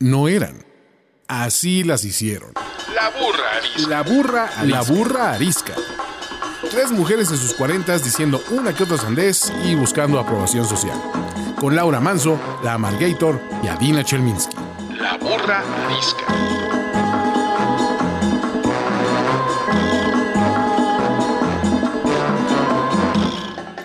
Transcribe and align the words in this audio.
no 0.00 0.28
eran. 0.28 0.64
Así 1.26 1.82
las 1.82 2.04
hicieron. 2.04 2.52
La 2.94 3.10
burra 3.10 3.56
arisca. 3.56 3.88
La 3.88 4.02
burra, 4.02 4.50
la 4.64 4.82
burra 4.82 5.32
arisca. 5.32 5.74
Tres 6.70 6.92
mujeres 6.92 7.30
en 7.30 7.36
sus 7.36 7.54
cuarentas 7.54 8.04
diciendo 8.04 8.40
una 8.50 8.72
que 8.72 8.84
otra 8.84 8.96
sandez 8.96 9.52
y 9.64 9.74
buscando 9.74 10.20
aprobación 10.20 10.64
social. 10.64 10.96
Con 11.60 11.74
Laura 11.74 12.00
Manso, 12.00 12.38
la 12.62 12.74
Amalgator 12.74 13.40
y 13.62 13.68
Adina 13.68 14.04
Chelminsky. 14.04 14.56
La 15.00 15.16
burra 15.16 15.64
arisca. 15.86 16.24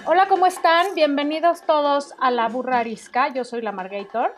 Hola, 0.05 0.27
¿cómo 0.27 0.45
están? 0.45 0.93
Bienvenidos 0.93 1.65
todos 1.65 2.13
a 2.19 2.29
La 2.29 2.47
Burra 2.49 2.79
Arisca. 2.79 3.33
Yo 3.33 3.43
soy 3.43 3.63
la 3.63 3.71
Margator. 3.71 4.35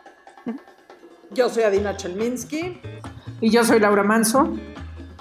Yo 1.35 1.49
soy 1.49 1.63
Adina 1.63 1.97
Chelminsky. 1.97 2.79
Y 3.41 3.49
yo 3.51 3.65
soy 3.65 3.81
Laura 3.81 4.03
Manso. 4.03 4.53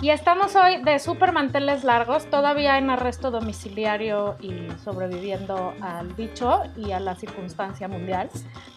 Y 0.01 0.11
estamos 0.11 0.55
hoy 0.55 0.81
de 0.85 1.01
super 1.01 1.33
manteles 1.33 1.83
largos, 1.83 2.31
todavía 2.31 2.79
en 2.79 2.89
arresto 2.89 3.33
domiciliario 3.33 4.37
y 4.41 4.69
sobreviviendo 4.85 5.75
al 5.81 6.15
bicho 6.15 6.63
y 6.77 6.93
a 6.93 7.01
la 7.01 7.17
circunstancia 7.17 7.89
mundial, 7.89 8.29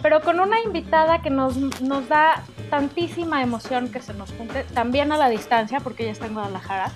pero 0.01 0.21
con 0.21 0.39
una 0.39 0.61
invitada 0.61 1.21
que 1.21 1.29
nos, 1.29 1.57
nos 1.81 2.07
da 2.07 2.43
tantísima 2.69 3.43
emoción 3.43 3.91
que 3.91 4.01
se 4.01 4.13
nos 4.13 4.31
junte, 4.31 4.63
también 4.73 5.11
a 5.11 5.17
la 5.17 5.27
distancia, 5.29 5.79
porque 5.81 6.03
ella 6.03 6.13
está 6.13 6.27
en 6.27 6.33
Guadalajara. 6.33 6.91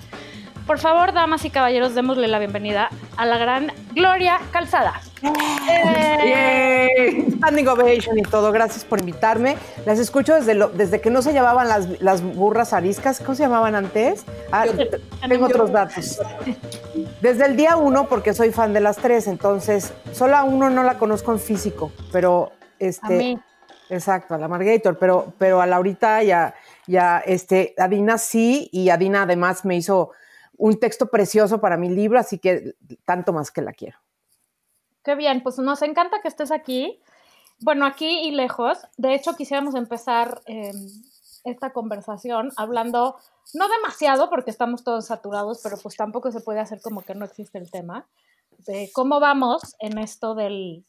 Por 0.66 0.78
favor, 0.78 1.12
damas 1.12 1.44
y 1.44 1.50
caballeros, 1.50 1.94
démosle 1.94 2.28
la 2.28 2.38
bienvenida 2.38 2.88
a 3.16 3.26
la 3.26 3.36
gran 3.36 3.72
Gloria 3.94 4.38
Calzada. 4.52 5.00
¡Yay! 6.24 7.32
Standing 7.32 7.68
ovation 7.68 8.18
y 8.18 8.22
todo. 8.22 8.52
Gracias 8.52 8.84
por 8.84 9.00
invitarme. 9.00 9.56
Las 9.84 9.98
escucho 9.98 10.34
desde, 10.34 10.54
lo- 10.54 10.68
desde 10.68 11.00
que 11.00 11.10
no 11.10 11.20
se 11.20 11.32
llamaban 11.34 11.68
las, 11.68 12.00
las 12.00 12.22
burras 12.22 12.72
ariscas. 12.72 13.18
¿Cómo 13.18 13.34
se 13.34 13.42
llamaban 13.42 13.74
antes? 13.74 14.24
Ah, 14.52 14.64
tengo 15.28 15.46
otros 15.46 15.72
datos. 15.72 16.20
Desde 17.20 17.44
el 17.46 17.56
día 17.56 17.76
uno, 17.76 18.06
porque 18.08 18.32
soy 18.32 18.52
fan 18.52 18.72
de 18.72 18.80
las 18.80 18.96
tres, 18.96 19.26
entonces 19.26 19.92
solo 20.12 20.36
a 20.36 20.44
uno 20.44 20.70
no 20.70 20.84
la 20.84 20.94
conozco 20.98 21.32
en 21.32 21.40
físico, 21.40 21.92
pero 22.12 22.52
este. 22.78 23.06
A 23.06 23.08
mí. 23.10 23.38
Exacto, 23.90 24.34
a 24.34 24.38
la 24.38 24.48
Margator, 24.48 24.96
pero, 24.96 25.34
pero 25.36 25.60
a 25.60 25.66
Laurita 25.66 26.22
y 26.22 26.30
a, 26.30 26.54
y 26.86 26.96
a, 26.96 27.18
este, 27.18 27.74
a 27.76 27.88
Dina 27.88 28.16
sí, 28.16 28.70
y 28.72 28.88
a 28.88 28.96
Dina 28.96 29.22
además 29.24 29.66
me 29.66 29.76
hizo 29.76 30.12
un 30.62 30.78
texto 30.78 31.06
precioso 31.06 31.60
para 31.60 31.76
mi 31.76 31.88
libro, 31.88 32.20
así 32.20 32.38
que 32.38 32.76
tanto 33.04 33.32
más 33.32 33.50
que 33.50 33.62
la 33.62 33.72
quiero. 33.72 33.98
Qué 35.02 35.16
bien, 35.16 35.42
pues 35.42 35.58
nos 35.58 35.82
encanta 35.82 36.20
que 36.22 36.28
estés 36.28 36.52
aquí. 36.52 37.00
Bueno, 37.58 37.84
aquí 37.84 38.28
y 38.28 38.30
lejos. 38.30 38.78
De 38.96 39.12
hecho, 39.12 39.34
quisiéramos 39.34 39.74
empezar 39.74 40.40
eh, 40.46 40.70
esta 41.42 41.72
conversación 41.72 42.52
hablando, 42.56 43.16
no 43.54 43.68
demasiado 43.68 44.30
porque 44.30 44.52
estamos 44.52 44.84
todos 44.84 45.06
saturados, 45.06 45.58
pero 45.64 45.76
pues 45.78 45.96
tampoco 45.96 46.30
se 46.30 46.40
puede 46.40 46.60
hacer 46.60 46.80
como 46.80 47.02
que 47.02 47.16
no 47.16 47.24
existe 47.24 47.58
el 47.58 47.68
tema, 47.68 48.06
de 48.58 48.88
cómo 48.92 49.18
vamos 49.18 49.74
en 49.80 49.98
esto 49.98 50.36
del 50.36 50.84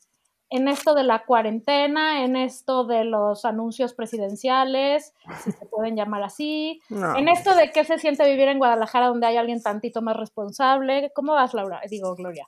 en 0.55 0.67
esto 0.67 0.93
de 0.93 1.01
la 1.03 1.25
cuarentena, 1.25 2.23
en 2.23 2.35
esto 2.35 2.85
de 2.85 3.05
los 3.05 3.43
anuncios 3.43 3.95
presidenciales, 3.95 5.15
si 5.43 5.51
se 5.51 5.65
pueden 5.65 5.95
llamar 5.95 6.21
así, 6.21 6.79
No. 6.89 7.17
en 7.17 7.27
esto 7.27 7.55
de 7.55 7.71
qué 7.71 7.83
se 7.83 7.97
siente 7.97 8.23
vivir 8.29 8.47
en 8.47 8.59
Guadalajara 8.59 9.07
donde 9.07 9.25
hay 9.25 9.37
alguien 9.37 9.63
tantito 9.63 10.03
más 10.03 10.15
responsable. 10.15 11.11
¿Cómo 11.15 11.33
vas, 11.33 11.55
Laura? 11.55 11.81
Digo, 11.89 12.13
Gloria. 12.13 12.47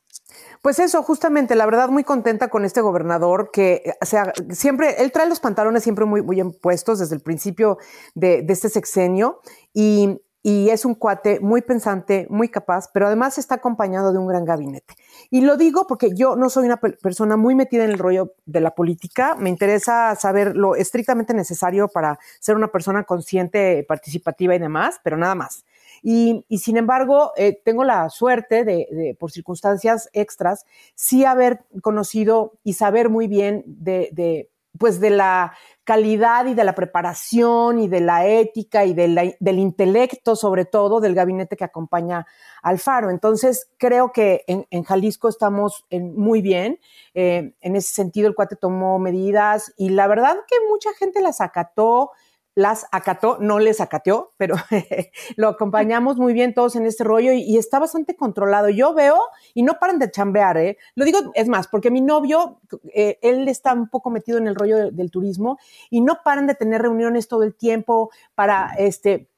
Pues 0.62 0.78
eso, 0.78 1.02
justamente, 1.02 1.56
la 1.56 1.66
verdad, 1.66 1.90
muy 1.90 2.04
contenta 2.04 2.50
con 2.50 2.64
este 2.64 2.82
gobernador 2.82 3.50
que, 3.52 3.82
eh, 3.84 3.94
o 4.00 4.06
sea, 4.06 4.32
siempre, 4.52 5.02
él 5.02 5.12
trae 5.12 5.28
los 5.28 5.40
pantalones 5.40 5.82
siempre 5.82 6.06
muy, 6.06 6.22
muy 6.22 6.36
bien 6.36 6.52
puestos 6.52 7.00
desde 7.00 7.16
el 7.16 7.22
principio 7.22 7.80
de, 8.14 8.44
de 8.44 8.54
este 8.54 8.70
sexenio 8.70 9.42
y, 9.74 10.20
y 10.48 10.70
es 10.70 10.86
un 10.86 10.94
cuate 10.94 11.40
muy 11.40 11.64
pensante, 11.64 12.28
muy 12.30 12.50
capaz, 12.50 12.92
pero 12.94 13.08
además 13.08 13.40
está 13.40 13.56
acompañado 13.56 14.14
de 14.14 14.20
un 14.20 14.28
gran 14.28 14.46
gabinete. 14.46 14.94
Y 15.32 15.42
lo 15.42 15.58
digo 15.58 15.88
porque 15.88 16.14
yo 16.14 16.36
no 16.36 16.52
soy 16.52 16.66
una 16.66 16.78
pe- 16.78 16.92
persona 16.92 17.36
muy 17.36 17.56
metida 17.56 17.84
en 17.84 17.90
el 17.90 17.98
rollo 17.98 18.36
de 18.46 18.62
la 18.62 18.76
política, 18.76 19.36
me 19.40 19.50
interesa 19.50 20.16
saber 20.16 20.56
lo 20.56 20.76
estrictamente 20.76 21.34
necesario 21.34 21.88
para 21.88 22.20
ser 22.40 22.56
una 22.56 22.68
persona 22.68 23.06
consciente, 23.06 23.84
participativa 23.88 24.54
y 24.54 24.60
demás, 24.60 25.00
pero 25.04 25.18
nada 25.18 25.34
más. 25.34 25.66
Y, 26.04 26.46
y 26.48 26.60
sin 26.60 26.78
embargo, 26.78 27.32
eh, 27.38 27.60
tengo 27.66 27.84
la 27.84 28.08
suerte 28.12 28.64
de, 28.64 29.18
por 29.20 29.32
circunstancias 29.32 30.10
extras, 30.14 30.66
sí 30.94 31.26
haber 31.26 31.66
conocido 31.82 32.54
y 32.64 32.74
saber 32.74 33.10
muy 33.10 33.26
bien 33.26 33.64
de, 33.66 34.48
pues 34.78 35.00
de 35.00 35.10
la 35.10 35.54
calidad 35.86 36.48
y 36.48 36.56
de 36.56 36.64
la 36.64 36.74
preparación 36.74 37.80
y 37.80 37.88
de 37.88 38.02
la 38.02 38.28
ética 38.28 38.86
y 38.86 38.94
del 38.94 39.60
intelecto, 39.60 40.36
sobre 40.36 40.66
todo, 40.66 41.00
del 41.00 41.14
gabinete 41.14 41.56
que 41.56 41.64
acompaña 41.64 42.26
al 42.64 42.80
Faro. 42.80 43.12
Entonces, 43.12 43.70
creo 43.78 44.12
que 44.12 44.44
en, 44.48 44.66
en 44.72 44.84
Jalisco 44.84 45.30
estamos 45.30 45.86
muy 45.92 46.42
bien. 46.42 46.80
Eh, 47.14 47.54
en 47.62 47.76
ese 47.76 47.94
sentido, 47.94 48.28
el 48.28 48.36
cuate 48.36 48.56
tomó 48.56 48.98
medidas 48.98 49.74
y 49.78 49.90
la 49.90 50.08
verdad 50.08 50.36
que 50.48 50.56
mucha 50.70 50.90
gente 50.96 51.22
las 51.22 51.40
acató 51.40 52.12
las 52.56 52.88
acató, 52.92 53.38
no 53.40 53.60
les 53.60 53.82
acateó, 53.82 54.34
pero 54.38 54.56
lo 55.36 55.50
acompañamos 55.50 56.18
muy 56.18 56.34
bien 56.34 56.54
todos 56.54 56.76
en 56.78 56.86
este 56.86 57.04
rollo 57.04 57.34
y, 57.34 57.58
está 57.58 57.80
bastante 57.80 58.16
controlado. 58.16 58.70
Yo 58.70 58.94
veo, 58.94 59.20
y 59.54 59.64
no 59.64 59.78
paran 59.80 60.00
de 60.00 60.10
chambear, 60.10 60.58
¿eh? 60.58 60.78
Lo 60.96 61.06
digo, 61.06 61.20
es 61.36 61.50
más, 61.50 61.68
porque 61.68 61.92
mi 61.92 62.02
novio, 62.02 62.62
eh, 62.94 63.20
él 63.22 63.48
está 63.48 63.74
un 63.74 63.90
poco 63.90 64.10
metido 64.10 64.38
en 64.38 64.48
el 64.48 64.56
rollo 64.56 64.78
de- 64.78 64.92
del 64.92 65.12
turismo 65.12 65.60
y 65.90 66.02
no 66.02 66.20
paran 66.24 66.48
de 66.48 66.56
tener 66.56 66.82
reuniones 66.82 67.28
todo 67.28 67.44
el 67.44 67.56
tiempo 67.56 68.10
para 68.36 68.74
este 68.78 69.30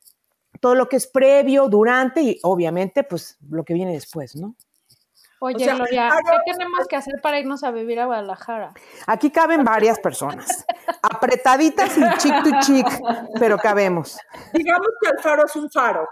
todo 0.59 0.75
lo 0.75 0.89
que 0.89 0.95
es 0.97 1.07
previo, 1.07 1.69
durante 1.69 2.21
y 2.21 2.39
obviamente 2.43 3.03
pues 3.03 3.37
lo 3.49 3.63
que 3.63 3.73
viene 3.73 3.93
después, 3.93 4.35
¿no? 4.35 4.55
Oye, 5.39 5.55
O 5.55 5.59
sea, 5.59 5.75
Gloria, 5.75 6.07
hago- 6.09 6.39
¿qué 6.45 6.51
tenemos 6.53 6.87
que 6.87 6.95
hacer 6.95 7.13
para 7.21 7.39
irnos 7.39 7.63
a 7.63 7.71
vivir 7.71 7.99
a 7.99 8.05
Guadalajara? 8.05 8.73
Aquí 9.05 9.29
caben 9.29 9.63
varias 9.63 9.99
personas, 9.99 10.65
apretaditas 11.03 11.97
y 11.97 12.01
chic 12.17 12.43
to 12.43 12.49
chic, 12.61 12.87
pero 13.39 13.57
cabemos. 13.57 14.17
Digamos 14.53 14.87
que 15.01 15.09
Alfaro 15.09 15.45
es 15.45 15.55
un 15.55 15.69
faro. 15.69 16.07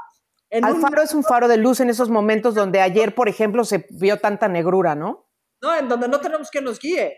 En 0.50 0.64
un- 0.64 0.76
Alfaro 0.76 1.02
es 1.02 1.14
un 1.14 1.24
faro 1.24 1.48
de 1.48 1.58
luz 1.58 1.80
en 1.80 1.90
esos 1.90 2.10
momentos 2.10 2.54
donde 2.56 2.82
ayer, 2.82 3.16
por 3.16 3.28
ejemplo, 3.28 3.64
se 3.66 3.86
vio 3.90 4.20
tanta 4.20 4.48
negrura, 4.48 4.96
¿no? 4.96 5.28
¿no? 5.62 5.76
En 5.76 5.88
donde 5.90 6.08
no 6.08 6.20
tenemos 6.20 6.52
que 6.52 6.62
nos 6.62 6.80
guíe. 6.80 7.18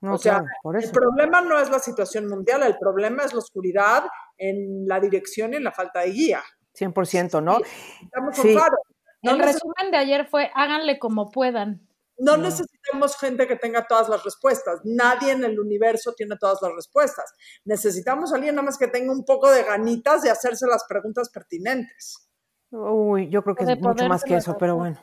No, 0.00 0.14
o 0.14 0.18
sea, 0.18 0.34
claro, 0.40 0.46
por 0.62 0.76
el 0.76 0.82
eso. 0.84 0.92
problema 0.92 1.40
no 1.40 1.58
es 1.58 1.70
la 1.70 1.78
situación 1.78 2.26
mundial, 2.26 2.62
el 2.64 2.76
problema 2.78 3.22
es 3.22 3.32
la 3.32 3.38
oscuridad 3.38 4.04
en 4.36 4.86
la 4.86 4.98
dirección 5.00 5.52
y 5.52 5.56
en 5.56 5.64
la 5.64 5.72
falta 5.72 6.00
de 6.00 6.10
guía. 6.10 6.42
100%, 6.74 7.40
¿no? 7.40 7.58
Necesitamos 7.60 8.36
Sí. 8.36 8.54
un 8.54 8.58
faro. 8.60 8.76
No, 9.24 9.32
el 9.32 9.38
resumen 9.38 9.90
de 9.90 9.96
ayer 9.96 10.26
fue 10.26 10.50
háganle 10.54 10.98
como 10.98 11.30
puedan. 11.30 11.86
no 12.18 12.36
necesitamos 12.36 13.16
gente 13.18 13.46
que 13.48 13.56
tenga 13.56 13.86
todas 13.86 14.08
las 14.08 14.22
respuestas. 14.22 14.80
Nadie 14.84 15.32
en 15.32 15.44
el 15.44 15.58
universo 15.58 16.12
tiene 16.12 16.36
todas 16.36 16.58
las 16.62 16.72
respuestas. 16.74 17.32
Necesitamos 17.64 18.32
a 18.32 18.36
alguien 18.36 18.54
nada 18.54 18.66
más 18.66 18.78
que 18.78 18.86
tenga 18.88 19.12
un 19.12 19.24
poco 19.24 19.50
de 19.50 19.64
ganitas 19.64 20.22
de 20.22 20.30
hacerse 20.30 20.66
las 20.66 20.84
preguntas 20.84 21.30
pertinentes. 21.30 22.28
Uy, 22.70 23.28
yo 23.30 23.42
creo 23.42 23.54
que 23.54 23.64
De 23.64 23.72
es 23.74 23.80
mucho 23.80 24.06
más 24.08 24.22
que 24.22 24.36
eso, 24.36 24.56
pero 24.58 24.76
bueno. 24.76 24.98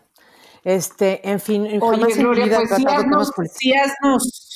Este, 0.63 1.27
en 1.27 1.39
fin, 1.39 1.63
Oye, 1.63 1.79
jamás 1.79 1.99
en 1.99 2.05
mi 2.05 2.13
Gloria, 2.13 2.57
pues 2.57 2.69
sí 2.69 2.85
haznos, 2.87 3.33
sí 3.51 3.73
haznos, 3.73 4.50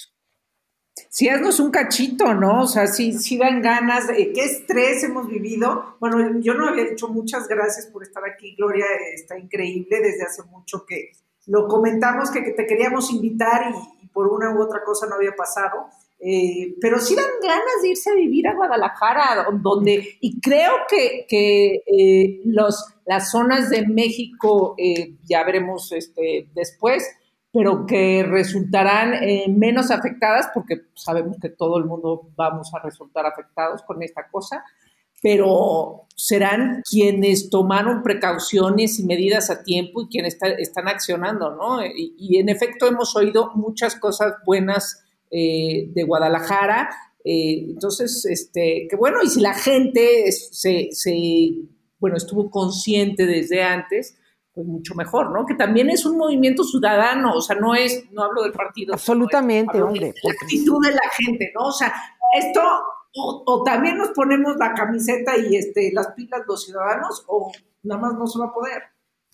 sí 1.16 1.30
haznos 1.30 1.62
un 1.62 1.72
cachito, 1.72 2.34
¿no? 2.34 2.64
O 2.64 2.68
sea, 2.68 2.88
sí, 2.88 3.14
sí 3.14 3.38
dan 3.38 3.62
ganas, 3.62 4.08
qué 4.08 4.44
estrés 4.44 5.02
hemos 5.06 5.30
vivido. 5.30 5.96
Bueno, 6.02 6.42
yo 6.42 6.56
no 6.56 6.68
había 6.68 6.84
dicho 6.84 7.08
muchas 7.08 7.48
gracias 7.48 7.86
por 7.88 8.04
estar 8.04 8.22
aquí, 8.26 8.54
Gloria, 8.58 8.86
está 9.14 9.40
increíble, 9.40 10.02
desde 10.02 10.24
hace 10.24 10.44
mucho 10.44 10.86
que 10.86 11.14
lo 11.46 11.70
comentamos, 11.70 12.32
que, 12.32 12.44
que 12.44 12.52
te 12.52 12.68
queríamos 12.68 13.14
invitar 13.14 13.72
y, 13.72 14.04
y 14.04 14.08
por 14.10 14.28
una 14.28 14.54
u 14.54 14.62
otra 14.62 14.84
cosa 14.84 15.08
no 15.08 15.16
había 15.16 15.32
pasado. 15.38 15.86
Eh, 16.20 16.76
pero 16.82 17.00
sí 17.00 17.16
dan 17.16 17.26
ganas 17.42 17.82
de 17.82 17.90
irse 17.90 18.10
a 18.10 18.16
vivir 18.16 18.50
a 18.50 18.56
Guadalajara, 18.56 19.48
donde, 19.62 20.18
y 20.20 20.42
creo 20.42 20.74
que, 20.90 21.26
que 21.30 21.82
eh, 21.88 22.42
los, 22.44 22.88
las 23.06 23.32
zonas 23.32 23.70
de 23.70 23.88
México, 23.88 24.76
eh, 24.78 25.14
ya 25.24 25.46
veremos 25.46 25.94
este, 25.94 26.50
después, 26.54 27.08
pero 27.56 27.86
que 27.86 28.22
resultarán 28.22 29.14
eh, 29.24 29.46
menos 29.48 29.90
afectadas, 29.90 30.50
porque 30.54 30.88
sabemos 30.94 31.38
que 31.42 31.48
todo 31.48 31.78
el 31.78 31.86
mundo 31.86 32.28
vamos 32.36 32.70
a 32.74 32.80
resultar 32.80 33.26
afectados 33.26 33.82
con 33.84 34.04
esta 34.04 34.28
cosa, 34.28 34.62
pero 35.22 36.06
serán 36.14 36.84
quienes 36.84 37.50
tomaron 37.50 38.04
precauciones 38.04 39.00
y 39.00 39.06
medidas 39.06 39.50
a 39.50 39.64
tiempo 39.64 40.02
y 40.02 40.10
quienes 40.10 40.34
está, 40.34 40.50
están 40.50 40.90
accionando, 40.90 41.56
¿no? 41.56 41.82
Y, 41.86 42.14
y, 42.18 42.40
en 42.40 42.50
efecto 42.50 42.88
hemos 42.88 43.16
oído 43.16 43.54
muchas 43.56 43.96
cosas 43.96 44.34
buenas 44.46 45.06
eh, 45.32 45.88
de 45.94 46.04
Guadalajara, 46.04 46.90
eh, 47.24 47.68
entonces, 47.70 48.26
este, 48.26 48.86
que 48.90 48.98
bueno, 48.98 49.20
y 49.24 49.30
si 49.30 49.40
la 49.40 49.54
gente 49.54 50.30
se, 50.34 50.90
se, 50.92 51.52
bueno, 52.00 52.18
estuvo 52.18 52.50
consciente 52.52 53.26
desde 53.26 53.64
antes, 53.64 54.18
pues 54.56 54.66
mucho 54.66 54.96
mejor, 54.96 55.32
¿no? 55.32 55.46
Que 55.46 55.54
también 55.54 55.90
es 55.90 56.06
un 56.06 56.18
movimiento 56.18 56.64
ciudadano, 56.64 57.34
o 57.34 57.42
sea, 57.42 57.58
no 57.58 57.76
es, 57.76 58.10
no 58.12 58.24
hablo 58.24 58.42
del 58.42 58.54
partido. 58.54 58.94
Absolutamente, 58.94 59.78
no 59.78 59.86
es, 59.86 59.92
hombre. 59.92 60.14
La 60.24 60.32
actitud 60.32 60.84
de 60.84 60.94
la 60.94 61.10
gente, 61.16 61.52
¿no? 61.54 61.68
O 61.68 61.72
sea, 61.72 61.94
esto 62.40 62.62
O, 63.18 63.44
o 63.46 63.64
también 63.64 63.98
nos 63.98 64.10
ponemos 64.10 64.58
la 64.58 64.74
camiseta 64.74 65.38
y 65.38 65.56
este, 65.56 65.90
las 65.94 66.08
pilas 66.16 66.42
los 66.48 66.66
ciudadanos, 66.66 67.24
o 67.28 67.50
nada 67.84 68.02
más 68.02 68.14
no 68.16 68.28
se 68.28 68.40
va 68.40 68.48
a 68.48 68.54
poder. 68.54 68.84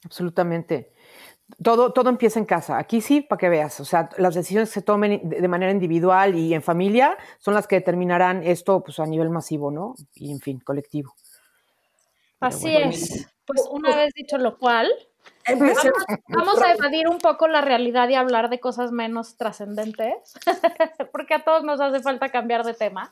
Absolutamente. 0.05 0.93
Todo, 1.63 1.91
todo 1.91 2.09
empieza 2.09 2.37
en 2.37 2.45
casa. 2.45 2.77
Aquí 2.77 3.01
sí, 3.01 3.21
para 3.21 3.39
que 3.39 3.49
veas. 3.49 3.79
O 3.79 3.85
sea, 3.85 4.09
las 4.19 4.35
decisiones 4.35 4.69
que 4.69 4.75
se 4.75 4.81
tomen 4.83 5.27
de 5.27 5.41
de 5.41 5.47
manera 5.47 5.71
individual 5.71 6.35
y 6.35 6.53
en 6.53 6.61
familia 6.61 7.17
son 7.39 7.55
las 7.55 7.65
que 7.65 7.77
determinarán 7.77 8.43
esto 8.43 8.83
pues, 8.83 8.99
a 8.99 9.05
nivel 9.07 9.31
masivo, 9.31 9.71
¿no? 9.71 9.95
Y, 10.13 10.31
en 10.31 10.39
fin, 10.39 10.59
colectivo. 10.59 11.15
Pero 12.39 12.49
Así 12.49 12.71
bueno. 12.71 12.89
es. 12.91 13.27
Pues 13.47 13.67
una 13.71 13.95
vez 13.95 14.13
dicho 14.13 14.37
lo 14.37 14.59
cual, 14.59 14.89
Empecemos. 15.45 16.03
vamos 16.29 16.61
a 16.61 16.73
evadir 16.73 17.07
un 17.07 17.17
poco 17.19 17.47
la 17.47 17.61
realidad 17.61 18.09
y 18.09 18.15
hablar 18.15 18.49
de 18.49 18.59
cosas 18.59 18.91
menos 18.91 19.37
trascendentes, 19.37 20.33
porque 21.11 21.35
a 21.35 21.43
todos 21.43 21.63
nos 21.63 21.79
hace 21.81 22.01
falta 22.01 22.29
cambiar 22.29 22.63
de 22.63 22.73
tema. 22.73 23.11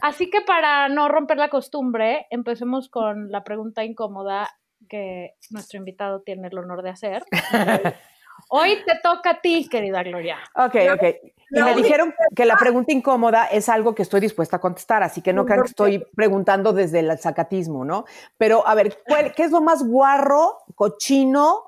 Así 0.00 0.30
que 0.30 0.40
para 0.40 0.88
no 0.88 1.08
romper 1.08 1.38
la 1.38 1.48
costumbre, 1.48 2.26
empecemos 2.30 2.88
con 2.88 3.30
la 3.30 3.44
pregunta 3.44 3.84
incómoda 3.84 4.50
que 4.88 5.34
nuestro 5.50 5.78
invitado 5.78 6.20
tiene 6.20 6.48
el 6.48 6.58
honor 6.58 6.82
de 6.82 6.90
hacer. 6.90 7.24
Hoy 8.50 8.78
te 8.86 8.98
toca 9.02 9.30
a 9.30 9.40
ti, 9.40 9.68
querida 9.68 10.02
Gloria. 10.02 10.38
Ok, 10.54 10.74
ok. 10.94 11.02
Y 11.50 11.62
me 11.62 11.74
dijeron 11.74 12.14
que 12.36 12.44
la 12.44 12.56
pregunta 12.56 12.92
incómoda 12.92 13.46
es 13.46 13.68
algo 13.68 13.94
que 13.94 14.02
estoy 14.02 14.20
dispuesta 14.20 14.56
a 14.56 14.60
contestar, 14.60 15.02
así 15.02 15.22
que 15.22 15.32
no 15.32 15.44
crean 15.44 15.62
que 15.62 15.68
estoy 15.68 16.06
preguntando 16.14 16.72
desde 16.72 17.00
el 17.00 17.18
zacatismo, 17.18 17.84
¿no? 17.84 18.04
Pero, 18.36 18.66
a 18.66 18.74
ver, 18.74 18.98
¿cuál- 19.06 19.32
¿qué 19.34 19.44
es 19.44 19.50
lo 19.50 19.60
más 19.60 19.82
guarro, 19.82 20.58
cochino 20.74 21.67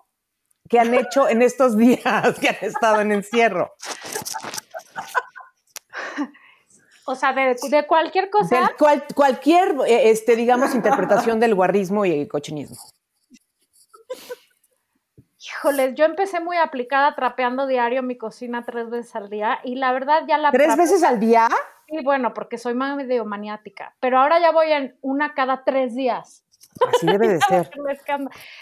que 0.71 0.79
han 0.79 0.95
hecho 0.95 1.29
en 1.29 1.43
estos 1.43 1.77
días 1.77 2.39
que 2.41 2.49
han 2.49 2.57
estado 2.63 3.01
en 3.01 3.13
encierro? 3.13 3.75
O 7.05 7.17
sea, 7.17 7.33
de, 7.33 7.57
de 7.69 7.87
cualquier 7.89 8.31
cosa. 8.31 8.73
Cual- 8.79 9.05
cualquier, 9.15 9.75
eh, 9.87 10.11
este, 10.11 10.37
digamos, 10.37 10.75
interpretación 10.75 11.41
del 11.41 11.57
guarrismo 11.57 12.05
y 12.07 12.21
el 12.21 12.29
cochinismo. 12.29 12.77
Híjoles, 15.43 15.95
yo 15.97 16.05
empecé 16.05 16.39
muy 16.39 16.57
aplicada 16.57 17.17
trapeando 17.17 17.67
diario 17.67 18.03
mi 18.05 18.17
cocina 18.17 18.63
tres 18.65 18.89
veces 18.91 19.17
al 19.17 19.29
día 19.29 19.59
y 19.65 19.75
la 19.75 19.93
verdad 19.93 20.23
ya 20.29 20.39
la... 20.39 20.53
¿Tres 20.53 20.77
veces 20.77 21.03
al 21.03 21.19
día? 21.19 21.49
Sí, 21.89 21.97
bueno, 22.05 22.33
porque 22.33 22.57
soy 22.59 22.75
medio 22.75 23.25
maniática, 23.25 23.97
pero 23.99 24.21
ahora 24.21 24.39
ya 24.39 24.53
voy 24.53 24.71
en 24.71 24.97
una 25.01 25.35
cada 25.35 25.65
tres 25.65 25.97
días. 25.97 26.45
Así 26.95 27.07
debe 27.07 27.29
de 27.29 27.41
ser. 27.49 27.71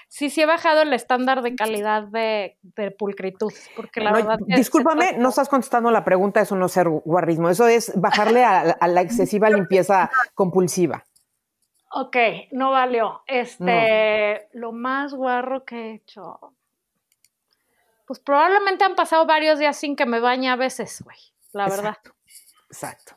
Sí, 0.09 0.31
sí 0.31 0.41
he 0.43 0.47
bajado 0.47 0.83
el 0.83 0.93
estándar 0.93 1.43
de 1.43 1.55
calidad 1.55 2.05
de, 2.05 2.57
de 2.63 2.91
pulcritud, 2.91 3.53
porque 3.77 4.01
la 4.01 4.11
No, 4.11 4.17
verdad... 4.17 4.39
discúlpame, 4.47 5.13
no 5.19 5.29
estás 5.29 5.49
contestando 5.49 5.91
la 5.91 6.05
pregunta, 6.05 6.41
eso 6.41 6.57
no 6.57 6.67
es 6.67 6.73
ser 6.73 6.89
guarrismo, 6.89 7.49
eso 7.51 7.69
es 7.69 7.93
bajarle 7.95 8.45
a, 8.45 8.61
a 8.61 8.89
la 8.89 9.01
excesiva 9.03 9.51
limpieza 9.51 10.11
compulsiva. 10.35 11.05
Ok, 11.91 12.17
no 12.53 12.71
valió. 12.71 13.23
Este, 13.27 14.49
lo 14.53 14.73
más 14.73 15.15
guarro 15.15 15.65
que 15.65 15.77
he 15.77 15.95
hecho... 15.95 16.39
Pues 18.07 18.21
probablemente 18.21 18.85
han 18.85 18.95
pasado 18.95 19.27
varios 19.27 19.59
días 19.59 19.77
sin 19.77 19.95
que 19.95 20.07
me 20.07 20.19
bañe 20.21 20.49
a 20.49 20.57
veces, 20.57 21.03
güey, 21.05 21.19
la 21.53 21.69
verdad. 21.69 21.97
Exacto. 22.71 23.17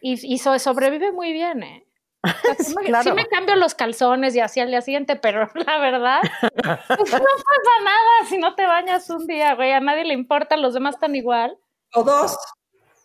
Y, 0.00 0.18
y 0.34 0.38
so- 0.38 0.58
sobrevive 0.58 1.12
muy 1.12 1.32
bien, 1.34 1.62
¿eh? 1.62 1.86
Sí, 2.58 2.74
me, 2.76 2.82
Claro. 2.84 3.04
sí 3.04 3.12
me 3.12 3.26
cambio 3.26 3.56
los 3.56 3.74
calzones 3.74 4.34
y 4.34 4.40
así 4.40 4.60
al 4.60 4.68
día 4.68 4.82
siguiente, 4.82 5.16
pero 5.16 5.48
la 5.54 5.78
verdad, 5.78 6.20
pues 6.56 7.12
no 7.12 7.18
pasa 7.18 7.84
nada 7.84 8.28
si 8.28 8.38
no 8.38 8.54
te 8.54 8.66
bañas 8.66 9.08
un 9.10 9.26
día, 9.26 9.54
güey. 9.54 9.72
A 9.72 9.80
nadie 9.80 10.04
le 10.04 10.14
importa, 10.14 10.56
los 10.56 10.74
demás 10.74 10.96
están 10.96 11.14
igual. 11.16 11.56
O 11.94 12.02
dos. 12.02 12.36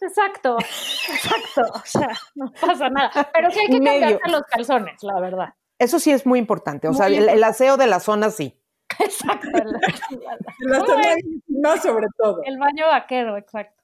Exacto, 0.01 0.57
exacto. 0.59 1.61
O 1.73 1.81
sea, 1.85 2.09
no 2.35 2.51
pasa 2.59 2.89
nada. 2.89 3.29
Pero 3.33 3.49
sí 3.49 3.59
hay 3.59 3.67
que 3.67 3.79
Medio. 3.79 4.01
cambiarte 4.01 4.29
los 4.31 4.43
calzones, 4.43 5.01
la 5.03 5.19
verdad. 5.19 5.53
Eso 5.79 5.99
sí 5.99 6.11
es 6.11 6.25
muy 6.25 6.37
importante, 6.39 6.87
o 6.87 6.93
sea, 6.93 7.07
el, 7.07 7.27
el 7.27 7.43
aseo 7.43 7.77
de 7.77 7.87
la 7.87 7.99
zona 7.99 8.29
sí. 8.29 8.59
Exacto. 8.99 9.47
Muy 9.51 10.77
zonas 10.87 11.17
íntimas, 11.17 11.81
sobre 11.81 12.07
todo. 12.17 12.41
el 12.45 12.57
baño 12.57 12.85
vaquero, 12.87 13.35
exacto. 13.37 13.81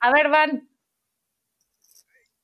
A 0.00 0.10
ver, 0.12 0.28
Van. 0.28 0.68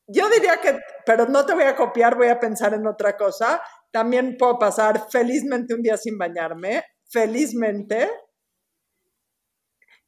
Yo 0.08 0.28
diría 0.30 0.56
que, 0.60 0.78
pero 1.04 1.26
no 1.26 1.44
te 1.44 1.52
voy 1.54 1.64
a 1.64 1.76
copiar, 1.76 2.16
voy 2.16 2.28
a 2.28 2.40
pensar 2.40 2.72
en 2.74 2.86
otra 2.86 3.16
cosa. 3.16 3.60
También 3.90 4.36
puedo 4.38 4.58
pasar 4.58 5.06
felizmente 5.10 5.74
un 5.74 5.82
día 5.82 5.96
sin 5.98 6.16
bañarme, 6.16 6.84
felizmente. 7.10 8.10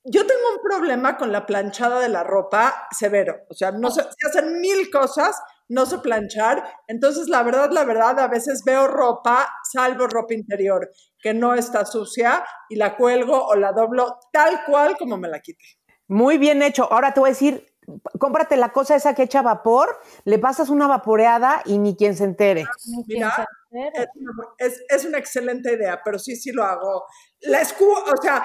Yo 0.05 0.27
tengo 0.27 0.41
un 0.57 0.63
problema 0.63 1.19
con 1.19 1.31
la 1.31 1.45
planchada 1.45 2.01
de 2.01 2.09
la 2.09 2.25
ropa 2.25 2.89
severo. 2.99 3.43
O 3.51 3.55
sea, 3.55 3.71
no 3.73 3.91
sé, 3.91 4.03
se 4.03 4.29
hacen 4.29 4.59
mil 4.61 4.91
cosas, 4.91 5.39
no 5.69 5.85
sé 5.85 5.99
planchar. 5.99 6.65
Entonces, 6.89 7.29
la 7.29 7.43
verdad, 7.43 7.71
la 7.71 7.85
verdad, 7.85 8.19
a 8.21 8.29
veces 8.29 8.63
veo 8.65 8.89
ropa, 8.89 9.47
salvo 9.71 10.07
ropa 10.07 10.33
interior, 10.33 10.91
que 11.21 11.35
no 11.35 11.55
está 11.55 11.85
sucia 11.85 12.43
y 12.71 12.77
la 12.77 12.97
cuelgo 12.97 13.45
o 13.47 13.55
la 13.57 13.73
doblo 13.73 14.19
tal 14.33 14.65
cual 14.65 14.97
como 14.97 15.19
me 15.19 15.29
la 15.29 15.41
quite. 15.41 15.65
Muy 16.09 16.39
bien 16.39 16.63
hecho. 16.63 16.91
Ahora 16.91 17.13
te 17.13 17.21
voy 17.21 17.29
a 17.29 17.33
decir, 17.33 17.70
cómprate 18.19 18.57
la 18.57 18.73
cosa 18.73 18.95
esa 18.95 19.15
que 19.15 19.25
echa 19.25 19.43
vapor, 19.43 20.01
le 20.25 20.39
pasas 20.39 20.69
una 20.69 20.87
vaporeada 20.87 21.63
y 21.65 21.79
ni 21.79 21.97
quien 21.97 22.17
se 22.17 22.25
entere. 22.25 22.65
Ni 22.87 23.15
Mira. 23.15 23.47
Es 23.71 24.09
una, 24.17 24.33
es, 24.59 24.85
es 24.89 25.05
una 25.05 25.19
excelente 25.19 25.73
idea, 25.73 26.01
pero 26.05 26.19
sí, 26.19 26.37
sí 26.37 26.53
lo 26.53 26.65
hago. 26.65 27.07
La 27.43 27.61
escu 27.61 27.85
o 27.89 28.17
sea, 28.21 28.45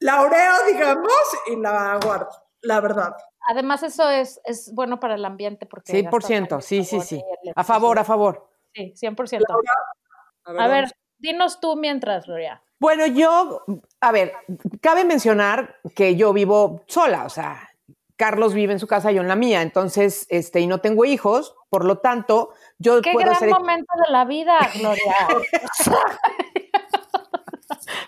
la 0.00 0.20
oreo, 0.22 0.52
digamos, 0.66 1.12
y 1.46 1.56
la 1.56 1.98
guardo, 2.02 2.30
la 2.62 2.80
verdad. 2.80 3.14
Además, 3.48 3.82
eso 3.82 4.08
es, 4.10 4.40
es 4.44 4.72
bueno 4.74 5.00
para 5.00 5.14
el 5.14 5.24
ambiente 5.24 5.66
porque... 5.66 5.92
100%, 6.04 6.40
gastas 6.40 6.64
sí, 6.64 6.84
sí, 6.84 7.00
sí. 7.00 7.22
A 7.54 7.64
favor, 7.64 7.98
a 7.98 8.04
favor. 8.04 8.48
Sí, 8.74 8.94
100%. 9.00 9.42
A 10.44 10.52
ver, 10.52 10.60
A 10.60 10.68
ver, 10.68 10.92
dinos 11.18 11.60
tú 11.60 11.76
mientras, 11.76 12.26
Gloria. 12.26 12.62
Bueno, 12.78 13.06
yo, 13.06 13.64
a 14.00 14.12
ver, 14.12 14.32
cabe 14.80 15.04
mencionar 15.04 15.76
que 15.94 16.16
yo 16.16 16.32
vivo 16.32 16.82
sola, 16.88 17.24
o 17.24 17.30
sea, 17.30 17.68
Carlos 18.16 18.54
vive 18.54 18.72
en 18.72 18.78
su 18.78 18.86
casa, 18.86 19.10
yo 19.10 19.20
en 19.22 19.28
la 19.28 19.36
mía, 19.36 19.62
entonces, 19.62 20.26
este, 20.28 20.60
y 20.60 20.66
no 20.66 20.80
tengo 20.80 21.04
hijos, 21.04 21.54
por 21.70 21.84
lo 21.84 21.98
tanto, 21.98 22.50
yo 22.78 23.00
Qué 23.02 23.12
puedo 23.12 23.30
gran 23.30 23.50
momento 23.50 23.92
de 24.06 24.12
la 24.12 24.24
vida, 24.24 24.58
Gloria. 24.74 25.14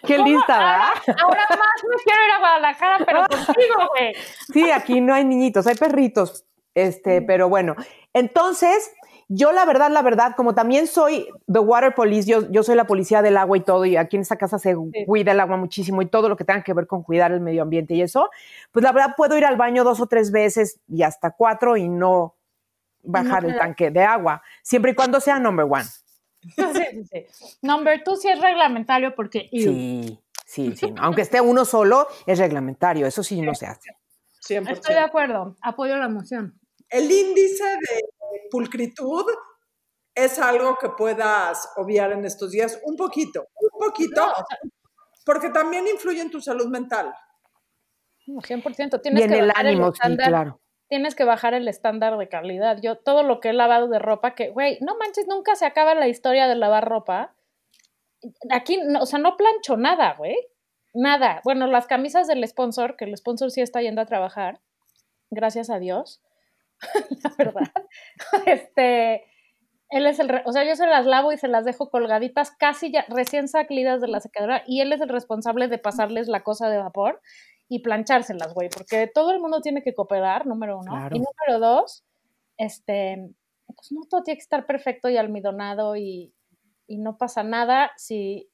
Qué 0.06 0.16
¿Cómo? 0.16 0.28
lista, 0.28 0.58
¿verdad? 0.58 0.88
ahora, 1.22 1.44
ahora 1.44 1.46
más 1.50 1.84
me 1.88 1.96
quiero 2.04 2.20
ir 2.26 2.32
a 2.32 2.38
Guadalajara, 2.38 2.98
pero 3.06 3.20
contigo, 3.28 3.88
güey. 3.96 4.14
Sí, 4.52 4.70
aquí 4.70 5.00
no 5.00 5.14
hay 5.14 5.24
niñitos, 5.24 5.66
hay 5.66 5.76
perritos, 5.76 6.44
este, 6.74 7.22
pero 7.22 7.48
bueno. 7.48 7.74
Entonces, 8.12 8.92
yo 9.28 9.52
la 9.52 9.64
verdad, 9.64 9.90
la 9.90 10.02
verdad, 10.02 10.34
como 10.36 10.54
también 10.54 10.86
soy 10.86 11.28
the 11.50 11.58
water 11.58 11.94
police, 11.94 12.28
yo, 12.28 12.50
yo 12.50 12.62
soy 12.62 12.76
la 12.76 12.86
policía 12.86 13.22
del 13.22 13.36
agua 13.36 13.56
y 13.56 13.60
todo, 13.60 13.84
y 13.84 13.96
aquí 13.96 14.16
en 14.16 14.22
esta 14.22 14.36
casa 14.36 14.58
se 14.58 14.76
cuida 15.06 15.32
el 15.32 15.40
agua 15.40 15.56
muchísimo 15.56 16.02
y 16.02 16.06
todo 16.06 16.28
lo 16.28 16.36
que 16.36 16.44
tenga 16.44 16.62
que 16.62 16.74
ver 16.74 16.86
con 16.86 17.02
cuidar 17.02 17.32
el 17.32 17.40
medio 17.40 17.62
ambiente 17.62 17.94
y 17.94 18.02
eso, 18.02 18.30
pues 18.72 18.82
la 18.82 18.92
verdad 18.92 19.14
puedo 19.16 19.36
ir 19.38 19.44
al 19.44 19.56
baño 19.56 19.84
dos 19.84 20.00
o 20.00 20.06
tres 20.06 20.30
veces 20.30 20.80
y 20.88 21.02
hasta 21.02 21.30
cuatro 21.30 21.76
y 21.76 21.88
no 21.88 22.34
bajar 23.02 23.42
No 23.42 23.50
el 23.50 23.58
tanque 23.58 23.90
de 23.90 24.02
agua, 24.02 24.42
siempre 24.62 24.92
y 24.92 24.94
cuando 24.94 25.20
sea 25.20 25.38
number 25.38 25.66
one. 25.68 25.84
Sí, 26.44 26.62
sí, 27.10 27.26
sí. 27.32 27.56
Number 27.62 28.04
two 28.04 28.16
sí 28.16 28.28
es 28.28 28.38
reglamentario 28.38 29.14
porque... 29.14 29.48
Sí, 29.50 30.20
sí, 30.44 30.76
sí. 30.76 30.92
Aunque 30.98 31.22
esté 31.22 31.40
uno 31.40 31.64
solo, 31.64 32.06
es 32.26 32.38
reglamentario, 32.38 33.06
eso 33.06 33.22
sí 33.22 33.40
no 33.40 33.54
se 33.54 33.64
hace. 33.64 33.96
100%. 34.46 34.70
Estoy 34.70 34.94
de 34.94 35.00
acuerdo, 35.00 35.56
apoyo 35.62 35.96
la 35.96 36.10
moción. 36.10 36.60
El 36.94 37.10
índice 37.10 37.64
de 37.64 38.04
pulcritud 38.52 39.24
es 40.14 40.38
algo 40.38 40.76
que 40.80 40.90
puedas 40.90 41.68
obviar 41.76 42.12
en 42.12 42.24
estos 42.24 42.52
días 42.52 42.80
un 42.84 42.94
poquito, 42.96 43.48
un 43.60 43.86
poquito, 43.86 44.20
No, 44.24 44.30
o 44.30 44.34
sea, 44.36 44.58
porque 45.26 45.50
también 45.50 45.88
influye 45.88 46.20
en 46.20 46.30
tu 46.30 46.40
salud 46.40 46.68
mental. 46.68 47.12
no, 48.28 48.40
100%. 48.40 48.98
Y 48.98 49.02
Tienes 49.02 49.24
en 49.24 49.30
que 49.30 49.38
el 49.40 49.50
ánimo, 49.56 49.86
sí, 49.86 49.94
estándar 49.94 50.28
claro. 50.28 50.60
tienes 50.88 51.16
que 51.16 51.24
bajar 51.24 51.52
el 51.54 51.66
estándar 51.66 52.16
de 52.16 52.28
calidad. 52.28 52.78
Yo 52.80 52.96
todo 52.96 53.24
lo 53.24 53.40
que 53.40 53.48
he 53.48 53.52
lavado 53.52 53.88
de 53.88 53.98
ropa, 53.98 54.36
que, 54.36 54.50
güey, 54.50 54.78
no 54.80 54.96
manches, 54.96 55.26
nunca 55.26 55.56
se 55.56 55.66
acaba 55.66 55.96
la 55.96 56.06
historia 56.06 56.46
de 56.46 56.54
lavar 56.54 56.88
ropa. 56.88 57.34
Aquí, 58.50 58.78
no, 58.86 59.00
o 59.00 59.06
sea, 59.06 59.18
no 59.18 59.36
plancho 59.36 59.76
nada, 59.76 60.14
güey. 60.14 60.36
Nada. 60.94 61.40
Bueno, 61.42 61.66
las 61.66 61.88
camisas 61.88 62.28
del 62.28 62.46
sponsor, 62.46 62.96
que 62.96 63.04
el 63.06 63.16
sponsor 63.16 63.50
sí 63.50 63.62
está 63.62 63.82
yendo 63.82 64.00
a 64.00 64.06
trabajar, 64.06 64.60
gracias 65.30 65.70
a 65.70 65.80
Dios, 65.80 66.20
la 67.24 67.34
verdad. 67.36 67.72
Este, 68.46 69.24
él 69.90 70.06
es 70.06 70.18
el, 70.18 70.42
o 70.44 70.52
sea, 70.52 70.64
yo 70.64 70.76
se 70.76 70.86
las 70.86 71.06
lavo 71.06 71.32
y 71.32 71.38
se 71.38 71.48
las 71.48 71.64
dejo 71.64 71.90
colgaditas 71.90 72.50
casi 72.50 72.90
ya 72.90 73.04
recién 73.08 73.48
salidas 73.48 74.00
de 74.00 74.08
la 74.08 74.20
secadora 74.20 74.62
y 74.66 74.80
él 74.80 74.92
es 74.92 75.00
el 75.00 75.08
responsable 75.08 75.68
de 75.68 75.78
pasarles 75.78 76.28
la 76.28 76.42
cosa 76.42 76.68
de 76.68 76.78
vapor 76.78 77.20
y 77.68 77.80
planchárselas, 77.80 78.54
güey, 78.54 78.68
porque 78.68 79.10
todo 79.12 79.32
el 79.32 79.40
mundo 79.40 79.60
tiene 79.60 79.82
que 79.82 79.94
cooperar, 79.94 80.46
número 80.46 80.78
uno. 80.78 80.90
Claro. 80.90 81.16
Y 81.16 81.20
número 81.20 81.64
dos, 81.64 82.04
este, 82.56 83.30
pues 83.66 83.92
no 83.92 84.02
todo 84.08 84.22
tiene 84.22 84.38
que 84.38 84.42
estar 84.42 84.66
perfecto 84.66 85.08
y 85.08 85.16
almidonado 85.16 85.96
y, 85.96 86.34
y 86.86 86.98
no 86.98 87.16
pasa 87.16 87.42
nada 87.42 87.92
si 87.96 88.50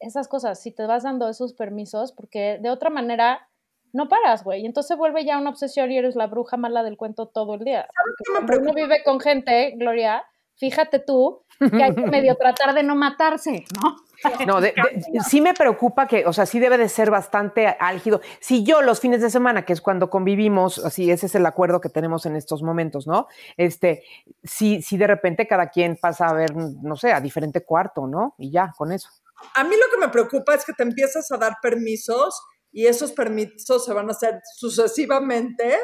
esas 0.00 0.28
cosas, 0.28 0.60
si 0.60 0.72
te 0.72 0.86
vas 0.86 1.02
dando 1.02 1.28
esos 1.28 1.52
permisos, 1.52 2.12
porque 2.12 2.58
de 2.60 2.70
otra 2.70 2.90
manera 2.90 3.49
no 3.92 4.08
paras, 4.08 4.44
güey. 4.44 4.66
Entonces 4.66 4.88
se 4.88 4.94
vuelve 4.96 5.24
ya 5.24 5.38
una 5.38 5.50
obsesión 5.50 5.90
y 5.92 5.98
eres 5.98 6.16
la 6.16 6.26
bruja 6.26 6.56
mala 6.56 6.82
del 6.82 6.96
cuento 6.96 7.26
todo 7.26 7.54
el 7.54 7.64
día. 7.64 7.88
Cuando 8.26 8.38
uno 8.40 8.46
preocupa? 8.46 8.72
vive 8.74 9.02
con 9.04 9.20
gente, 9.20 9.72
Gloria, 9.76 10.24
fíjate 10.56 10.98
tú 10.98 11.42
que 11.58 11.82
hay 11.82 11.94
que 11.94 12.06
medio 12.06 12.34
tratar 12.36 12.74
de 12.74 12.82
no 12.82 12.94
matarse, 12.94 13.64
¿no? 13.82 13.96
No, 14.46 14.60
de- 14.60 14.74
de- 14.74 15.20
sí 15.26 15.40
me 15.40 15.54
preocupa 15.54 16.06
que, 16.06 16.26
o 16.26 16.32
sea, 16.34 16.44
sí 16.44 16.58
debe 16.58 16.76
de 16.76 16.90
ser 16.90 17.10
bastante 17.10 17.66
álgido. 17.66 18.20
Si 18.38 18.62
yo 18.64 18.82
los 18.82 19.00
fines 19.00 19.22
de 19.22 19.30
semana, 19.30 19.64
que 19.64 19.72
es 19.72 19.80
cuando 19.80 20.10
convivimos, 20.10 20.78
así 20.84 21.10
ese 21.10 21.24
es 21.24 21.34
el 21.36 21.46
acuerdo 21.46 21.80
que 21.80 21.88
tenemos 21.88 22.26
en 22.26 22.36
estos 22.36 22.62
momentos, 22.62 23.06
¿no? 23.06 23.28
Este, 23.56 24.02
si, 24.44 24.82
si 24.82 24.98
de 24.98 25.06
repente 25.06 25.46
cada 25.48 25.70
quien 25.70 25.96
pasa 25.96 26.28
a 26.28 26.34
ver, 26.34 26.54
no 26.54 26.96
sé, 26.96 27.12
a 27.14 27.20
diferente 27.22 27.64
cuarto, 27.64 28.06
¿no? 28.06 28.34
Y 28.36 28.50
ya, 28.50 28.74
con 28.76 28.92
eso. 28.92 29.08
A 29.54 29.64
mí 29.64 29.70
lo 29.74 29.90
que 29.90 29.98
me 30.06 30.12
preocupa 30.12 30.54
es 30.54 30.66
que 30.66 30.74
te 30.74 30.82
empiezas 30.82 31.32
a 31.32 31.38
dar 31.38 31.56
permisos 31.62 32.42
y 32.72 32.86
esos 32.86 33.12
permisos 33.12 33.84
se 33.84 33.92
van 33.92 34.08
a 34.08 34.12
hacer 34.12 34.40
sucesivamente 34.56 35.78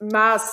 más 0.00 0.52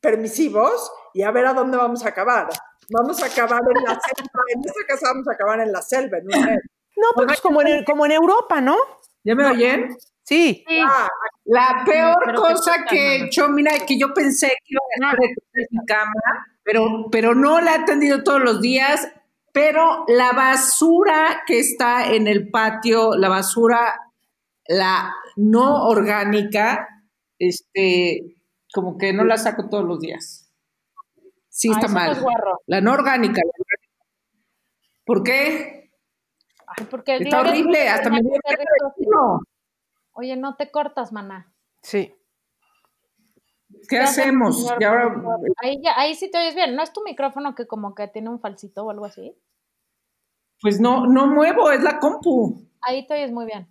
permisivos 0.00 0.90
y 1.14 1.22
a 1.22 1.30
ver 1.30 1.46
a 1.46 1.54
dónde 1.54 1.76
vamos 1.76 2.04
a 2.04 2.08
acabar. 2.08 2.48
Vamos 2.90 3.22
a 3.22 3.26
acabar 3.26 3.60
en 3.74 3.84
la 3.84 4.00
selva, 4.00 4.42
en 4.54 4.60
esta 4.64 4.84
casa 4.86 5.06
vamos 5.12 5.28
a 5.28 5.32
acabar 5.32 5.60
en 5.60 5.72
la 5.72 5.82
selva, 5.82 6.18
en 6.18 6.24
un 6.24 6.44
mes. 6.44 6.60
No, 6.96 7.24
pues 7.26 7.40
como 7.40 7.62
en, 7.62 7.84
como 7.84 8.04
en 8.04 8.12
Europa, 8.12 8.60
¿no? 8.60 8.76
¿Ya 9.24 9.34
me 9.34 9.46
oyen? 9.46 9.96
Sí. 10.22 10.64
Sí. 10.66 10.78
Ah, 10.82 11.08
La 11.44 11.82
peor 11.84 12.34
cosa 12.34 12.84
que 12.88 12.96
he 13.16 13.24
hecho, 13.24 13.48
mira, 13.48 13.72
que 13.86 13.98
yo 13.98 14.12
pensé 14.12 14.48
que 14.48 14.74
iba 14.74 14.80
a 14.80 14.98
dejar 14.98 15.18
de 15.18 15.34
tener 15.52 15.68
mi 15.70 15.86
cama, 15.86 16.12
pero, 16.62 17.06
pero 17.10 17.34
no 17.34 17.60
la 17.60 17.76
he 17.76 17.78
atendido 17.80 18.22
todos 18.22 18.40
los 18.40 18.60
días, 18.60 19.08
pero 19.52 20.04
la 20.08 20.32
basura 20.32 21.42
que 21.46 21.58
está 21.58 22.12
en 22.12 22.28
el 22.28 22.50
patio, 22.50 23.16
la 23.16 23.28
basura, 23.28 24.09
la 24.72 25.12
no 25.36 25.88
orgánica, 25.88 26.86
este, 27.38 28.36
como 28.72 28.96
que 28.98 29.12
no 29.12 29.24
la 29.24 29.36
saco 29.36 29.68
todos 29.68 29.84
los 29.84 29.98
días. 30.00 30.52
Sí 31.48 31.70
está 31.70 31.88
mal. 31.88 32.12
es. 32.12 32.24
La 32.66 32.80
no 32.80 32.92
orgánica. 32.92 33.42
¿Por 35.04 35.24
qué? 35.24 35.90
Ay, 36.66 36.86
porque 36.88 37.16
Está 37.16 37.42
Gloria- 37.42 37.50
horrible, 37.52 37.88
hasta 37.88 38.10
me 38.10 38.20
dio 38.20 38.30
No. 39.10 39.40
Oye, 40.12 40.36
no 40.36 40.54
te 40.56 40.70
cortas, 40.70 41.12
maná. 41.12 41.52
Sí. 41.82 42.14
¿Qué 43.88 43.98
hacemos? 43.98 44.62
señor, 44.62 44.80
Y 44.80 44.84
ahora. 44.84 45.14
Ahí, 45.62 45.80
ya, 45.82 45.98
ahí 45.98 46.14
sí 46.14 46.30
te 46.30 46.38
oyes 46.38 46.54
bien. 46.54 46.76
¿No 46.76 46.82
es 46.82 46.92
tu 46.92 47.02
micrófono 47.02 47.54
que 47.56 47.66
como 47.66 47.94
que 47.96 48.06
tiene 48.06 48.28
un 48.28 48.38
falsito 48.40 48.84
o 48.84 48.90
algo 48.90 49.04
así? 49.06 49.36
pues 50.62 50.78
no, 50.78 51.06
no 51.06 51.26
muevo, 51.26 51.70
es 51.72 51.82
la 51.82 51.98
compu. 51.98 52.68
Ahí 52.82 53.06
te 53.06 53.14
oyes 53.14 53.32
muy 53.32 53.46
bien. 53.46 53.66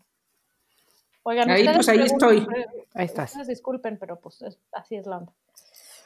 Oigan, 1.23 1.49
Ahí, 1.49 1.67
pues, 1.73 1.88
ahí 1.89 1.99
estoy. 2.01 2.47
Ahí 2.93 3.05
estás. 3.05 3.31
ustedes 3.31 3.47
disculpen, 3.47 3.97
pero 3.99 4.19
pues 4.19 4.41
es- 4.41 4.59
así 4.71 4.95
es 4.95 5.05
la 5.05 5.17
onda. 5.17 5.33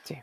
Sí. 0.03 0.22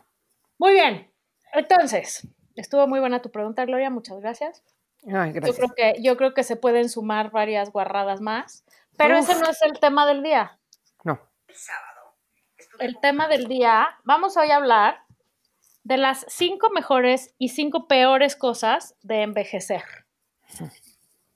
Muy 0.58 0.72
bien. 0.74 1.10
Entonces, 1.52 2.26
estuvo 2.56 2.86
muy 2.86 3.00
buena 3.00 3.22
tu 3.22 3.30
pregunta, 3.30 3.64
Gloria. 3.64 3.88
Muchas 3.90 4.20
gracias. 4.20 4.62
Ay, 5.06 5.32
Yo 5.32 5.40
gracias. 5.40 5.56
creo 5.56 5.70
que, 5.74 6.02
yo 6.02 6.16
creo 6.16 6.34
que 6.34 6.42
se 6.42 6.56
pueden 6.56 6.88
sumar 6.88 7.30
varias 7.30 7.70
guarradas 7.72 8.20
más. 8.20 8.64
Pero 8.96 9.18
Uf. 9.18 9.28
ese 9.30 9.40
no 9.40 9.48
es 9.48 9.62
el 9.62 9.78
tema 9.80 10.06
del 10.06 10.22
día. 10.22 10.58
No. 11.04 11.18
El 12.78 12.98
tema 13.00 13.28
del 13.28 13.46
día, 13.46 13.88
vamos 14.04 14.36
hoy 14.36 14.50
a 14.50 14.56
hablar 14.56 15.02
de 15.84 15.96
las 15.96 16.26
cinco 16.28 16.68
mejores 16.70 17.34
y 17.38 17.48
cinco 17.48 17.88
peores 17.88 18.36
cosas 18.36 18.94
de 19.02 19.22
envejecer. 19.22 19.82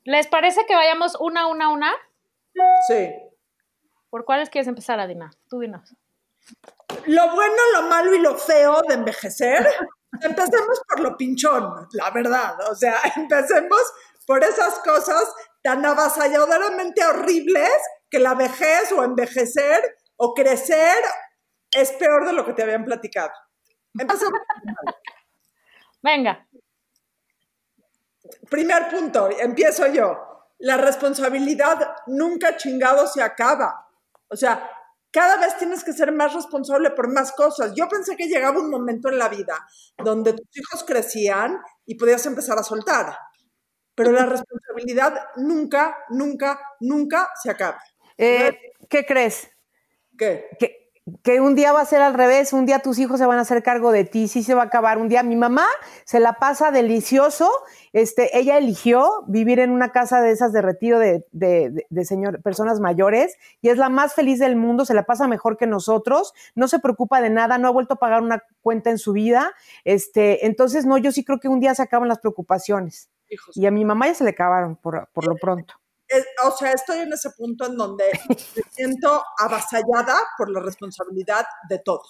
¿Les 0.04 0.26
parece 0.26 0.66
que 0.66 0.74
vayamos 0.74 1.16
una, 1.18 1.46
una, 1.46 1.70
una? 1.70 1.92
sí. 2.86 3.08
¿Por 4.14 4.24
cuáles 4.24 4.48
quieres 4.48 4.68
empezar, 4.68 5.00
Adina? 5.00 5.32
Tú 5.48 5.58
dinos. 5.58 5.92
Lo 7.06 7.34
bueno, 7.34 7.56
lo 7.72 7.82
malo 7.88 8.14
y 8.14 8.20
lo 8.20 8.38
feo 8.38 8.80
de 8.86 8.94
envejecer. 8.94 9.66
Empecemos 10.22 10.80
por 10.88 11.00
lo 11.00 11.16
pinchón, 11.16 11.88
la 11.90 12.12
verdad. 12.12 12.54
O 12.70 12.76
sea, 12.76 12.94
empecemos 13.16 13.80
por 14.24 14.44
esas 14.44 14.78
cosas 14.84 15.34
tan 15.64 15.84
avasalladoramente 15.84 17.04
horribles 17.04 17.72
que 18.08 18.20
la 18.20 18.34
vejez 18.34 18.92
o 18.92 19.02
envejecer 19.02 19.82
o 20.14 20.32
crecer 20.32 20.96
es 21.72 21.90
peor 21.94 22.24
de 22.24 22.34
lo 22.34 22.46
que 22.46 22.52
te 22.52 22.62
habían 22.62 22.84
platicado. 22.84 23.32
Empecemos. 23.98 24.38
Venga. 26.02 26.46
Primer 28.48 28.90
punto, 28.90 29.28
empiezo 29.40 29.88
yo. 29.88 30.52
La 30.60 30.76
responsabilidad 30.76 31.96
nunca 32.06 32.56
chingado 32.56 33.08
se 33.08 33.20
acaba. 33.20 33.83
O 34.28 34.36
sea, 34.36 34.70
cada 35.10 35.36
vez 35.36 35.56
tienes 35.58 35.84
que 35.84 35.92
ser 35.92 36.12
más 36.12 36.34
responsable 36.34 36.90
por 36.90 37.08
más 37.08 37.32
cosas. 37.32 37.72
Yo 37.76 37.88
pensé 37.88 38.16
que 38.16 38.26
llegaba 38.26 38.58
un 38.58 38.70
momento 38.70 39.08
en 39.08 39.18
la 39.18 39.28
vida 39.28 39.64
donde 39.96 40.32
tus 40.32 40.56
hijos 40.56 40.84
crecían 40.84 41.58
y 41.86 41.94
podías 41.94 42.26
empezar 42.26 42.58
a 42.58 42.64
soltar. 42.64 43.16
Pero 43.94 44.10
la 44.10 44.26
responsabilidad 44.26 45.14
nunca, 45.36 45.96
nunca, 46.08 46.60
nunca 46.80 47.30
se 47.40 47.50
acaba. 47.50 47.80
Eh, 48.18 48.58
¿Qué 48.88 49.06
crees? 49.06 49.48
¿Qué? 50.18 50.48
que, 50.58 50.83
que 51.22 51.38
un 51.40 51.54
día 51.54 51.70
va 51.72 51.82
a 51.82 51.84
ser 51.84 52.00
al 52.00 52.14
revés, 52.14 52.54
un 52.54 52.64
día 52.64 52.78
tus 52.78 52.98
hijos 52.98 53.18
se 53.18 53.26
van 53.26 53.36
a 53.38 53.42
hacer 53.42 53.62
cargo 53.62 53.92
de 53.92 54.04
ti, 54.04 54.26
sí 54.26 54.42
se 54.42 54.54
va 54.54 54.62
a 54.62 54.66
acabar. 54.66 54.96
Un 54.96 55.08
día 55.08 55.22
mi 55.22 55.36
mamá 55.36 55.66
se 56.06 56.18
la 56.18 56.34
pasa 56.34 56.70
delicioso, 56.70 57.50
este, 57.92 58.38
ella 58.38 58.56
eligió 58.56 59.22
vivir 59.26 59.58
en 59.60 59.70
una 59.70 59.90
casa 59.92 60.22
de 60.22 60.30
esas 60.30 60.52
de 60.54 60.62
retiro 60.62 60.98
de, 60.98 61.26
de, 61.32 61.68
de- 61.70 61.86
de 61.90 62.04
señor, 62.06 62.40
personas 62.42 62.80
mayores 62.80 63.36
y 63.60 63.68
es 63.68 63.76
la 63.76 63.90
más 63.90 64.14
feliz 64.14 64.38
del 64.38 64.56
mundo, 64.56 64.86
se 64.86 64.94
la 64.94 65.04
pasa 65.04 65.28
mejor 65.28 65.58
que 65.58 65.66
nosotros, 65.66 66.32
no 66.54 66.68
se 66.68 66.78
preocupa 66.78 67.20
de 67.20 67.28
nada, 67.28 67.58
no 67.58 67.68
ha 67.68 67.72
vuelto 67.72 67.94
a 67.94 67.98
pagar 67.98 68.22
una 68.22 68.42
cuenta 68.62 68.88
en 68.88 68.96
su 68.98 69.12
vida. 69.12 69.52
Este, 69.84 70.46
entonces, 70.46 70.86
no, 70.86 70.96
yo 70.96 71.12
sí 71.12 71.22
creo 71.22 71.38
que 71.38 71.48
un 71.48 71.60
día 71.60 71.74
se 71.74 71.82
acaban 71.82 72.08
las 72.08 72.18
preocupaciones. 72.18 73.10
Hijos. 73.28 73.54
Y 73.56 73.66
a 73.66 73.70
mi 73.70 73.84
mamá 73.84 74.06
ya 74.06 74.14
se 74.14 74.24
le 74.24 74.30
acabaron 74.30 74.76
por, 74.76 75.08
por 75.12 75.26
lo 75.26 75.36
pronto. 75.36 75.74
Es- 76.08 76.26
o 76.44 76.50
sea, 76.50 76.72
estoy 76.72 76.98
en 77.00 77.12
ese 77.12 77.30
punto 77.30 77.66
en 77.66 77.76
donde 77.76 78.04
me 78.28 78.36
siento 78.70 79.22
avasallada 79.38 80.16
por 80.36 80.50
la 80.50 80.60
responsabilidad 80.60 81.46
de 81.68 81.78
todo. 81.78 82.02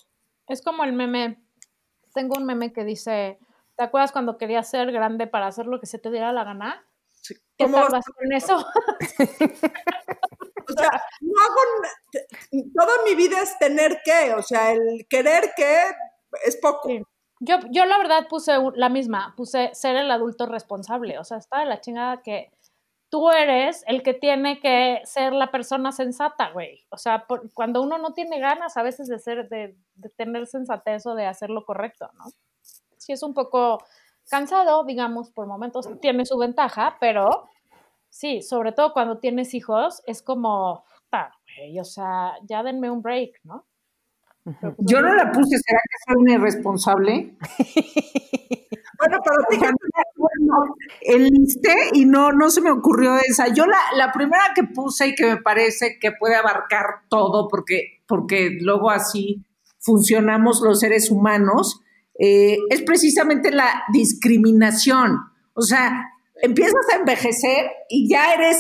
Es 0.49 0.63
como 0.63 0.85
el 0.85 0.93
meme. 0.93 1.43
Tengo 2.13 2.37
un 2.37 2.47
meme 2.47 2.73
que 2.73 2.85
dice, 2.85 3.39
¿te 3.77 3.85
acuerdas 3.85 4.13
cuando 4.13 4.39
querías 4.39 4.69
ser 4.69 4.93
grande 4.93 5.27
para 5.27 5.47
hacer 5.47 5.67
lo 5.67 5.81
que 5.81 5.87
se 5.87 5.99
te 5.99 6.11
diera 6.11 6.33
la 6.33 6.45
gana? 6.45 6.87
Sí. 7.11 7.35
¿Qué 7.57 7.65
¿Cómo 7.65 7.79
tal 7.79 7.89
vas 7.93 8.05
con 8.07 8.33
eso? 8.33 8.67
O 10.67 10.73
sea, 10.73 10.91
no 11.21 11.33
hago, 11.43 12.63
toda 12.75 13.05
mi 13.05 13.15
vida 13.15 13.41
es 13.43 13.59
tener 13.59 14.01
que, 14.05 14.33
o 14.35 14.43
sea, 14.43 14.73
el 14.73 15.07
querer 15.09 15.53
que 15.57 15.79
es 16.45 16.57
poco. 16.57 16.89
Sí. 16.89 17.03
Yo, 17.41 17.59
yo 17.71 17.85
la 17.85 17.99
verdad 17.99 18.27
puse 18.29 18.53
la 18.75 18.89
misma, 18.89 19.35
puse 19.37 19.71
ser 19.75 19.97
el 19.97 20.11
adulto 20.11 20.47
responsable, 20.47 21.19
o 21.19 21.25
sea, 21.25 21.37
está 21.39 21.61
de 21.61 21.67
la 21.67 21.81
chingada 21.81 22.23
que 22.23 22.51
tú 23.15 23.31
eres 23.31 23.85
el 23.87 24.03
que 24.03 24.13
tiene 24.13 24.59
que 24.59 25.01
ser 25.05 25.33
la 25.33 25.53
persona 25.53 25.93
sensata, 25.93 26.51
güey. 26.51 26.81
O 26.91 26.97
sea, 26.99 27.29
por- 27.29 27.49
cuando 27.53 27.81
uno 27.81 27.97
no 27.97 28.13
tiene 28.13 28.41
ganas 28.41 28.77
a 28.77 28.83
veces 28.83 29.07
de 29.07 29.21
ser, 29.21 29.49
de, 29.49 29.77
de 29.95 30.09
tener 30.09 30.49
sensatez 30.49 31.07
o 31.07 31.15
de 31.15 31.25
hacer 31.25 31.49
lo 31.49 31.65
correcto, 31.65 32.11
¿no? 32.19 32.25
Sí 32.97 33.13
es 33.13 33.23
un 33.23 33.33
poco 33.33 33.85
cansado, 34.29 34.83
digamos, 34.83 35.31
por 35.31 35.47
momentos 35.47 35.89
tiene 36.01 36.27
su 36.27 36.37
ventaja, 36.39 36.97
pero 36.99 37.47
sí, 38.09 38.43
sobre 38.43 38.73
todo 38.73 38.93
cuando 38.93 39.19
tienes 39.19 39.55
hijos, 39.55 40.03
es 40.09 40.21
como, 40.21 40.85
güey, 41.57 41.79
o 41.79 41.85
sea, 41.85 42.33
ya 42.43 42.65
denme 42.65 42.91
un 42.91 43.01
break, 43.01 43.39
¿no? 43.45 43.65
Yo 44.79 45.01
no 45.01 45.15
la 45.15 45.31
puse, 45.31 45.57
¿será 45.59 45.79
que 45.89 46.13
soy 46.13 46.21
una 46.21 46.33
irresponsable? 46.35 47.37
Bueno, 49.07 49.23
para 49.23 49.37
ti, 49.49 49.57
O 49.57 49.61
sea, 49.61 49.71
no, 50.17 50.29
no, 50.41 50.75
enlisté 51.03 51.91
y 51.93 52.05
no, 52.07 52.33
no 52.33 52.51
se 52.51 52.61
me 52.61 52.71
ocurrió 52.71 53.17
esa. 53.17 53.49
Yo 53.53 53.67
la, 53.67 53.79
la 53.97 54.13
primera 54.13 54.53
que 54.55 54.65
puse 54.65 55.09
y 55.09 55.15
que 55.15 55.27
me 55.27 55.37
parece 55.37 55.99
que 56.01 56.13
puede 56.13 56.37
abarcar 56.37 57.03
todo, 57.09 57.49
porque, 57.49 58.01
porque 58.07 58.57
luego 58.61 58.91
así 58.91 59.45
funcionamos 59.81 60.61
los 60.63 60.81
seres 60.81 61.11
humanos, 61.11 61.83
eh, 62.19 62.59
es 62.71 62.83
precisamente 62.83 63.51
la 63.51 63.85
discriminación. 63.93 65.19
O 65.53 65.63
sea, 65.63 66.11
empiezas 66.43 66.89
a 66.93 66.97
envejecer 66.97 67.71
y 67.89 68.09
ya 68.09 68.35
eres, 68.35 68.57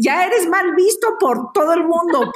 ya 0.00 0.26
eres 0.26 0.48
mal 0.48 0.74
visto 0.74 1.16
por 1.18 1.52
todo 1.52 1.72
el 1.74 1.84
mundo, 1.84 2.32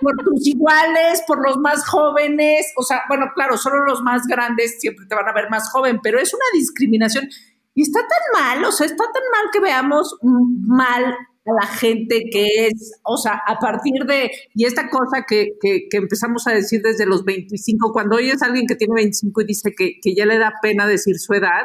por 0.00 0.16
tus 0.24 0.46
iguales, 0.46 1.22
por 1.26 1.42
los 1.42 1.56
más 1.58 1.86
jóvenes, 1.86 2.72
o 2.76 2.82
sea, 2.82 3.02
bueno, 3.08 3.26
claro, 3.34 3.56
solo 3.56 3.84
los 3.84 4.02
más 4.02 4.26
grandes 4.26 4.80
siempre 4.80 5.06
te 5.06 5.14
van 5.14 5.28
a 5.28 5.32
ver 5.32 5.48
más 5.50 5.70
joven, 5.70 6.00
pero 6.02 6.18
es 6.18 6.34
una 6.34 6.44
discriminación. 6.52 7.28
Y 7.74 7.82
está 7.82 8.00
tan 8.00 8.42
mal, 8.42 8.64
o 8.64 8.72
sea, 8.72 8.86
está 8.86 9.04
tan 9.04 9.22
mal 9.32 9.50
que 9.52 9.60
veamos 9.60 10.16
mal 10.22 11.04
a 11.46 11.52
la 11.52 11.66
gente 11.66 12.24
que 12.30 12.66
es, 12.66 12.92
o 13.02 13.16
sea, 13.16 13.40
a 13.46 13.58
partir 13.58 14.04
de, 14.06 14.30
y 14.54 14.64
esta 14.64 14.88
cosa 14.88 15.24
que, 15.28 15.52
que, 15.60 15.88
que 15.90 15.96
empezamos 15.98 16.46
a 16.46 16.52
decir 16.52 16.80
desde 16.82 17.06
los 17.06 17.24
25, 17.24 17.92
cuando 17.92 18.16
oyes 18.16 18.42
a 18.42 18.46
alguien 18.46 18.66
que 18.66 18.76
tiene 18.76 18.94
25 18.94 19.42
y 19.42 19.44
dice 19.44 19.72
que, 19.76 20.00
que 20.00 20.14
ya 20.14 20.24
le 20.24 20.38
da 20.38 20.54
pena 20.62 20.86
decir 20.86 21.18
su 21.18 21.34
edad, 21.34 21.64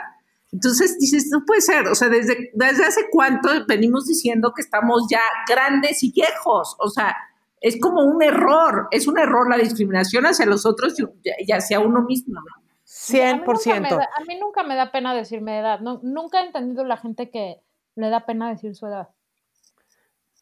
entonces 0.51 0.98
dices, 1.00 1.29
no 1.31 1.45
puede 1.45 1.62
ser, 1.62 1.88
o 1.88 1.95
sea, 1.95 2.09
desde, 2.09 2.51
desde 2.53 2.86
hace 2.86 3.05
cuánto 3.12 3.50
venimos 3.67 4.07
diciendo 4.07 4.51
que 4.55 4.63
estamos 4.63 5.07
ya 5.09 5.21
grandes 5.48 6.03
y 6.03 6.12
viejos, 6.12 6.75
o 6.79 6.89
sea, 6.89 7.15
es 7.62 7.80
como 7.80 8.04
un 8.04 8.24
error, 8.24 8.88
es 8.92 9.08
un 9.08 9.20
error 9.20 9.50
la 9.50 9.58
discriminación 9.58 10.25
hacia 10.25 10.46
los 10.46 10.66
otros 10.66 10.96
y 11.24 11.51
hacia 11.51 11.80
uno 11.80 12.01
mismo, 12.04 12.36
¿no? 12.36 12.70
100%. 12.86 13.94
A 13.94 14.24
mí, 14.28 14.39
nunca 14.39 14.63
me 14.63 14.75
da 14.75 14.92
pena 14.92 15.13
decir 15.13 15.42
mi 15.42 15.51
edad. 15.51 15.80
No, 15.80 16.00
nunca 16.01 16.42
he 16.42 16.48
entendido 16.48 16.84
la 16.84 16.98
gente 16.98 17.30
que 17.30 17.62
le 17.96 18.10
da 18.10 18.25
pena 18.25 18.50
decir 18.50 18.75
su 18.75 18.88
edad. 18.88 19.10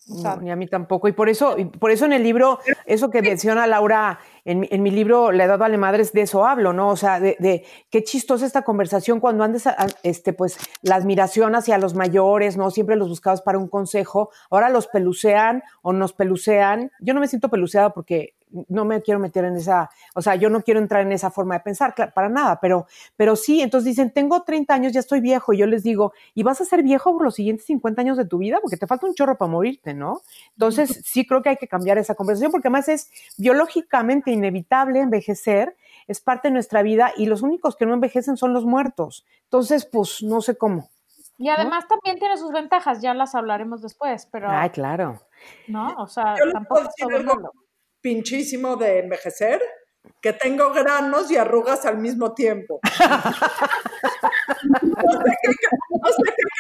No, 0.08 0.38
ni 0.38 0.50
a 0.50 0.56
mí 0.56 0.68
tampoco. 0.68 1.10
Y 1.10 1.12
por 1.12 1.28
eso, 1.28 1.58
y 1.58 1.66
por 1.66 1.92
eso 1.92 2.06
en 2.06 2.14
el 2.14 2.24
libro, 2.24 2.60
eso 2.86 3.10
que 3.10 3.22
menciona 3.22 3.68
Laura, 3.68 4.20
en, 4.48 4.66
en, 4.72 4.82
mi 4.82 4.92
libro 4.92 5.34
La 5.34 5.44
edad 5.44 5.60
vale 5.60 5.78
madres, 5.78 6.14
de 6.14 6.22
eso 6.22 6.46
hablo, 6.46 6.72
¿no? 6.72 6.88
O 6.88 6.96
sea, 6.96 7.20
de, 7.20 7.36
de, 7.40 7.66
qué 7.90 8.04
chistosa 8.04 8.46
esta 8.46 8.62
conversación 8.62 9.20
cuando 9.20 9.44
antes, 9.44 9.66
este, 10.04 10.32
pues, 10.32 10.58
la 10.82 10.96
admiración 10.96 11.54
hacia 11.54 11.78
los 11.78 11.96
mayores, 11.96 12.56
¿no? 12.56 12.72
Siempre 12.72 12.96
los 12.96 13.10
buscabas 13.10 13.42
para 13.42 13.58
un 13.58 13.68
consejo, 13.68 14.30
ahora 14.50 14.70
los 14.70 14.88
pelucean 14.88 15.64
o 15.82 15.92
nos 15.92 16.14
pelucean. 16.14 16.92
Yo 17.02 17.14
no 17.14 17.20
me 17.20 17.28
siento 17.28 17.50
peluceada 17.50 17.94
porque 17.94 18.37
no 18.68 18.86
me 18.86 19.02
quiero 19.02 19.20
meter 19.20 19.46
en 19.46 19.56
esa, 19.56 19.90
o 20.16 20.22
sea, 20.22 20.36
yo 20.36 20.50
no 20.50 20.62
quiero 20.62 20.80
entrar 20.80 21.02
en 21.02 21.12
esa 21.12 21.32
forma 21.32 21.56
de 21.56 21.62
pensar, 21.62 21.94
para 22.14 22.30
nada, 22.30 22.60
pero, 22.60 22.88
pero 23.16 23.36
sí, 23.36 23.62
entonces 23.62 23.86
dicen, 23.86 24.12
tengo 24.12 24.44
30 24.44 24.74
años, 24.74 24.94
ya 24.94 25.00
estoy 25.00 25.22
viejo, 25.22 25.54
y 25.54 25.58
yo 25.58 25.68
les 25.68 25.84
digo, 25.84 26.14
¿y 26.34 26.44
vas 26.44 26.62
a 26.62 26.66
ser 26.66 26.84
viejo 26.84 27.14
por 27.14 27.24
los 27.24 27.36
siguientes 27.36 27.66
50 27.66 28.02
años 28.02 28.18
de 28.18 28.26
tu 28.26 28.38
vida? 28.38 28.60
Porque 28.62 28.78
te 28.78 28.88
falta 28.88 29.06
un 29.06 29.14
chorro 29.14 29.38
para 29.38 29.52
morirte, 29.52 29.94
¿no? 29.94 30.22
Entonces, 30.54 31.02
sí 31.06 31.26
creo 31.26 31.42
que 31.42 31.50
hay 31.50 31.58
que 31.58 31.68
cambiar 31.68 31.98
esa 31.98 32.16
conversación, 32.16 32.52
porque 32.52 32.68
además 32.68 32.88
es 32.90 33.10
biológicamente 33.38 34.32
inevitable 34.32 35.00
envejecer, 35.00 35.76
es 36.08 36.22
parte 36.22 36.48
de 36.48 36.54
nuestra 36.54 36.82
vida, 36.82 37.12
y 37.18 37.26
los 37.26 37.42
únicos 37.42 37.76
que 37.76 37.86
no 37.86 37.94
envejecen 37.94 38.38
son 38.38 38.54
los 38.54 38.66
muertos. 38.66 39.26
Entonces, 39.44 39.86
pues, 39.86 40.24
no 40.24 40.42
sé 40.42 40.58
cómo. 40.58 40.90
Y 41.38 41.50
además 41.50 41.88
también 41.88 42.18
tiene 42.18 42.36
sus 42.38 42.52
ventajas, 42.52 43.02
ya 43.02 43.14
las 43.14 43.36
hablaremos 43.36 43.82
después, 43.82 44.28
pero... 44.32 44.50
Ay, 44.50 44.72
claro. 44.72 45.22
¿No? 45.68 45.94
O 45.98 46.08
sea, 46.08 46.36
tampoco 46.52 46.82
es 46.82 46.96
todo 46.96 47.52
pinchísimo 48.08 48.78
de 48.78 49.00
envejecer, 49.00 49.62
que 50.22 50.32
tengo 50.32 50.72
granos 50.72 51.30
y 51.30 51.36
arrugas 51.36 51.86
al 51.86 51.98
mismo 51.98 52.34
tiempo. 52.34 52.80
no, 54.82 55.12
sé 55.12 55.34
qué, 55.42 55.52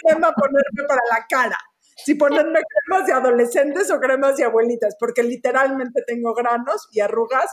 crema 0.04 0.34
ponerme 0.34 0.84
para 0.86 1.01
la 1.10 1.25
cara. 1.30 1.58
Si 2.04 2.16
ponerme 2.16 2.60
cremas 2.68 3.08
de 3.08 3.13
adolescentes 3.13 3.89
o 3.92 4.00
cremas 4.01 4.36
de 4.36 4.44
abuelitas, 4.44 4.98
porque 5.00 5.24
literalmente 5.24 6.04
tengo 6.06 6.34
granos 6.34 6.89
y 6.92 7.00
arrugas 7.00 7.50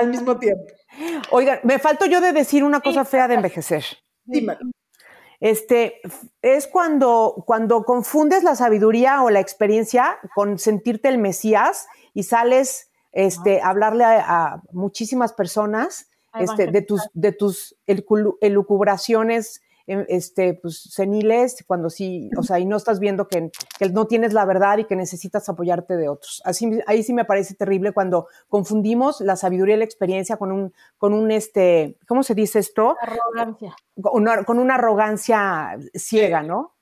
al 0.00 0.08
mismo 0.08 0.38
tiempo. 0.38 0.72
Oigan, 1.32 1.60
me 1.62 1.78
falto 1.78 2.06
yo 2.06 2.22
de 2.22 2.32
decir 2.32 2.64
una 2.64 2.80
cosa 2.80 3.04
fea 3.04 3.28
de 3.28 3.34
envejecer. 3.34 3.84
Dímelo. 4.24 4.60
Este, 5.40 6.00
es 6.40 6.66
cuando, 6.66 7.44
cuando 7.46 7.82
confundes 7.82 8.42
la 8.42 8.54
sabiduría 8.54 9.22
o 9.22 9.28
la 9.28 9.40
experiencia 9.40 10.18
con 10.34 10.58
sentirte 10.58 11.08
el 11.08 11.18
Mesías 11.18 11.86
y 12.16 12.22
sales 12.22 12.90
este, 13.12 13.60
a 13.60 13.68
hablarle 13.68 14.04
a, 14.04 14.62
muchísimas 14.72 15.34
personas 15.34 16.08
este, 16.40 16.66
de 16.68 16.80
tus, 16.80 17.02
de 17.12 17.32
tus 17.32 17.76
elucubraciones 17.86 19.60
em, 19.86 20.06
este, 20.08 20.54
pues, 20.54 20.80
seniles, 20.80 21.62
cuando 21.66 21.90
sí, 21.90 22.30
o 22.38 22.42
sea, 22.42 22.58
y 22.58 22.64
no 22.64 22.78
estás 22.78 23.00
viendo 23.00 23.28
que, 23.28 23.50
que, 23.78 23.90
no 23.90 24.06
tienes 24.06 24.32
la 24.32 24.46
verdad 24.46 24.78
y 24.78 24.84
que 24.84 24.96
necesitas 24.96 25.46
apoyarte 25.50 25.98
de 25.98 26.08
otros. 26.08 26.40
Así, 26.46 26.80
ahí 26.86 27.02
sí 27.02 27.12
me 27.12 27.26
parece 27.26 27.54
terrible 27.54 27.92
cuando 27.92 28.28
confundimos 28.48 29.20
la 29.20 29.36
sabiduría 29.36 29.74
y 29.74 29.78
la 29.78 29.84
experiencia 29.84 30.38
con 30.38 30.52
un, 30.52 30.72
con 30.96 31.12
un 31.12 31.30
este, 31.30 31.98
¿cómo 32.08 32.22
se 32.22 32.34
dice 32.34 32.60
esto? 32.60 32.96
Arrogancia. 32.98 33.76
Con 34.00 34.22
una, 34.22 34.44
con 34.44 34.58
una 34.58 34.76
arrogancia 34.76 35.76
ciega, 35.94 36.42
¿no? 36.42 36.76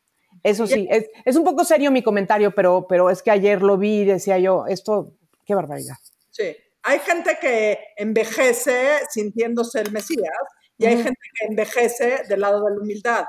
Eso 0.45 0.67
sí, 0.67 0.87
es, 0.91 1.09
es, 1.25 1.37
un 1.37 1.45
poco 1.45 1.65
serio 1.65 1.91
mi 1.91 2.03
comentario, 2.03 2.55
pero, 2.55 2.87
pero 2.87 3.09
es 3.09 3.23
que 3.23 3.31
ayer 3.31 3.63
lo 3.63 3.79
vi 3.79 4.01
y 4.01 4.05
decía 4.05 4.39
yo, 4.39 4.67
esto, 4.67 5.15
qué 5.45 5.55
barbaridad. 5.55 5.97
Sí, 6.31 6.57
hay 6.83 6.99
gente 7.01 7.39
que 7.41 7.79
envejece 7.97 9.01
sintiéndose 9.11 9.81
el 9.81 9.93
Mesías 9.93 10.37
y 10.77 10.87
hay 10.87 10.97
gente 10.97 11.21
que 11.35 11.47
envejece 11.47 12.23
del 12.29 12.41
lado 12.41 12.65
de 12.65 12.75
la 12.75 12.81
humildad. 12.81 13.25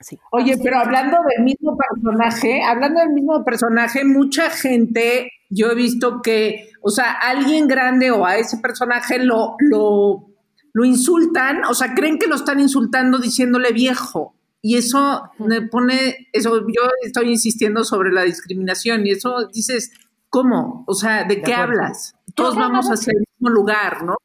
sí. 0.00 0.18
Oye, 0.32 0.56
pero 0.62 0.78
hablando 0.78 1.18
del 1.28 1.44
mismo 1.44 1.76
personaje, 1.76 2.62
hablando 2.62 3.00
del 3.00 3.10
mismo 3.10 3.44
personaje, 3.44 4.04
mucha 4.04 4.50
gente, 4.50 5.30
yo 5.50 5.70
he 5.70 5.74
visto 5.74 6.22
que, 6.22 6.70
o 6.80 6.90
sea, 6.90 7.12
alguien 7.12 7.68
grande 7.68 8.10
o 8.10 8.24
a 8.24 8.36
ese 8.36 8.58
personaje 8.58 9.18
lo, 9.18 9.56
lo, 9.58 10.30
lo 10.72 10.84
insultan, 10.84 11.64
o 11.64 11.74
sea, 11.74 11.94
creen 11.94 12.18
que 12.18 12.28
lo 12.28 12.36
están 12.36 12.60
insultando 12.60 13.18
diciéndole 13.18 13.72
viejo. 13.72 14.34
Y 14.62 14.76
eso 14.76 15.30
me 15.38 15.62
pone, 15.62 16.28
eso 16.32 16.60
yo 16.60 16.90
estoy 17.02 17.30
insistiendo 17.30 17.84
sobre 17.84 18.12
la 18.12 18.22
discriminación 18.22 19.06
y 19.06 19.12
eso 19.12 19.46
dices, 19.52 19.92
¿cómo? 20.28 20.84
O 20.86 20.94
sea, 20.94 21.24
¿de, 21.24 21.40
qué 21.42 21.54
hablas? 21.54 22.14
Todos 22.34 22.56
vamos 22.56 22.86
hacia 22.88 23.12
el 23.12 23.24
mismo 23.38 23.50
lugar, 23.50 24.04
¿no? 24.04 24.16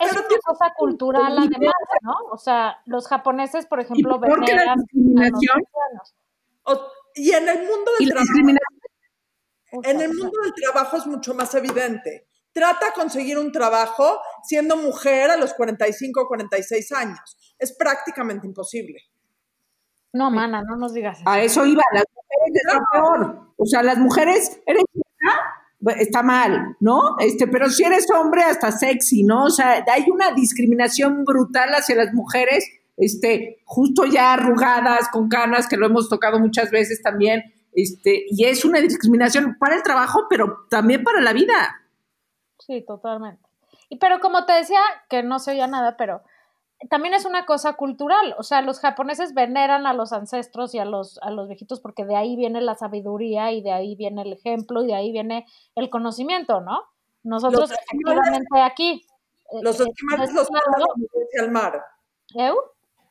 es 0.00 0.12
una 0.12 0.22
cosa 0.44 0.72
cultural 0.76 1.38
además, 1.38 1.74
¿no? 2.02 2.14
O 2.32 2.38
sea, 2.38 2.78
los 2.86 3.06
japoneses, 3.06 3.66
por 3.66 3.78
ejemplo, 3.78 4.18
veneran 4.18 4.66
la 4.66 4.74
discriminación 4.74 5.62
y 7.14 7.30
en 7.30 7.48
el 7.48 7.58
mundo 7.66 7.90
del 7.98 8.08
trabajo 8.08 8.28
en 9.72 10.00
el 10.00 10.08
mundo 10.08 10.40
del 10.42 10.54
trabajo 10.54 10.96
es 10.96 11.06
mucho 11.06 11.34
más 11.34 11.54
evidente. 11.54 12.28
Trata 12.52 12.86
de 12.86 12.92
conseguir 12.92 13.38
un 13.38 13.52
trabajo 13.52 14.20
siendo 14.44 14.76
mujer 14.76 15.30
a 15.30 15.36
los 15.36 15.52
45 15.54 16.22
o 16.22 16.28
46 16.28 16.92
años. 16.92 17.54
Es 17.58 17.76
prácticamente 17.76 18.46
imposible. 18.46 19.00
No, 20.16 20.30
mana, 20.30 20.62
no 20.62 20.76
nos 20.76 20.94
digas 20.94 21.20
eso. 21.20 21.28
A 21.28 21.40
eso 21.40 21.66
iba, 21.66 21.82
las 21.92 22.04
mujeres 22.14 22.62
es 22.64 22.80
peor. 22.90 23.52
O 23.56 23.66
sea, 23.66 23.82
las 23.82 23.98
mujeres, 23.98 24.60
eres 24.66 24.82
está 25.98 26.22
mal, 26.22 26.76
¿no? 26.80 27.16
Este, 27.18 27.46
pero 27.46 27.68
si 27.68 27.84
eres 27.84 28.06
hombre, 28.10 28.42
hasta 28.42 28.72
sexy, 28.72 29.22
¿no? 29.22 29.44
O 29.44 29.50
sea, 29.50 29.84
hay 29.92 30.10
una 30.10 30.32
discriminación 30.32 31.24
brutal 31.24 31.70
hacia 31.74 31.96
las 31.96 32.12
mujeres, 32.12 32.66
este, 32.96 33.62
justo 33.64 34.04
ya 34.06 34.32
arrugadas, 34.32 35.08
con 35.10 35.28
canas, 35.28 35.68
que 35.68 35.76
lo 35.76 35.86
hemos 35.86 36.08
tocado 36.08 36.38
muchas 36.38 36.70
veces 36.70 37.02
también, 37.02 37.54
este, 37.74 38.24
y 38.30 38.44
es 38.44 38.64
una 38.64 38.80
discriminación 38.80 39.56
para 39.58 39.76
el 39.76 39.82
trabajo, 39.82 40.26
pero 40.30 40.66
también 40.70 41.04
para 41.04 41.20
la 41.20 41.32
vida. 41.32 41.82
Sí, 42.58 42.82
totalmente. 42.86 43.42
Y 43.88 43.98
pero 43.98 44.18
como 44.20 44.46
te 44.46 44.54
decía, 44.54 44.80
que 45.08 45.22
no 45.22 45.38
se 45.38 45.52
oía 45.52 45.66
nada, 45.66 45.96
pero 45.96 46.22
también 46.88 47.14
es 47.14 47.24
una 47.24 47.46
cosa 47.46 47.74
cultural, 47.74 48.34
o 48.38 48.42
sea, 48.42 48.62
los 48.62 48.80
japoneses 48.80 49.34
veneran 49.34 49.86
a 49.86 49.92
los 49.92 50.12
ancestros 50.12 50.74
y 50.74 50.78
a 50.78 50.84
los, 50.84 51.18
a 51.22 51.30
los 51.30 51.48
viejitos 51.48 51.80
porque 51.80 52.04
de 52.04 52.16
ahí 52.16 52.36
viene 52.36 52.60
la 52.60 52.74
sabiduría 52.74 53.52
y 53.52 53.62
de 53.62 53.72
ahí 53.72 53.96
viene 53.96 54.22
el 54.22 54.32
ejemplo 54.32 54.82
y 54.82 54.88
de 54.88 54.94
ahí 54.94 55.12
viene 55.12 55.46
el 55.74 55.88
conocimiento, 55.90 56.60
¿no? 56.60 56.82
Nosotros 57.22 57.70
efectivamente 57.70 58.60
aquí. 58.60 59.04
Eh, 59.52 59.62
los 59.62 59.80
eh, 59.80 59.84
esquimales 59.84 60.32
los 60.32 60.50
mandan 60.50 60.82
a 60.82 60.94
morirse 60.96 61.40
al 61.40 61.50
mar. 61.50 61.84
¿Eu? 62.34 62.56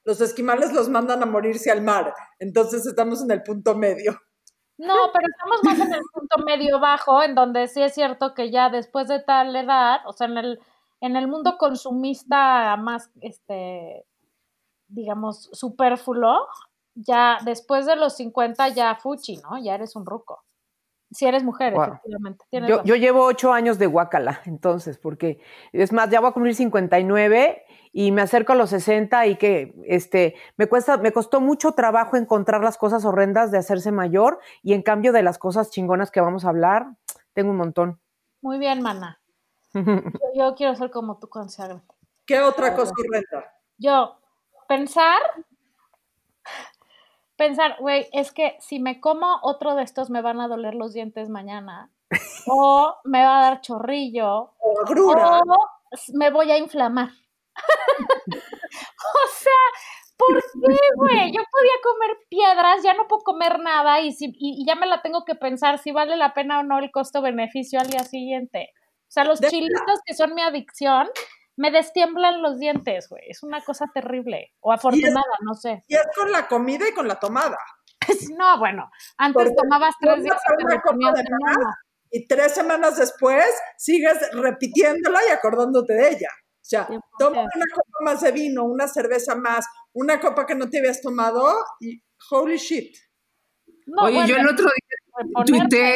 Los 0.04 0.22
esquimales 0.22 0.72
los 0.74 0.90
mandan 0.90 1.24
a 1.24 1.26
morirse 1.26 1.72
al 1.72 1.82
mar, 1.82 2.14
entonces 2.40 2.86
estamos 2.86 3.24
en 3.24 3.32
el 3.32 3.42
punto 3.42 3.76
medio. 3.76 4.20
No, 4.78 4.96
pero 5.14 5.26
estamos 5.28 5.64
más 5.64 5.80
en 5.88 5.94
el 5.94 6.02
punto 6.14 6.38
medio 6.46 6.80
bajo, 6.80 7.24
en 7.24 7.34
donde 7.34 7.68
sí 7.68 7.82
es 7.82 7.94
cierto 7.94 8.34
que 8.34 8.52
ya 8.52 8.70
después 8.70 9.08
de 9.08 9.22
tal 9.22 9.56
edad, 9.56 10.02
o 10.06 10.12
sea, 10.14 10.28
en 10.28 10.38
el 10.38 10.60
en 11.02 11.16
el 11.16 11.28
mundo 11.28 11.58
consumista 11.58 12.76
más, 12.78 13.10
este, 13.22 14.06
digamos, 14.88 15.50
superfluo, 15.52 16.48
ya 16.96 17.40
después 17.44 17.86
de 17.86 17.96
los 17.96 18.16
50 18.16 18.70
ya 18.70 18.96
fuchi, 18.96 19.38
¿no? 19.38 19.58
Ya 19.58 19.76
eres 19.76 19.96
un 19.96 20.06
ruco. 20.06 20.44
Si 21.12 21.26
eres 21.26 21.44
mujer, 21.44 21.74
efectivamente. 21.74 22.46
Yo, 22.52 22.84
yo, 22.84 22.96
llevo 22.96 23.26
ocho 23.26 23.54
años 23.54 23.78
de 23.78 23.86
guacala, 23.86 24.42
entonces, 24.46 24.98
porque 24.98 25.40
es 25.72 25.94
más, 25.94 26.10
ya 26.10 26.20
voy 26.20 26.30
a 26.30 26.34
cumplir 26.34 26.56
59 26.56 27.64
y 27.94 28.12
me 28.12 28.22
acerco 28.22 28.54
a 28.54 28.56
los 28.56 28.72
60 28.72 29.28
y 29.28 29.38
que 29.38 29.76
este, 29.86 30.36
me, 30.58 30.68
cuesta, 30.68 30.98
me 30.98 31.14
costó 31.14 31.40
mucho 31.40 31.74
trabajo 31.74 32.18
encontrar 32.18 32.62
las 32.62 32.78
cosas 32.78 33.06
horrendas 33.06 33.52
de 33.52 33.60
hacerse 33.60 33.92
mayor 33.92 34.40
y 34.64 34.74
en 34.74 34.82
cambio 34.82 35.14
de 35.14 35.24
las 35.24 35.38
cosas 35.38 35.70
chingonas 35.70 36.12
que 36.12 36.22
vamos 36.22 36.44
a 36.44 36.50
hablar, 36.50 36.88
tengo 37.34 37.52
un 37.52 37.58
montón. 37.58 38.02
Muy 38.42 38.58
bien, 38.58 38.82
mana. 38.82 39.22
Yo, 40.36 40.56
quiero 40.56 40.76
ser 40.76 40.90
como 40.90 41.20
tú 41.20 41.28
consagrante. 41.28 41.94
¿Qué 42.26 42.40
otra 42.42 42.76
cosa 42.76 42.94
horrenda? 42.98 43.54
Yo, 43.78 44.18
pensar, 44.68 45.22
pensar, 47.36 47.76
güey, 47.80 48.08
es 48.14 48.32
que 48.32 48.56
si 48.60 48.80
me 48.80 49.00
como 49.00 49.28
otro 49.44 49.76
de 49.76 49.84
estos 49.84 50.10
me 50.10 50.22
van 50.22 50.40
a 50.40 50.48
doler 50.48 50.76
los 50.76 50.94
dientes 50.94 51.30
mañana. 51.30 51.92
o 52.48 52.96
me 53.04 53.24
va 53.24 53.40
a 53.40 53.50
dar 53.50 53.62
chorrillo. 53.62 54.54
O 54.60 54.82
agrura. 54.82 55.40
O 55.40 55.70
me 56.14 56.32
voy 56.32 56.52
a 56.52 56.58
inflamar. 56.58 57.10
o 57.56 59.28
sea, 59.38 59.54
¿por 60.18 60.42
qué, 60.42 60.78
güey? 60.96 61.32
Yo 61.32 61.42
podía 61.52 61.78
comer 61.84 62.18
piedras, 62.30 62.84
ya 62.84 62.94
no 62.94 63.08
puedo 63.08 63.24
comer 63.24 63.60
nada 63.60 64.02
y, 64.02 64.14
si, 64.14 64.34
y 64.40 64.66
ya 64.66 64.76
me 64.76 64.88
la 64.88 65.02
tengo 65.02 65.26
que 65.26 65.36
pensar 65.36 65.80
si 65.80 65.92
vale 65.92 66.18
la 66.18 66.34
pena 66.34 66.60
o 66.60 66.64
no 66.64 66.80
el 66.80 66.92
costo-beneficio 66.92 67.80
al 67.80 67.90
día 67.90 68.04
siguiente. 68.04 68.74
O 69.16 69.22
sea, 69.22 69.24
los 69.24 69.40
chilitos 69.40 70.00
que 70.06 70.14
son 70.14 70.36
mi 70.36 70.42
adicción, 70.42 71.08
me 71.56 71.72
destiemblan 71.72 72.42
los 72.42 72.60
dientes, 72.60 73.08
güey. 73.08 73.24
Es 73.30 73.44
una 73.44 73.64
cosa 73.64 73.86
terrible. 73.94 74.52
O 74.60 74.74
afortunada, 74.74 75.24
no 75.42 75.54
sé. 75.54 75.86
Y 75.88 75.96
es 75.96 76.06
con 76.14 76.34
la 76.34 76.50
comida 76.50 76.90
y 76.90 76.94
con 76.94 77.08
la 77.08 77.18
tomada. 77.18 77.58
no, 78.38 78.60
bueno, 78.60 78.92
antes 79.18 79.42
Porque 79.42 79.56
tomabas 79.56 79.96
tres 80.02 80.22
días 80.22 80.38
y 80.60 80.66
te 80.68 80.82
comías 80.82 81.14
de 81.14 81.24
uno. 81.30 81.70
y 82.12 82.28
tres 82.28 82.56
semanas 82.56 82.98
después 82.98 83.46
sigues 83.78 84.18
repitiéndola 84.34 85.20
y 85.26 85.32
acordándote 85.32 85.94
de 85.94 86.10
ella. 86.10 86.30
O 86.34 86.68
sea, 86.68 86.86
100%. 86.86 87.02
toma 87.18 87.40
una 87.40 87.66
copa 87.74 87.98
más 88.02 88.20
de 88.20 88.34
vino, 88.34 88.66
una 88.66 88.90
cerveza 88.90 89.34
más, 89.36 89.66
una 89.94 90.20
copa 90.20 90.46
que 90.46 90.56
no 90.56 90.70
te 90.70 90.80
habías 90.80 91.02
tomado 91.02 91.56
y 91.80 92.04
holy 92.32 92.58
shit. 92.58 92.98
No, 93.86 94.04
Oye, 94.08 94.28
yo 94.28 94.36
el 94.36 94.50
otro 94.50 94.66
día 94.66 95.46
tuiteé, 95.46 95.96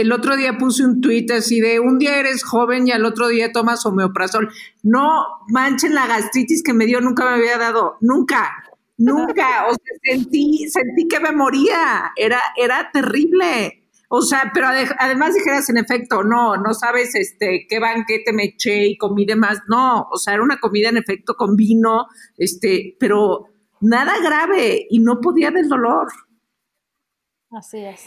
el 0.00 0.12
otro 0.12 0.36
día 0.36 0.58
puse 0.58 0.84
un 0.84 1.00
tuit 1.00 1.30
así 1.30 1.60
de 1.60 1.80
un 1.80 1.98
día 1.98 2.18
eres 2.18 2.44
joven 2.44 2.86
y 2.86 2.92
al 2.92 3.04
otro 3.04 3.28
día 3.28 3.52
tomas 3.52 3.84
homeoprazol. 3.86 4.50
No 4.82 5.24
manchen 5.48 5.94
la 5.94 6.06
gastritis 6.06 6.62
que 6.62 6.74
me 6.74 6.86
dio, 6.86 7.00
nunca 7.00 7.24
me 7.24 7.36
había 7.36 7.56
dado, 7.58 7.96
nunca, 8.00 8.50
nunca. 8.98 9.66
O 9.68 9.70
sea, 9.70 10.14
sentí, 10.14 10.68
sentí 10.68 11.08
que 11.08 11.20
me 11.20 11.32
moría, 11.32 12.12
era, 12.16 12.40
era 12.56 12.90
terrible. 12.92 13.82
O 14.08 14.22
sea, 14.22 14.50
pero 14.54 14.66
ade- 14.68 14.94
además 15.00 15.34
dijeras 15.34 15.68
en 15.68 15.78
efecto, 15.78 16.22
no, 16.22 16.56
no 16.56 16.74
sabes 16.74 17.14
este 17.14 17.66
qué 17.68 17.80
banquete 17.80 18.32
me 18.32 18.44
eché 18.44 18.86
y 18.86 18.96
comí 18.98 19.24
de 19.26 19.34
más. 19.34 19.60
No, 19.68 20.06
o 20.12 20.16
sea, 20.18 20.34
era 20.34 20.42
una 20.44 20.58
comida 20.60 20.90
en 20.90 20.96
efecto 20.98 21.34
con 21.34 21.56
vino, 21.56 22.06
este, 22.36 22.96
pero 23.00 23.46
nada 23.80 24.14
grave 24.22 24.86
y 24.90 25.00
no 25.00 25.20
podía 25.20 25.50
del 25.50 25.68
dolor. 25.68 26.06
Así 27.50 27.78
es. 27.78 28.04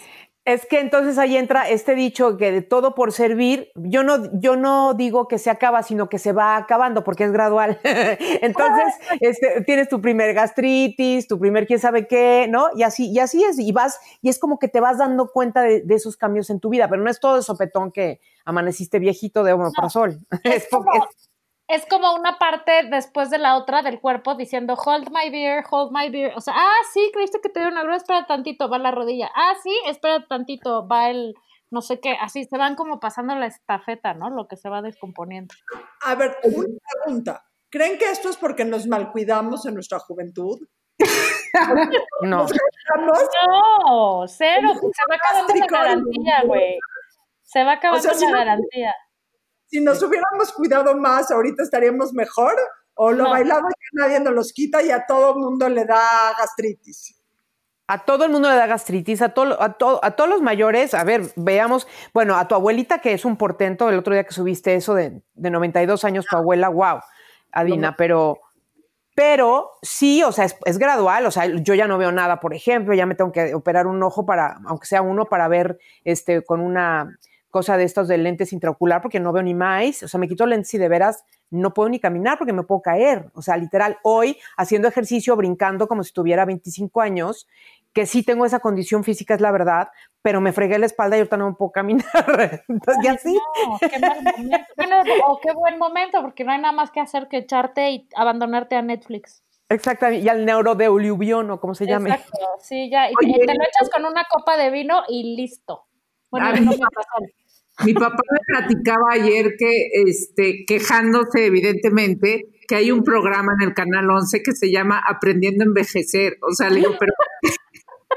Es 0.49 0.65
que 0.65 0.79
entonces 0.79 1.17
ahí 1.19 1.37
entra 1.37 1.69
este 1.69 1.93
dicho 1.93 2.35
que 2.37 2.51
de 2.51 2.61
todo 2.63 2.95
por 2.95 3.11
servir, 3.11 3.71
yo 3.75 4.03
no, 4.03 4.31
yo 4.39 4.55
no 4.55 4.95
digo 4.95 5.27
que 5.27 5.37
se 5.37 5.51
acaba, 5.51 5.83
sino 5.83 6.09
que 6.09 6.17
se 6.17 6.31
va 6.31 6.57
acabando 6.57 7.03
porque 7.03 7.23
es 7.25 7.31
gradual. 7.31 7.79
entonces, 7.83 8.93
este, 9.19 9.61
tienes 9.61 9.89
tu 9.89 10.01
primer 10.01 10.33
gastritis, 10.33 11.27
tu 11.27 11.37
primer 11.39 11.67
quién 11.67 11.79
sabe 11.79 12.07
qué, 12.07 12.47
¿no? 12.49 12.69
Y 12.75 12.81
así, 12.81 13.11
y 13.11 13.19
así 13.19 13.43
es, 13.43 13.59
y 13.59 13.71
vas, 13.71 13.99
y 14.21 14.29
es 14.29 14.39
como 14.39 14.57
que 14.57 14.67
te 14.67 14.79
vas 14.79 14.97
dando 14.97 15.27
cuenta 15.31 15.61
de, 15.61 15.81
de 15.81 15.95
esos 15.95 16.17
cambios 16.17 16.49
en 16.49 16.59
tu 16.59 16.69
vida, 16.69 16.87
pero 16.89 17.03
no 17.03 17.11
es 17.11 17.19
todo 17.19 17.35
de 17.35 17.43
sopetón 17.43 17.91
que 17.91 18.19
amaneciste 18.43 18.97
viejito 18.97 19.43
de 19.43 19.53
omeprazol. 19.53 20.19
Es 20.43 20.63
Es 20.63 20.69
como, 20.69 20.85
porque- 20.85 20.97
es- 20.99 21.28
es 21.69 21.85
como 21.85 22.13
una 22.15 22.37
parte 22.39 22.83
después 22.89 23.29
de 23.29 23.37
la 23.37 23.55
otra 23.55 23.81
del 23.81 23.99
cuerpo 24.01 24.35
diciendo 24.35 24.73
hold 24.73 25.09
my 25.11 25.29
beer, 25.29 25.63
hold 25.69 25.91
my 25.91 26.09
beer. 26.09 26.33
O 26.35 26.41
sea, 26.41 26.53
ah, 26.57 26.73
sí, 26.91 27.11
creíste 27.13 27.39
que 27.41 27.49
te 27.49 27.59
dio 27.59 27.69
una 27.69 27.83
grúa, 27.83 27.95
espera 27.95 28.25
tantito, 28.25 28.69
va 28.69 28.79
la 28.79 28.91
rodilla. 28.91 29.29
Ah, 29.35 29.53
sí, 29.61 29.71
espera 29.85 30.25
tantito, 30.27 30.87
va 30.87 31.09
el 31.09 31.35
no 31.71 31.81
sé 31.81 31.99
qué. 31.99 32.17
Así 32.19 32.45
se 32.45 32.57
van 32.57 32.75
como 32.75 32.99
pasando 32.99 33.35
la 33.35 33.45
estafeta, 33.45 34.15
¿no? 34.15 34.31
Lo 34.31 34.47
que 34.47 34.57
se 34.57 34.69
va 34.69 34.81
descomponiendo. 34.81 35.53
A 36.01 36.15
ver, 36.15 36.35
una 36.43 36.65
pregunta. 37.03 37.45
¿Creen 37.69 37.99
que 37.99 38.05
esto 38.09 38.29
es 38.29 38.37
porque 38.37 38.65
nos 38.65 38.87
malcuidamos 38.87 39.67
en 39.67 39.75
nuestra 39.75 39.99
juventud? 39.99 40.59
no. 42.23 42.47
No, 42.97 44.27
cero, 44.27 44.69
se 44.73 45.03
va 45.09 45.15
acabando 45.15 45.53
la 45.55 45.67
garantía, 45.67 46.41
güey. 46.45 46.79
Se 47.43 47.63
va 47.63 47.73
acabando 47.73 47.99
O 47.99 48.01
sea, 48.01 48.13
si 48.15 48.25
la 48.25 48.31
no- 48.31 48.37
garantía. 48.37 48.95
Si 49.69 49.79
nos 49.81 50.01
hubiéramos 50.03 50.51
cuidado 50.53 50.95
más, 50.97 51.31
ahorita 51.31 51.63
estaríamos 51.63 52.13
mejor. 52.13 52.53
O 52.95 53.11
lo 53.11 53.23
No. 53.25 53.29
bailado 53.29 53.61
que 53.69 53.87
nadie 53.93 54.19
nos 54.19 54.33
los 54.33 54.51
quita 54.51 54.81
y 54.83 54.91
a 54.91 55.05
todo 55.05 55.33
mundo 55.35 55.69
le 55.69 55.85
da 55.85 56.33
gastritis. 56.37 57.15
A 57.87 58.03
todo 58.03 58.25
el 58.25 58.31
mundo 58.31 58.49
le 58.49 58.55
da 58.55 58.67
gastritis, 58.67 59.21
a, 59.21 59.29
todo, 59.29 59.61
a, 59.61 59.73
to- 59.77 59.99
a 60.03 60.11
todos 60.11 60.29
los 60.29 60.41
mayores, 60.41 60.93
a 60.93 61.03
ver, 61.05 61.21
veamos, 61.37 61.87
bueno, 62.13 62.35
a 62.35 62.47
tu 62.47 62.55
abuelita 62.55 62.99
que 62.99 63.13
es 63.13 63.23
un 63.25 63.37
portento, 63.37 63.89
el 63.89 63.97
otro 63.97 64.13
día 64.13 64.25
que 64.25 64.33
subiste 64.33 64.75
eso 64.75 64.93
de, 64.95 65.21
de 65.33 65.49
92 65.49 66.03
años, 66.03 66.25
tu 66.29 66.35
abuela, 66.35 66.67
wow, 66.69 66.99
Adina, 67.51 67.95
pero, 67.97 68.37
pero 69.15 69.71
sí, 69.81 70.21
o 70.23 70.31
sea, 70.31 70.45
es, 70.45 70.55
es 70.65 70.77
gradual, 70.77 71.25
o 71.25 71.31
sea, 71.31 71.45
yo 71.47 71.73
ya 71.73 71.87
no 71.87 71.97
veo 71.97 72.11
nada, 72.11 72.39
por 72.39 72.53
ejemplo, 72.53 72.93
ya 72.93 73.05
me 73.05 73.15
tengo 73.15 73.31
que 73.31 73.55
operar 73.55 73.87
un 73.87 74.03
ojo 74.03 74.25
para, 74.25 74.59
aunque 74.67 74.85
sea 74.85 75.01
uno, 75.01 75.25
para 75.25 75.47
ver 75.47 75.79
este, 76.03 76.43
con 76.43 76.59
una 76.59 77.17
cosa 77.49 77.77
de 77.77 77.83
estos 77.83 78.07
de 78.07 78.17
lentes 78.17 78.53
intraocular, 78.53 79.01
porque 79.01 79.19
no 79.19 79.33
veo 79.33 79.43
ni 79.43 79.53
más, 79.53 80.03
o 80.03 80.07
sea, 80.07 80.19
me 80.19 80.27
quito 80.27 80.45
lentes 80.45 80.73
y 80.73 80.77
de 80.77 80.87
veras 80.87 81.23
no 81.49 81.73
puedo 81.73 81.89
ni 81.89 81.99
caminar 81.99 82.37
porque 82.37 82.53
me 82.53 82.63
puedo 82.63 82.81
caer, 82.81 83.31
o 83.33 83.41
sea, 83.41 83.57
literal, 83.57 83.97
hoy 84.03 84.37
haciendo 84.55 84.87
ejercicio, 84.87 85.35
brincando 85.35 85.87
como 85.87 86.03
si 86.03 86.13
tuviera 86.13 86.45
25 86.45 87.01
años, 87.01 87.47
que 87.93 88.05
sí 88.05 88.23
tengo 88.23 88.45
esa 88.45 88.59
condición 88.59 89.03
física, 89.03 89.33
es 89.33 89.41
la 89.41 89.51
verdad, 89.51 89.89
pero 90.21 90.41
me 90.41 90.53
fregué 90.53 90.77
la 90.77 90.85
espalda 90.85 91.17
y 91.17 91.19
ahorita 91.19 91.37
no 91.37 91.49
me 91.49 91.55
puedo 91.55 91.71
caminar. 91.71 92.05
Entonces, 92.67 93.03
ya 93.03 93.17
sí. 93.17 93.33
No, 93.33 93.79
qué 93.79 93.99
mal 93.99 94.21
momento. 94.23 94.57
Bueno, 94.75 94.95
o 95.25 95.39
qué 95.39 95.51
buen 95.53 95.77
momento, 95.79 96.21
porque 96.21 96.43
no 96.43 96.51
hay 96.51 96.59
nada 96.59 96.71
más 96.71 96.91
que 96.91 96.99
hacer 96.99 97.27
que 97.27 97.37
echarte 97.37 97.89
y 97.89 98.07
abandonarte 98.15 98.75
a 98.75 98.81
Netflix. 98.81 99.43
Exactamente. 99.69 100.23
Y 100.23 100.29
al 100.29 100.45
neurodeuliubión, 100.45 101.49
o 101.51 101.59
como 101.59 101.73
se 101.73 101.85
llame. 101.85 102.11
Exacto, 102.11 102.37
sí, 102.59 102.89
ya. 102.89 103.09
Y 103.09 103.13
te, 103.15 103.45
te 103.45 103.55
lo 103.55 103.63
echas 103.63 103.89
con 103.91 104.05
una 104.05 104.25
copa 104.29 104.57
de 104.57 104.69
vino 104.71 105.03
y 105.07 105.35
listo. 105.35 105.85
Bueno, 106.29 106.47
A 106.47 106.51
no 106.53 106.71
me 106.71 106.77
pasó. 106.77 107.38
Mi 107.85 107.93
papá 107.93 108.21
me 108.31 108.39
platicaba 108.45 109.11
ayer 109.11 109.55
que, 109.57 109.89
este, 110.05 110.65
quejándose 110.67 111.45
evidentemente, 111.45 112.45
que 112.67 112.75
hay 112.75 112.91
un 112.91 113.03
programa 113.03 113.53
en 113.59 113.69
el 113.69 113.73
Canal 113.73 114.09
11 114.09 114.43
que 114.43 114.51
se 114.51 114.71
llama 114.71 115.01
Aprendiendo 115.07 115.63
a 115.63 115.67
Envejecer. 115.67 116.37
O 116.41 116.53
sea, 116.53 116.69
le 116.69 116.81
digo, 116.81 116.95
pero 116.99 117.13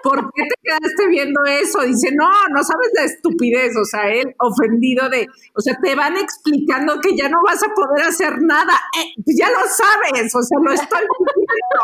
¿por 0.03 0.33
qué 0.35 0.43
te 0.43 0.55
quedaste 0.63 1.09
viendo 1.09 1.45
eso? 1.45 1.81
Dice, 1.83 2.11
no, 2.15 2.29
no 2.51 2.63
sabes 2.63 2.91
la 2.95 3.05
estupidez. 3.05 3.73
O 3.81 3.85
sea, 3.85 4.11
él 4.11 4.35
ofendido 4.39 5.09
de, 5.09 5.27
o 5.55 5.61
sea, 5.61 5.79
te 5.83 5.95
van 5.95 6.17
explicando 6.17 7.01
que 7.01 7.17
ya 7.17 7.29
no 7.29 7.39
vas 7.47 7.63
a 7.63 7.73
poder 7.73 8.07
hacer 8.07 8.43
nada. 8.43 8.75
Eh, 8.99 9.15
pues 9.25 9.37
ya 9.39 9.49
lo 9.49 9.61
sabes, 9.61 10.35
o 10.35 10.43
sea, 10.43 10.59
lo 10.61 10.73
estoy 10.73 11.01
diciendo. 11.01 11.83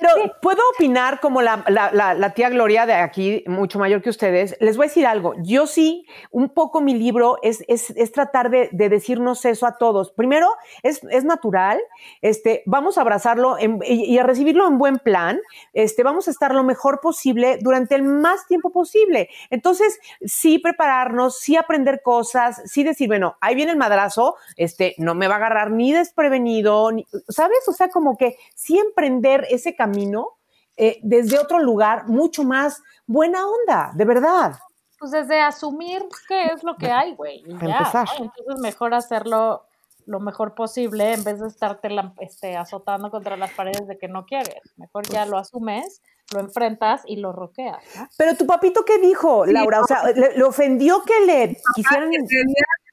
Pero 0.00 0.32
puedo 0.40 0.60
opinar 0.74 1.20
como 1.20 1.40
la, 1.42 1.64
la- 1.68 1.92
la- 1.92 2.14
la 2.14 2.30
tía 2.34 2.48
Gloria 2.50 2.86
de 2.86 2.94
aquí, 2.94 3.44
mucho 3.46 3.78
mayor 3.78 4.02
que 4.02 4.10
ustedes. 4.10 4.56
Les 4.60 4.76
voy 4.76 4.86
a 4.86 4.88
decir 4.88 5.06
algo. 5.06 5.34
Yo 5.42 5.66
sí, 5.66 6.06
un 6.30 6.48
poco 6.48 6.80
mi 6.80 6.94
libro 6.94 7.38
es, 7.42 7.62
es, 7.68 7.90
es 7.90 8.10
tratar 8.12 8.50
de, 8.50 8.68
de 8.72 8.88
decirnos 8.88 9.44
eso 9.44 9.66
a 9.66 9.76
todos. 9.78 10.10
Primero, 10.12 10.48
es, 10.82 11.02
es 11.10 11.24
natural. 11.24 11.80
Este, 12.22 12.62
vamos 12.66 12.98
a 12.98 13.02
abrazarlo 13.02 13.58
en- 13.58 13.80
y, 13.86 14.04
y 14.04 14.18
a 14.18 14.22
recibirlo 14.24 14.66
en 14.66 14.78
buen 14.78 14.98
plan. 14.98 15.38
Este, 15.72 16.02
vamos 16.02 16.28
a 16.28 16.30
estar 16.30 16.54
lo 16.54 16.64
mejor 16.64 17.00
posible 17.00 17.58
durante 17.60 17.94
el 17.94 18.02
más 18.02 18.46
tiempo 18.46 18.70
posible. 18.70 19.28
Entonces, 19.50 19.98
sí 20.24 20.58
prepararnos, 20.58 21.38
sí 21.38 21.56
aprender 21.56 22.00
cosas, 22.02 22.62
sí 22.66 22.82
decir, 22.84 23.08
bueno, 23.08 23.36
ahí 23.40 23.54
viene 23.54 23.72
el 23.72 23.78
madrazo, 23.78 24.36
este, 24.56 24.94
no 24.98 25.14
me 25.14 25.28
va 25.28 25.34
a 25.34 25.36
agarrar 25.38 25.70
ni 25.70 25.92
desprevenido, 25.92 26.90
ni- 26.92 27.06
¿sabes? 27.28 27.58
O 27.68 27.72
sea, 27.72 27.88
como 27.88 28.16
que 28.16 28.36
sí 28.54 28.78
emprender 28.78 29.33
ese 29.50 29.74
camino 29.74 30.28
eh, 30.76 30.98
desde 31.02 31.38
otro 31.38 31.58
lugar 31.60 32.06
mucho 32.08 32.42
más 32.44 32.82
buena 33.06 33.46
onda, 33.46 33.90
de 33.94 34.04
verdad. 34.04 34.54
Pues 34.98 35.10
desde 35.12 35.40
asumir 35.40 36.02
qué 36.28 36.46
es 36.46 36.62
lo 36.64 36.76
que 36.76 36.90
hay, 36.90 37.14
güey. 37.14 37.42
y 37.46 37.54
Para 37.54 37.66
ya, 37.68 37.78
empezar. 37.78 38.08
¿no? 38.18 38.24
Entonces 38.24 38.60
mejor 38.60 38.94
hacerlo 38.94 39.66
lo 40.06 40.20
mejor 40.20 40.54
posible 40.54 41.14
en 41.14 41.24
vez 41.24 41.40
de 41.40 41.48
estarte 41.48 41.88
la- 41.90 42.12
este, 42.20 42.56
azotando 42.56 43.10
contra 43.10 43.36
las 43.36 43.52
paredes 43.52 43.86
de 43.86 43.96
que 43.98 44.06
no 44.08 44.26
quieres. 44.26 44.60
Mejor 44.76 45.06
ya 45.08 45.24
lo 45.26 45.38
asumes, 45.38 46.02
lo 46.32 46.40
enfrentas 46.40 47.02
y 47.06 47.16
lo 47.16 47.32
roqueas, 47.32 47.82
¿no? 47.96 48.08
Pero 48.18 48.34
tu 48.36 48.46
papito, 48.46 48.84
¿qué 48.84 48.98
dijo, 48.98 49.46
Laura? 49.46 49.80
O 49.80 49.86
sea, 49.86 50.02
¿le, 50.12 50.36
le 50.36 50.44
ofendió 50.44 51.02
que 51.04 51.20
le 51.24 51.56
quisieran... 51.74 52.10
Realidad 52.10 52.26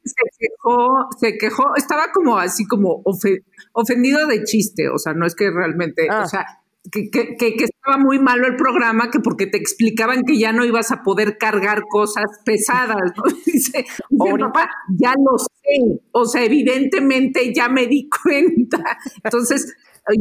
se 0.04 0.24
quejó, 0.40 1.08
se 1.20 1.38
quejó, 1.38 1.76
estaba 1.76 2.12
como 2.12 2.38
así 2.38 2.66
como 2.66 3.04
ofe- 3.04 3.44
ofendido 3.74 4.28
de 4.28 4.44
chiste, 4.44 4.90
o 4.90 4.98
sea, 4.98 5.14
no 5.14 5.26
es 5.26 5.36
que 5.36 5.50
realmente, 5.52 6.08
Ah. 6.10 6.24
o 6.24 6.28
sea, 6.28 6.46
que, 6.92 7.10
que, 7.12 7.56
estaba 7.64 7.98
muy 8.00 8.18
malo 8.18 8.48
el 8.48 8.56
programa, 8.56 9.12
que 9.12 9.20
porque 9.20 9.46
te 9.46 9.58
explicaban 9.58 10.24
que 10.24 10.40
ya 10.40 10.52
no 10.52 10.66
ibas 10.66 10.92
a 10.92 11.04
poder 11.04 11.38
cargar 11.38 11.84
cosas 11.88 12.26
pesadas, 12.44 13.12
¿no? 13.16 13.24
Dice, 13.46 13.86
dice, 14.10 14.38
papá, 14.40 14.70
ya 14.90 15.14
lo 15.14 15.38
sé, 15.38 16.02
o 16.12 16.26
sea, 16.26 16.44
evidentemente 16.44 17.54
ya 17.54 17.70
me 17.70 17.86
di 17.86 18.10
cuenta. 18.24 18.98
Entonces, 19.24 19.72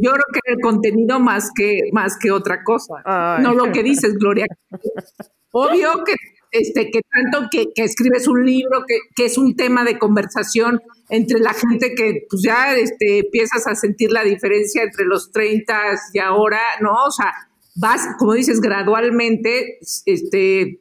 yo 0.03 0.11
creo 0.13 0.25
que 0.35 0.53
el 0.53 0.61
contenido 0.61 1.19
más 1.19 1.51
que, 1.55 1.89
más 1.93 2.19
que 2.19 2.31
otra 2.31 2.63
cosa, 2.63 2.97
Ay. 3.07 3.43
no 3.43 3.55
lo 3.55 3.73
que 3.73 3.83
dices, 3.83 4.15
Gloria. 4.19 4.47
Obvio 5.53 6.05
que, 6.05 6.15
este, 6.51 6.91
que 6.91 7.01
tanto 7.03 7.49
que, 7.51 7.73
que 7.75 7.85
escribes 7.85 8.27
un 8.27 8.45
libro, 8.45 8.85
que, 8.87 8.99
que 9.15 9.27
es 9.27 9.39
un 9.39 9.57
tema 9.57 9.85
de 9.85 9.99
conversación 9.99 10.81
entre 11.09 11.41
la 11.41 11.53
gente 11.53 11.95
que 11.95 12.27
pues 12.29 12.43
ya 12.43 12.75
este, 12.77 13.21
empiezas 13.21 13.67
a 13.67 13.75
sentir 13.75 14.13
la 14.13 14.23
diferencia 14.23 14.83
entre 14.83 15.05
los 15.05 15.31
30 15.33 15.81
y 16.13 16.19
ahora, 16.19 16.61
¿no? 16.81 16.93
O 17.07 17.11
sea, 17.11 17.33
vas, 17.77 18.09
como 18.19 18.35
dices, 18.35 18.61
gradualmente, 18.61 19.79
este, 20.07 20.81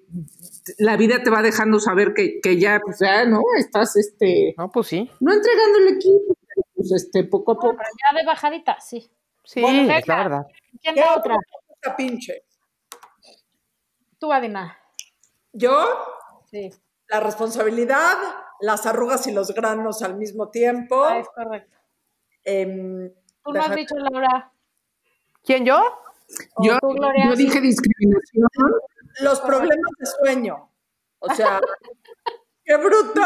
la 0.77 0.97
vida 0.97 1.23
te 1.23 1.29
va 1.29 1.41
dejando 1.41 1.79
saber 1.79 2.13
que, 2.13 2.39
que 2.41 2.59
ya, 2.59 2.79
pues 2.83 2.97
ya, 2.99 3.25
¿no? 3.25 3.41
Estás, 3.57 3.95
este, 3.95 4.53
No, 4.57 4.71
pues 4.71 4.87
sí. 4.87 5.09
no 5.19 5.33
entregando 5.33 5.79
el 5.79 5.87
equipo, 5.95 6.35
pues 6.75 6.91
este, 6.91 7.23
poco 7.23 7.53
a 7.53 7.55
poco. 7.55 7.75
Pero 7.77 7.89
ya 8.11 8.19
de 8.19 8.25
bajadita, 8.25 8.79
sí. 8.79 9.09
Sí, 9.43 9.61
Bueno, 9.61 9.91
es 9.91 10.07
la 10.07 10.17
verdad. 10.17 10.47
¿Quién 10.81 10.95
¿Qué 10.95 11.01
da 11.01 11.17
otra? 11.17 11.35
Esta 11.73 11.95
pinche. 11.95 12.43
Tú, 14.19 14.31
Adina. 14.31 14.78
Yo, 15.53 15.87
Sí, 16.49 16.71
la 17.07 17.19
responsabilidad, 17.19 18.15
las 18.59 18.85
arrugas 18.85 19.27
y 19.27 19.31
los 19.31 19.53
granos 19.53 20.01
al 20.01 20.15
mismo 20.15 20.49
tiempo. 20.49 21.03
ah, 21.03 21.19
es 21.19 21.29
correcto. 21.29 21.77
Em, 22.43 23.11
Tú 23.43 23.53
no 23.53 23.61
has 23.61 23.75
dicho, 23.75 23.95
Laura. 23.95 24.51
¿Quién, 25.43 25.65
yo? 25.65 25.77
¿O 26.55 26.63
Yo, 26.63 26.77
tú, 26.79 26.89
Gloria, 26.89 27.25
yo 27.29 27.35
dije 27.35 27.61
discriminación. 27.61 28.47
Los 29.21 29.39
problemas 29.41 29.91
de 29.97 30.05
sueño. 30.05 30.71
O 31.19 31.33
sea, 31.33 31.59
qué 32.65 32.77
bruto. 32.77 33.21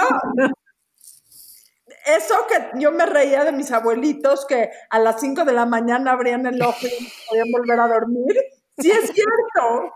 Eso 2.05 2.35
que 2.47 2.79
yo 2.79 2.91
me 2.91 3.05
reía 3.05 3.43
de 3.43 3.51
mis 3.51 3.71
abuelitos 3.71 4.45
que 4.45 4.71
a 4.89 4.99
las 4.99 5.19
5 5.21 5.45
de 5.45 5.53
la 5.53 5.65
mañana 5.65 6.11
abrían 6.11 6.45
el 6.45 6.61
ojo 6.61 6.85
y 6.87 7.03
no 7.03 7.09
podían 7.29 7.51
volver 7.51 7.79
a 7.79 7.87
dormir. 7.87 8.35
Sí 8.77 8.91
es 8.91 9.11
cierto. 9.11 9.93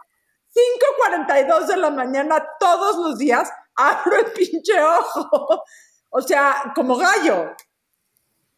5.42 0.57 1.67
de 1.67 1.77
la 1.77 1.91
mañana 1.91 2.43
todos 2.59 2.97
los 2.97 3.17
días 3.17 3.51
abro 3.75 4.17
el 4.17 4.31
pinche 4.31 4.73
ojo. 4.81 5.63
O 6.09 6.21
sea, 6.21 6.71
como 6.75 6.97
gallo. 6.97 7.55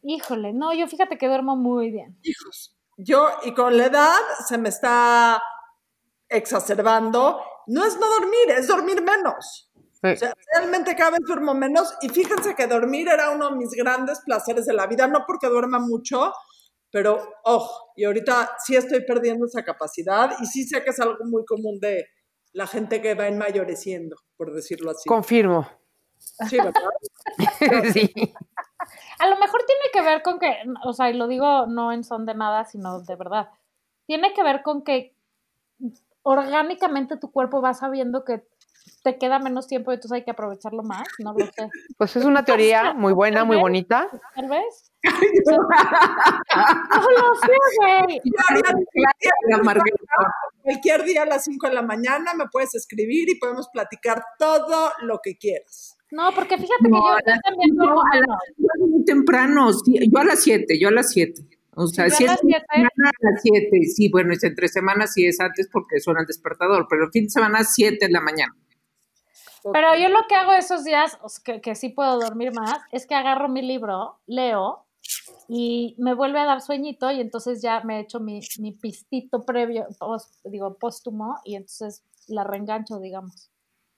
Híjole, 0.01 0.53
no, 0.53 0.73
yo 0.73 0.87
fíjate 0.87 1.17
que 1.17 1.27
duermo 1.27 1.55
muy 1.55 1.91
bien. 1.91 2.17
Hijos. 2.23 2.75
Yo, 2.97 3.29
y 3.43 3.53
con 3.53 3.77
la 3.77 3.85
edad 3.87 4.17
se 4.47 4.57
me 4.57 4.69
está 4.69 5.41
exacerbando. 6.29 7.41
No 7.67 7.85
es 7.85 7.99
no 7.99 8.09
dormir, 8.09 8.49
es 8.49 8.67
dormir 8.67 9.01
menos. 9.01 9.71
Sí. 10.01 10.11
O 10.11 10.15
sea, 10.15 10.33
realmente 10.53 10.95
cada 10.95 11.11
vez 11.11 11.19
duermo 11.27 11.53
menos 11.53 11.93
y 12.01 12.07
fíjense 12.07 12.55
que 12.55 12.67
dormir 12.67 13.09
era 13.09 13.31
uno 13.31 13.49
de 13.49 13.57
mis 13.57 13.71
grandes 13.71 14.21
placeres 14.21 14.65
de 14.65 14.73
la 14.73 14.87
vida, 14.87 15.07
no 15.07 15.25
porque 15.27 15.47
duerma 15.47 15.79
mucho, 15.79 16.31
pero, 16.91 17.21
ojo, 17.43 17.91
y 17.95 18.05
ahorita 18.05 18.51
sí 18.65 18.75
estoy 18.75 19.05
perdiendo 19.05 19.45
esa 19.45 19.63
capacidad 19.63 20.31
y 20.41 20.45
sí 20.45 20.63
sé 20.63 20.83
que 20.83 20.89
es 20.89 20.99
algo 20.99 21.23
muy 21.25 21.45
común 21.45 21.79
de 21.79 22.07
la 22.53 22.67
gente 22.67 23.01
que 23.01 23.13
va 23.13 23.27
enmayoreciendo, 23.27 24.15
por 24.37 24.53
decirlo 24.53 24.91
así. 24.91 25.07
Confirmo. 25.07 25.67
Sí, 26.17 26.57
¿verdad? 26.57 26.73
sí. 27.93 28.11
A 29.19 29.27
lo 29.27 29.37
mejor 29.37 29.61
tiene 29.65 29.81
que 29.93 30.01
ver 30.01 30.21
con 30.23 30.39
que, 30.39 30.55
o 30.85 30.93
sea, 30.93 31.09
y 31.09 31.13
lo 31.13 31.27
digo 31.27 31.67
no 31.67 31.91
en 31.91 32.03
son 32.03 32.25
de 32.25 32.33
nada, 32.33 32.65
sino 32.65 33.01
de 33.01 33.15
verdad. 33.15 33.49
Tiene 34.05 34.33
que 34.33 34.43
ver 34.43 34.63
con 34.63 34.83
que 34.83 35.15
orgánicamente 36.23 37.17
tu 37.17 37.31
cuerpo 37.31 37.61
va 37.61 37.73
sabiendo 37.73 38.23
que 38.23 38.47
te 39.03 39.17
queda 39.17 39.39
menos 39.39 39.67
tiempo 39.67 39.91
y 39.91 39.95
entonces 39.95 40.15
hay 40.15 40.23
que 40.23 40.31
aprovecharlo 40.31 40.83
más, 40.83 41.07
no 41.19 41.33
lo 41.33 41.45
sé. 41.45 41.69
Pues 41.97 42.15
es 42.15 42.25
una 42.25 42.43
teoría 42.43 42.93
muy 42.95 43.13
buena, 43.13 43.43
muy 43.43 43.57
bonita. 43.57 44.07
Tal 44.35 44.49
vez. 44.49 44.91
No 45.03 45.57
lo 47.11 47.35
sé, 47.35 47.53
güey. 47.77 48.21
La 49.49 49.57
Margarita. 49.59 49.97
Cualquier 50.61 51.03
día 51.03 51.23
a 51.23 51.25
las 51.25 51.45
5 51.45 51.67
de 51.67 51.73
la 51.73 51.81
mañana 51.81 52.33
me 52.33 52.45
puedes 52.51 52.75
escribir 52.75 53.29
y 53.29 53.39
podemos 53.39 53.69
platicar 53.71 54.23
todo 54.37 54.91
lo 55.01 55.19
que 55.23 55.37
quieras. 55.37 55.95
No, 56.11 56.31
porque 56.33 56.57
fíjate 56.57 56.83
que 56.83 56.89
No, 56.89 57.17
yo, 57.17 57.41
también 57.43 57.75
duermo 57.75 58.01
a 58.01 58.15
las 58.17 58.25
es 58.57 58.89
muy 58.89 59.05
temprano. 59.05 59.71
sí, 59.73 59.99
yo 60.11 60.19
a 60.19 60.23
las 60.25 60.41
7, 60.41 60.79
yo 60.79 60.89
a 60.89 60.91
las 60.91 61.11
7. 61.11 61.43
O 61.75 61.87
sea, 61.87 62.09
si 62.09 62.25
a 62.25 62.31
las 62.33 62.41
7. 63.41 63.83
Sí, 63.95 64.09
bueno, 64.09 64.33
es 64.33 64.43
entre 64.43 64.67
semanas 64.67 65.13
sí 65.13 65.25
es 65.25 65.39
antes 65.39 65.69
porque 65.71 65.99
suena 65.99 66.21
el 66.21 66.27
despertador, 66.27 66.87
pero 66.89 67.05
el 67.05 67.11
fin 67.11 67.25
de 67.25 67.29
semana 67.29 67.63
7 67.63 68.05
de 68.05 68.11
la 68.11 68.21
mañana. 68.21 68.53
Pero 69.73 69.95
yo 69.95 70.09
lo 70.09 70.19
que 70.27 70.35
hago 70.35 70.53
esos 70.53 70.83
días, 70.83 71.17
que, 71.43 71.61
que 71.61 71.75
sí 71.75 71.89
puedo 71.89 72.19
dormir 72.19 72.51
más, 72.53 72.79
es 72.91 73.05
que 73.07 73.15
agarro 73.15 73.47
mi 73.49 73.61
libro, 73.61 74.19
leo 74.27 74.85
y 75.47 75.95
me 75.97 76.13
vuelve 76.13 76.39
a 76.39 76.45
dar 76.45 76.61
sueñito 76.61 77.09
y 77.11 77.21
entonces 77.21 77.61
ya 77.61 77.81
me 77.81 77.99
echo 77.99 78.19
mi, 78.19 78.39
mi 78.59 78.71
pistito 78.71 79.43
previo, 79.45 79.87
pos- 79.99 80.39
digo, 80.43 80.75
póstumo 80.75 81.39
y 81.43 81.55
entonces 81.55 82.03
la 82.27 82.43
reengancho, 82.43 82.99
digamos. 82.99 83.49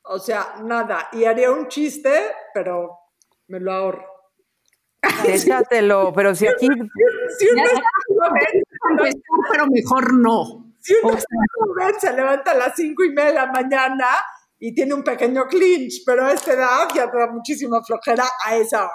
O 0.04 0.18
sea, 0.20 0.56
nada. 0.64 1.10
Y 1.12 1.26
haría 1.26 1.52
un 1.52 1.68
chiste, 1.68 2.12
pero 2.54 2.98
me 3.48 3.60
lo 3.60 3.72
ahorro. 3.74 4.06
Échatelo, 5.26 6.14
pero 6.14 6.34
si 6.36 6.48
aquí 6.48 6.68
Si 7.38 7.46
sé, 7.48 7.82
contestar, 8.80 9.22
pero 9.52 9.68
mejor 9.68 10.14
no. 10.14 10.74
si 10.80 10.94
está 10.94 11.36
joven, 11.56 11.96
se 12.00 12.14
levanta 12.14 12.52
a 12.52 12.56
las 12.56 12.76
cinco 12.76 13.04
y 13.04 13.10
media 13.10 13.26
de 13.30 13.34
la 13.34 13.46
mañana 13.48 14.06
y 14.64 14.74
tiene 14.76 14.94
un 14.94 15.04
pequeño 15.04 15.48
clinch, 15.48 16.04
pero 16.06 16.24
a 16.24 16.34
esta 16.34 16.54
edad 16.54 16.88
ya 16.94 17.10
te 17.10 17.18
da 17.18 17.28
muchísima 17.32 17.82
flojera 17.84 18.26
a 18.46 18.56
esa 18.56 18.84
hora. 18.84 18.94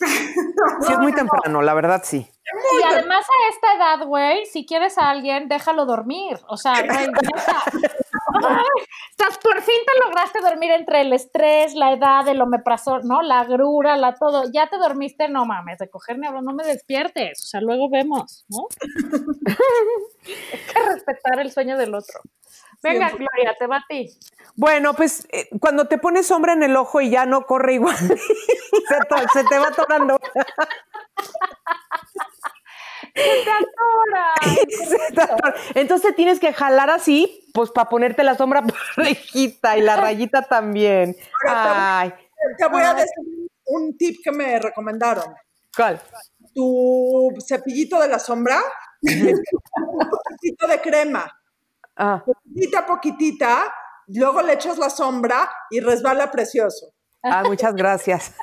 sí 0.86 0.92
es 0.92 0.98
muy 0.98 1.12
temprano, 1.14 1.62
la 1.62 1.74
verdad 1.74 2.02
sí. 2.04 2.30
Y 2.78 2.82
además 2.82 3.26
a 3.26 3.52
esta 3.52 3.74
edad, 3.74 4.06
güey, 4.06 4.44
si 4.44 4.66
quieres 4.66 4.98
a 4.98 5.08
alguien, 5.10 5.48
déjalo 5.48 5.86
dormir. 5.86 6.38
O 6.48 6.58
sea, 6.58 6.74
güey, 6.82 7.06
estás, 9.10 9.38
por 9.38 9.60
fin 9.62 9.80
te 9.86 10.06
lograste 10.06 10.40
dormir 10.40 10.72
entre 10.72 11.00
el 11.00 11.12
estrés, 11.14 11.74
la 11.74 11.92
edad, 11.92 12.28
el 12.28 12.40
omeprazol, 12.42 13.00
¿no? 13.04 13.22
La 13.22 13.40
agrura, 13.40 13.96
la 13.96 14.14
todo. 14.14 14.44
Ya 14.52 14.68
te 14.68 14.76
dormiste, 14.76 15.28
no 15.28 15.46
mames, 15.46 15.78
de 15.78 15.88
cogerme 15.88 16.28
hablo, 16.28 16.42
no 16.42 16.52
me 16.52 16.64
despiertes. 16.64 17.42
O 17.44 17.46
sea, 17.46 17.60
luego 17.62 17.88
vemos, 17.90 18.44
¿no? 18.48 18.66
Hay 20.26 20.60
que 20.72 20.82
respetar 20.92 21.40
el 21.40 21.50
sueño 21.50 21.78
del 21.78 21.94
otro. 21.94 22.20
Venga, 22.82 23.10
Gloria, 23.10 23.56
te 23.58 23.66
va 23.66 23.76
a 23.76 23.84
ti. 23.88 24.08
Bueno, 24.54 24.94
pues 24.94 25.26
eh, 25.30 25.48
cuando 25.60 25.86
te 25.88 25.98
pones 25.98 26.26
sombra 26.26 26.52
en 26.52 26.62
el 26.62 26.76
ojo 26.76 27.00
y 27.00 27.10
ya 27.10 27.26
no 27.26 27.44
corre 27.46 27.74
igual, 27.74 27.96
se, 29.32 29.44
te 29.44 29.58
va 29.58 29.68
atorando. 29.68 30.18
¡Te 33.14 33.50
atora! 33.50 34.34
Se 34.68 35.12
te 35.12 35.22
atora. 35.22 35.54
Entonces 35.74 36.14
tienes 36.14 36.38
que 36.38 36.52
jalar 36.52 36.90
así, 36.90 37.50
pues 37.52 37.70
para 37.70 37.88
ponerte 37.88 38.22
la 38.22 38.36
sombra 38.36 38.62
parejita 38.94 39.76
y 39.76 39.80
la 39.82 39.96
rayita 39.96 40.42
también. 40.42 41.16
Ay, 41.48 42.12
Te 42.56 42.68
voy 42.68 42.82
a 42.82 42.94
decir 42.94 43.48
un 43.64 43.96
tip 43.96 44.20
que 44.22 44.30
me 44.30 44.60
recomendaron. 44.60 45.34
¿cuál? 45.76 46.00
Tu 46.54 47.28
cepillito 47.46 48.00
de 48.00 48.08
la 48.08 48.18
sombra, 48.18 48.60
un 49.02 50.10
poquitito 50.10 50.66
de 50.66 50.80
crema, 50.80 51.32
Ah, 51.98 52.22
poquitita, 52.24 52.86
poquitita, 52.86 53.74
luego 54.06 54.40
le 54.42 54.52
echas 54.54 54.78
la 54.78 54.88
sombra 54.88 55.50
y 55.70 55.80
resbala 55.80 56.30
precioso. 56.30 56.92
ah, 57.24 57.42
muchas 57.44 57.74
gracias. 57.74 58.34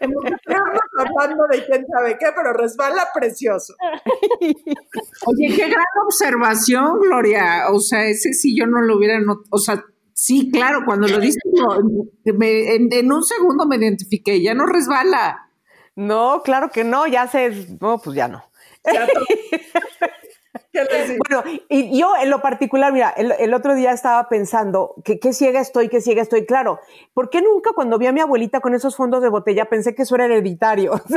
Estamos 0.00 0.74
hablando 0.98 1.44
de 1.50 1.64
quién 1.66 1.84
sabe 1.92 2.16
qué, 2.18 2.26
pero 2.34 2.52
resbala 2.54 3.08
precioso. 3.14 3.74
Oye, 4.40 5.54
qué 5.54 5.68
gran 5.68 5.84
observación, 6.04 7.00
Gloria. 7.00 7.64
O 7.70 7.80
sea, 7.80 8.06
ese 8.06 8.32
sí 8.32 8.56
yo 8.58 8.66
no 8.66 8.80
lo 8.80 8.96
hubiera 8.96 9.18
notado. 9.20 9.44
O 9.50 9.58
sea, 9.58 9.84
sí, 10.12 10.50
claro, 10.50 10.80
cuando 10.86 11.08
lo 11.08 11.18
me- 12.24 12.74
en, 12.74 12.88
en 12.92 13.12
un 13.12 13.22
segundo 13.24 13.66
me 13.66 13.76
identifiqué, 13.76 14.40
ya 14.42 14.54
no 14.54 14.66
resbala. 14.66 15.50
No, 15.94 16.42
claro 16.42 16.70
que 16.70 16.84
no, 16.84 17.06
ya 17.06 17.26
sé, 17.26 17.66
no, 17.80 17.98
pues 17.98 18.16
ya 18.16 18.28
no. 18.28 18.42
Ya 18.84 19.06
to- 19.06 19.26
¿Qué 19.30 19.36
les 19.36 19.62
digo? 19.72 20.65
Bueno, 21.28 21.42
y 21.68 21.98
yo 21.98 22.14
en 22.16 22.30
lo 22.30 22.40
particular, 22.40 22.92
mira, 22.92 23.10
el, 23.10 23.32
el 23.32 23.54
otro 23.54 23.74
día 23.74 23.92
estaba 23.92 24.28
pensando 24.28 24.94
que 25.04 25.18
qué 25.18 25.32
ciega 25.32 25.60
estoy, 25.60 25.88
qué 25.88 26.00
ciega 26.00 26.22
estoy. 26.22 26.46
Claro, 26.46 26.80
¿por 27.14 27.30
qué 27.30 27.42
nunca 27.42 27.72
cuando 27.74 27.98
vi 27.98 28.06
a 28.06 28.12
mi 28.12 28.20
abuelita 28.20 28.60
con 28.60 28.74
esos 28.74 28.96
fondos 28.96 29.22
de 29.22 29.28
botella 29.28 29.66
pensé 29.66 29.94
que 29.94 30.02
eso 30.02 30.14
era 30.14 30.26
hereditario? 30.26 30.92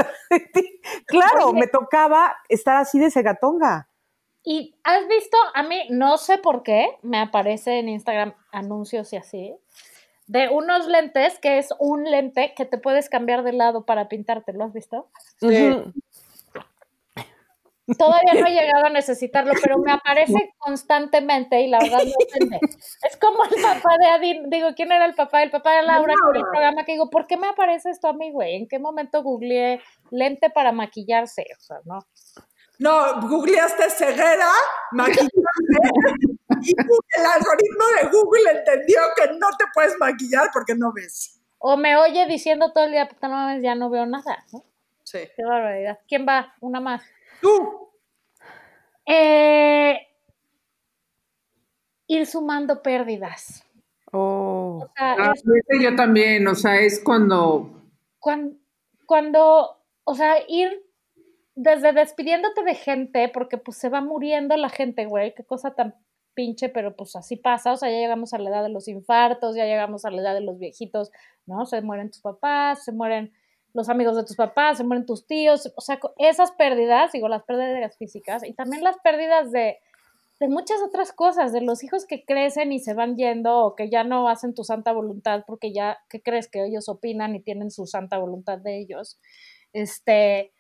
Claro, 1.06 1.54
me 1.54 1.67
tocaba 1.67 2.36
estar 2.48 2.78
así 2.78 3.00
de 3.00 3.12
cegatonga. 3.12 3.88
Y 4.43 4.76
has 4.84 5.08
visto, 5.08 5.38
a 5.54 5.63
mí 5.63 5.82
no 5.89 6.17
sé 6.17 6.38
por 6.38 6.63
qué, 6.63 6.98
me 7.02 7.19
aparece 7.19 7.80
en 7.80 7.89
Instagram 7.89 8.34
anuncios 8.52 9.12
y 9.13 9.17
así, 9.17 9.56
de 10.28 10.48
unos 10.50 10.88
lentes 10.88 11.39
que 11.39 11.58
es 11.58 11.69
un 11.80 12.04
lente 12.04 12.54
que 12.56 12.65
te 12.65 12.78
puedes 12.78 13.10
cambiar 13.10 13.43
de 13.43 13.54
lado 13.54 13.86
para 13.86 14.08
pintarte, 14.08 14.54
¿lo 14.54 14.63
has 14.63 14.74
visto? 14.74 15.10
Ujú. 15.41 15.93
Todavía 17.97 18.34
no 18.34 18.47
he 18.47 18.52
llegado 18.52 18.86
a 18.86 18.89
necesitarlo, 18.89 19.54
pero 19.62 19.78
me 19.80 19.91
aparece 19.91 20.54
constantemente 20.58 21.62
y 21.62 21.67
la 21.67 21.80
verdad 21.80 22.04
me 22.04 22.13
ofende. 22.25 22.60
Es 23.08 23.17
como 23.17 23.43
el 23.43 23.62
papá 23.62 23.97
de 23.99 24.08
Adin, 24.08 24.49
digo, 24.49 24.69
¿quién 24.75 24.91
era 24.91 25.06
el 25.06 25.15
papá? 25.15 25.43
El 25.43 25.52
papá 25.52 25.73
de 25.73 25.84
Laura 25.84 26.13
con 26.21 26.36
el 26.36 26.43
programa 26.43 26.86
que 26.86 26.93
digo, 26.93 27.10
¿por 27.10 27.28
qué 27.28 27.38
me 27.38 27.47
aparece 27.47 27.89
esto 27.89 28.08
a 28.08 28.13
mí, 28.13 28.32
güey? 28.32 28.56
¿En 28.56 28.67
qué 28.67 28.80
momento 28.80 29.23
googleé 29.23 29.82
lente 30.12 30.49
para 30.49 30.71
maquillarse? 30.71 31.45
O 31.58 31.62
sea, 31.62 31.78
no. 31.86 31.99
No, 32.80 33.21
googleaste 33.28 33.89
ceguera, 33.89 34.52
maquillaje, 34.93 35.28
y 36.62 36.71
el 36.71 37.25
algoritmo 37.25 37.86
de 38.02 38.10
Google 38.10 38.52
entendió 38.52 39.02
que 39.17 39.34
no 39.34 39.47
te 39.58 39.65
puedes 39.73 39.97
maquillar 39.99 40.49
porque 40.54 40.75
no 40.75 40.93
ves. 40.93 41.41
O 41.58 41.75
me 41.75 41.97
oye 41.97 42.25
diciendo 42.28 42.71
todo 42.71 42.86
el 42.86 42.91
día, 42.91 43.08
puta, 43.08 43.28
no 43.28 43.36
mames, 43.36 43.62
ya 43.62 43.75
no 43.75 43.89
veo 43.89 44.06
nada, 44.06 44.45
¿no? 44.54 44.63
Sí. 45.04 45.19
Qué 45.36 45.43
barbaridad. 45.43 45.99
¿Quién 46.08 46.25
va? 46.25 46.54
Una 46.62 46.80
más. 46.80 47.02
Tú, 47.41 47.89
Eh, 49.12 49.97
ir 52.08 52.25
sumando 52.28 52.82
pérdidas. 52.84 53.63
Oh. 54.12 54.84
O 54.84 54.91
sea, 54.95 55.15
Ah, 55.17 55.34
es 55.34 55.43
yo 55.82 55.95
también, 55.95 56.47
o 56.47 56.54
sea, 56.54 56.80
es 56.80 57.02
cuando 57.04 57.80
cuando, 58.19 58.58
cuando, 59.06 59.78
o 60.04 60.15
sea, 60.15 60.36
ir 60.47 60.69
desde 61.56 61.93
despidiéndote 61.93 62.63
de 62.63 62.75
gente, 62.75 63.30
porque 63.34 63.58
pues 63.58 63.78
se 63.78 63.89
va 63.89 64.02
muriendo 64.02 64.56
la 64.58 64.69
gente, 64.69 65.06
güey, 65.06 65.34
qué 65.34 65.43
cosa 65.43 65.73
tan 65.73 65.95
pinche, 66.34 66.69
pero 66.69 66.95
pues 66.95 67.15
así 67.15 67.36
pasa, 67.36 67.73
o 67.73 67.78
sea, 67.78 67.89
ya 67.89 67.97
llegamos 67.97 68.34
a 68.34 68.38
la 68.38 68.49
edad 68.49 68.63
de 68.63 68.69
los 68.69 68.88
infartos, 68.88 69.56
ya 69.56 69.65
llegamos 69.65 70.06
a 70.06 70.12
la 70.12 70.21
edad 70.21 70.34
de 70.34 70.41
los 70.41 70.58
viejitos, 70.60 71.12
¿no? 71.45 71.65
Se 71.65 71.82
mueren 71.82 72.12
tus 72.12 72.21
papás, 72.21 72.86
se 72.86 72.91
mueren 72.91 73.34
los 73.73 73.89
amigos 73.89 74.15
de 74.15 74.23
tus 74.23 74.36
papás, 74.36 74.77
se 74.77 74.84
mueren 74.84 75.05
tus 75.05 75.27
tíos, 75.27 75.71
o 75.75 75.82
sea, 75.82 75.99
esas 76.17 76.51
pérdidas, 76.51 77.12
digo, 77.12 77.27
las 77.27 77.43
pérdidas 77.43 77.97
físicas 77.97 78.43
y 78.43 78.53
también 78.53 78.84
las 78.84 78.97
pérdidas 78.99 79.51
de, 79.51 79.77
de 80.39 80.47
muchas 80.47 80.82
otras 80.82 81.12
cosas, 81.12 81.51
de 81.53 81.62
los 81.62 81.84
hijos 81.84 82.05
que 82.05 82.23
crecen 82.25 82.71
y 82.71 82.79
se 82.79 82.93
van 82.93 83.15
yendo 83.15 83.60
o 83.60 83.75
que 83.75 83.89
ya 83.89 84.03
no 84.03 84.27
hacen 84.27 84.53
tu 84.53 84.63
santa 84.63 84.91
voluntad 84.93 85.43
porque 85.45 85.73
ya, 85.73 85.99
¿qué 86.10 86.21
crees 86.21 86.47
que 86.49 86.65
ellos 86.65 86.89
opinan 86.89 87.36
y 87.36 87.41
tienen 87.41 87.71
su 87.71 87.86
santa 87.86 88.17
voluntad 88.17 88.58
de 88.58 88.79
ellos? 88.79 89.19
Este, 89.73 90.51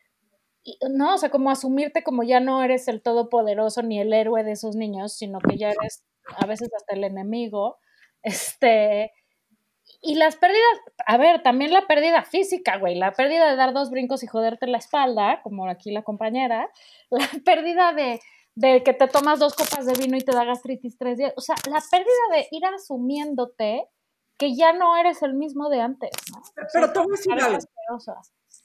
no, 0.89 1.15
o 1.15 1.17
sea, 1.17 1.29
como 1.29 1.49
asumirte 1.49 2.03
como 2.03 2.23
ya 2.23 2.39
no 2.39 2.63
eres 2.63 2.87
el 2.87 3.01
todopoderoso 3.01 3.81
ni 3.81 3.99
el 3.99 4.13
héroe 4.13 4.43
de 4.43 4.51
esos 4.51 4.75
niños, 4.75 5.13
sino 5.13 5.39
que 5.39 5.57
ya 5.57 5.69
eres 5.71 6.03
a 6.37 6.45
veces 6.45 6.69
hasta 6.75 6.95
el 6.95 7.03
enemigo. 7.03 7.77
Este, 8.21 9.13
y 10.01 10.15
las 10.15 10.37
pérdidas, 10.37 10.79
a 11.05 11.17
ver, 11.17 11.43
también 11.43 11.73
la 11.73 11.85
pérdida 11.85 12.23
física, 12.23 12.77
güey, 12.77 12.95
la 12.95 13.11
pérdida 13.11 13.49
de 13.49 13.55
dar 13.55 13.73
dos 13.73 13.89
brincos 13.89 14.23
y 14.23 14.27
joderte 14.27 14.67
la 14.67 14.77
espalda, 14.77 15.41
como 15.43 15.67
aquí 15.67 15.91
la 15.91 16.03
compañera, 16.03 16.69
la 17.09 17.27
pérdida 17.43 17.93
de, 17.93 18.19
de 18.55 18.83
que 18.83 18.93
te 18.93 19.07
tomas 19.07 19.39
dos 19.39 19.55
copas 19.55 19.85
de 19.85 19.93
vino 19.93 20.17
y 20.17 20.21
te 20.21 20.31
da 20.31 20.45
gastritis 20.45 20.97
tres 20.97 21.17
días, 21.17 21.33
o 21.35 21.41
sea, 21.41 21.55
la 21.69 21.81
pérdida 21.91 22.23
de 22.31 22.47
ir 22.51 22.65
asumiéndote 22.65 23.89
que 24.37 24.55
ya 24.55 24.71
no 24.71 24.95
eres 24.95 25.21
el 25.21 25.33
mismo 25.33 25.69
de 25.69 25.81
antes, 25.81 26.11
¿no? 26.31 26.41
Pero 26.71 26.93
te 26.93 26.99
voy 26.99 27.09
a 27.09 27.17
decir 27.17 27.33
algo. 27.33 27.59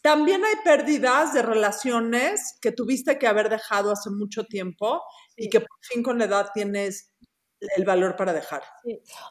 También 0.02 0.44
hay 0.44 0.54
pérdidas 0.62 1.32
de 1.32 1.42
relaciones 1.42 2.58
que 2.60 2.70
tuviste 2.70 3.18
que 3.18 3.26
haber 3.26 3.48
dejado 3.48 3.90
hace 3.90 4.10
mucho 4.10 4.44
tiempo 4.44 5.02
y 5.36 5.48
que 5.48 5.60
por 5.60 5.78
fin 5.80 6.02
con 6.02 6.18
la 6.18 6.26
edad 6.26 6.50
tienes 6.54 7.13
el 7.76 7.84
valor 7.84 8.16
para 8.16 8.32
dejar. 8.32 8.62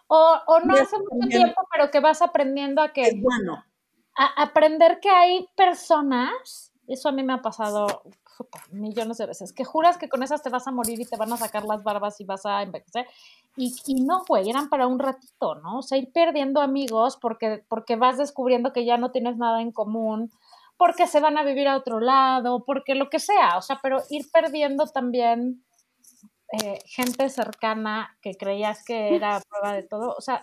O, 0.07 0.37
o, 0.47 0.59
no 0.61 0.73
hace 0.73 0.97
mucho 0.97 1.27
tiempo, 1.27 1.67
pero 1.71 1.91
que 1.91 1.99
vas 1.99 2.21
aprendiendo 2.21 2.81
a 2.81 2.93
que... 2.93 3.03
Es 3.03 3.21
bueno. 3.21 3.63
A 4.15 4.43
aprender 4.43 4.99
que 4.99 5.09
hay 5.09 5.47
personas, 5.55 6.73
eso 6.87 7.09
a 7.09 7.11
mí 7.11 7.23
me 7.23 7.33
ha 7.33 7.41
pasado 7.41 8.03
millones 8.71 9.17
de 9.17 9.25
veces, 9.25 9.53
que 9.53 9.63
juras 9.63 9.97
que 9.97 10.09
con 10.09 10.23
esas 10.23 10.41
te 10.41 10.49
vas 10.49 10.67
a 10.67 10.71
morir 10.71 10.99
y 10.99 11.05
te 11.05 11.17
van 11.17 11.31
a 11.33 11.37
sacar 11.37 11.65
las 11.65 11.83
barbas 11.83 12.19
y 12.19 12.25
vas 12.25 12.45
a 12.45 12.61
envejecer. 12.61 13.07
Y, 13.55 13.75
y 13.85 14.03
no, 14.03 14.23
güey, 14.27 14.49
eran 14.49 14.69
para 14.69 14.87
un 14.87 14.99
ratito, 14.99 15.55
¿no? 15.55 15.79
O 15.79 15.81
sea, 15.81 15.97
ir 15.97 16.11
perdiendo 16.11 16.61
amigos 16.61 17.17
porque, 17.17 17.63
porque 17.67 17.95
vas 17.95 18.17
descubriendo 18.17 18.73
que 18.73 18.85
ya 18.85 18.97
no 18.97 19.11
tienes 19.11 19.37
nada 19.37 19.61
en 19.61 19.71
común, 19.71 20.31
porque 20.77 21.07
se 21.07 21.19
van 21.19 21.37
a 21.37 21.43
vivir 21.43 21.67
a 21.67 21.77
otro 21.77 21.99
lado, 21.99 22.63
porque 22.65 22.95
lo 22.95 23.09
que 23.09 23.19
sea, 23.19 23.57
o 23.57 23.61
sea, 23.61 23.79
pero 23.81 24.01
ir 24.09 24.29
perdiendo 24.31 24.85
también 24.87 25.63
eh, 26.53 26.79
gente 26.85 27.29
cercana 27.29 28.15
que 28.21 28.35
creías 28.35 28.83
que 28.85 29.15
era 29.15 29.41
prueba 29.49 29.75
de 29.75 29.81
todo, 29.81 30.13
o 30.15 30.21
sea, 30.21 30.39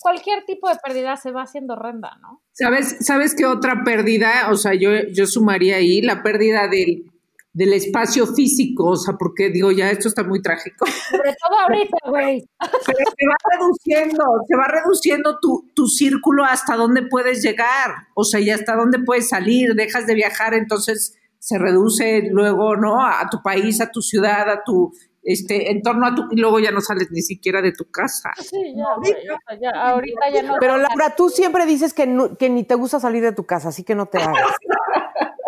cualquier 0.00 0.44
tipo 0.44 0.68
de 0.68 0.74
pérdida 0.84 1.16
se 1.16 1.30
va 1.30 1.42
haciendo 1.42 1.74
horrenda, 1.74 2.18
¿no? 2.20 2.42
¿Sabes, 2.50 2.96
¿Sabes 3.00 3.36
qué 3.36 3.46
otra 3.46 3.84
pérdida? 3.84 4.50
O 4.50 4.56
sea, 4.56 4.74
yo, 4.74 4.90
yo 5.12 5.24
sumaría 5.26 5.76
ahí 5.76 6.02
la 6.02 6.24
pérdida 6.24 6.66
del, 6.66 7.04
del 7.52 7.74
espacio 7.74 8.26
físico, 8.26 8.86
o 8.86 8.96
sea, 8.96 9.14
porque 9.16 9.50
digo, 9.50 9.70
ya 9.70 9.88
esto 9.92 10.08
está 10.08 10.24
muy 10.24 10.42
trágico. 10.42 10.84
Sobre 11.10 11.36
todo 11.40 11.60
ahorita, 11.60 11.96
güey. 12.08 12.40
se 12.40 13.26
va 13.28 13.36
reduciendo, 13.56 14.24
se 14.48 14.56
va 14.56 14.66
reduciendo 14.66 15.38
tu, 15.40 15.70
tu 15.76 15.86
círculo 15.86 16.44
hasta 16.44 16.74
dónde 16.74 17.02
puedes 17.02 17.40
llegar, 17.40 18.08
o 18.16 18.24
sea, 18.24 18.40
y 18.40 18.50
hasta 18.50 18.74
dónde 18.74 18.98
puedes 18.98 19.28
salir, 19.28 19.74
dejas 19.74 20.08
de 20.08 20.16
viajar, 20.16 20.54
entonces 20.54 21.16
se 21.38 21.58
reduce 21.58 22.22
luego, 22.30 22.76
¿no? 22.76 23.04
A 23.04 23.28
tu 23.30 23.42
país, 23.42 23.80
a 23.80 23.90
tu 23.90 24.00
ciudad, 24.00 24.48
a 24.48 24.64
tu 24.64 24.92
este, 25.22 25.70
en 25.70 25.82
torno 25.82 26.06
a 26.06 26.14
tu, 26.14 26.24
y 26.30 26.36
luego 26.40 26.58
ya 26.58 26.70
no 26.70 26.80
sales 26.80 27.08
ni 27.10 27.22
siquiera 27.22 27.62
de 27.62 27.72
tu 27.72 27.90
casa. 27.90 28.30
Sí, 28.36 28.74
ya, 28.74 29.56
ya, 29.60 29.70
ahorita 29.70 30.30
ya 30.30 30.42
no. 30.42 30.56
Pero 30.58 30.78
Laura, 30.78 31.14
tú 31.14 31.28
siempre 31.28 31.64
dices 31.66 31.94
que, 31.94 32.30
que 32.38 32.50
ni 32.50 32.64
te 32.64 32.74
gusta 32.74 32.98
salir 32.98 33.22
de 33.22 33.32
tu 33.32 33.46
casa, 33.46 33.68
así 33.68 33.84
que 33.84 33.94
no 33.94 34.06
te 34.06 34.18
hagas. 34.18 34.56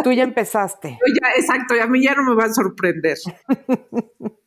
tú 0.05 0.13
ya 0.13 0.23
empezaste. 0.23 0.99
ya, 1.23 1.29
exacto, 1.37 1.75
y 1.75 1.81
a 1.81 1.87
mí 1.87 2.03
ya 2.03 2.15
no 2.15 2.23
me 2.23 2.35
va 2.35 2.45
a 2.45 2.53
sorprender. 2.53 3.17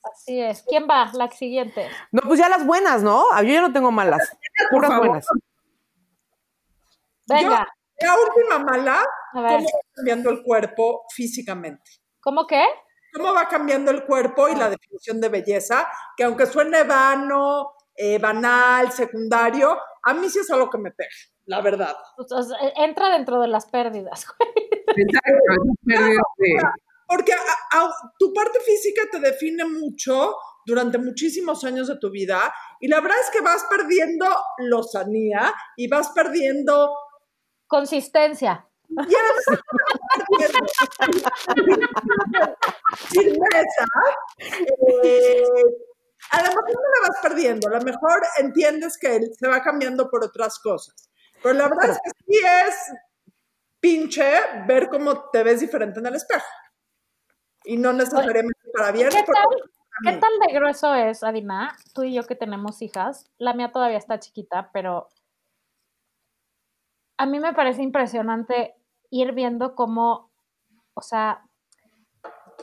Así 0.04 0.42
es. 0.42 0.63
¿Quién 0.68 0.88
va? 0.90 1.12
La 1.13 1.30
siguiente. 1.32 1.88
No, 2.12 2.22
pues 2.22 2.40
ya 2.40 2.48
las 2.48 2.66
buenas, 2.66 3.04
¿no? 3.04 3.26
Ah, 3.34 3.44
yo 3.44 3.54
ya 3.54 3.62
no 3.62 3.74
tengo 3.74 3.92
malas. 3.92 4.38
Puras 4.72 4.98
buenas. 4.98 5.28
Venga. 7.28 7.68
la 8.00 8.16
última 8.16 8.60
mala, 8.60 9.04
¿cómo 9.34 9.44
va 9.44 9.60
cambiando 9.94 10.30
el 10.30 10.44
cuerpo 10.44 11.04
físicamente? 11.13 11.92
¿Cómo 12.22 12.48
qué? 12.48 12.63
Cómo 13.13 13.34
va 13.34 13.48
cambiando 13.48 13.91
el 13.91 14.06
cuerpo 14.06 14.50
y 14.50 14.56
la 14.56 14.70
definición 14.70 15.22
de 15.22 15.30
belleza, 15.30 15.88
que 16.15 16.24
aunque 16.24 16.46
suene 16.46 16.84
vano, 16.84 17.74
eh, 17.96 18.20
banal, 18.20 18.91
secundario, 18.91 19.78
a 20.04 20.13
mí 20.13 20.30
sí 20.30 20.39
es 20.39 20.52
algo 20.52 20.70
que 20.70 20.78
me 20.78 20.91
pega, 20.91 21.10
la 21.46 21.62
verdad. 21.62 21.96
E, 22.62 22.84
entra 22.84 23.10
dentro 23.10 23.41
de 23.41 23.48
las 23.48 23.65
pérdidas. 23.65 24.28
Porque 27.08 27.34
tu 28.20 28.34
parte 28.34 28.60
física 28.60 29.04
te 29.12 29.20
define 29.20 29.65
mucho 29.65 30.36
durante 30.65 30.98
muchísimos 30.98 31.63
años 31.63 31.88
de 31.88 31.98
tu 31.98 32.12
vida 32.12 32.54
y 32.82 32.89
la 32.89 33.00
verdad 33.00 33.17
es 33.24 33.30
que 33.32 33.41
vas 33.41 33.65
perdiendo 33.70 34.26
lozanía 34.58 35.54
y 35.78 35.88
vas 35.88 36.10
perdiendo 36.10 36.93
consistencia. 37.67 38.67
Ya 38.89 39.19
firmeza, 43.10 43.86
eh, 45.04 45.43
a 46.32 46.41
lo 46.41 46.47
mejor 46.47 46.63
no 46.65 46.82
la 46.82 47.10
vas 47.10 47.17
perdiendo, 47.21 47.67
a 47.67 47.71
lo 47.71 47.82
mejor 47.82 48.21
entiendes 48.39 48.97
que 48.97 49.19
se 49.38 49.47
va 49.47 49.62
cambiando 49.62 50.10
por 50.10 50.23
otras 50.23 50.60
cosas. 50.60 50.95
Pero 51.43 51.56
la 51.56 51.67
verdad 51.67 51.91
es 51.91 52.00
que 52.04 52.12
sí 52.26 52.39
es 52.45 52.93
pinche 53.80 54.32
ver 54.67 54.89
cómo 54.89 55.30
te 55.30 55.43
ves 55.43 55.60
diferente 55.60 56.00
en 56.00 56.06
el 56.08 56.15
espejo. 56.15 56.47
Y 57.65 57.78
no 57.78 57.93
necesariamente 57.93 58.60
para 58.73 58.91
bien. 58.91 59.10
¿Qué 59.10 59.23
tal, 59.23 59.36
¿Qué 60.04 60.17
tal 60.19 60.32
de 60.47 60.54
grueso 60.54 60.95
es, 60.95 61.23
Adina? 61.23 61.76
Tú 61.93 62.04
y 62.04 62.13
yo 62.13 62.23
que 62.23 62.36
tenemos 62.36 62.82
hijas. 62.82 63.30
La 63.38 63.54
mía 63.54 63.71
todavía 63.71 63.97
está 63.97 64.19
chiquita, 64.19 64.69
pero 64.71 65.10
a 67.18 67.26
mí 67.26 67.40
me 67.40 67.54
parece 67.54 67.82
impresionante 67.82 68.76
ir 69.10 69.34
viendo 69.34 69.76
cómo, 69.76 70.32
o 70.94 71.02
sea, 71.02 71.44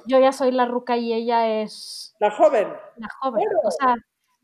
yo 0.06 0.18
ya 0.18 0.32
soy 0.32 0.52
la 0.52 0.66
ruca 0.66 0.96
y 0.96 1.12
ella 1.12 1.62
es... 1.62 2.14
La 2.20 2.30
joven. 2.30 2.68
La 2.96 3.08
joven, 3.20 3.48
o 3.64 3.70
sea, 3.70 3.94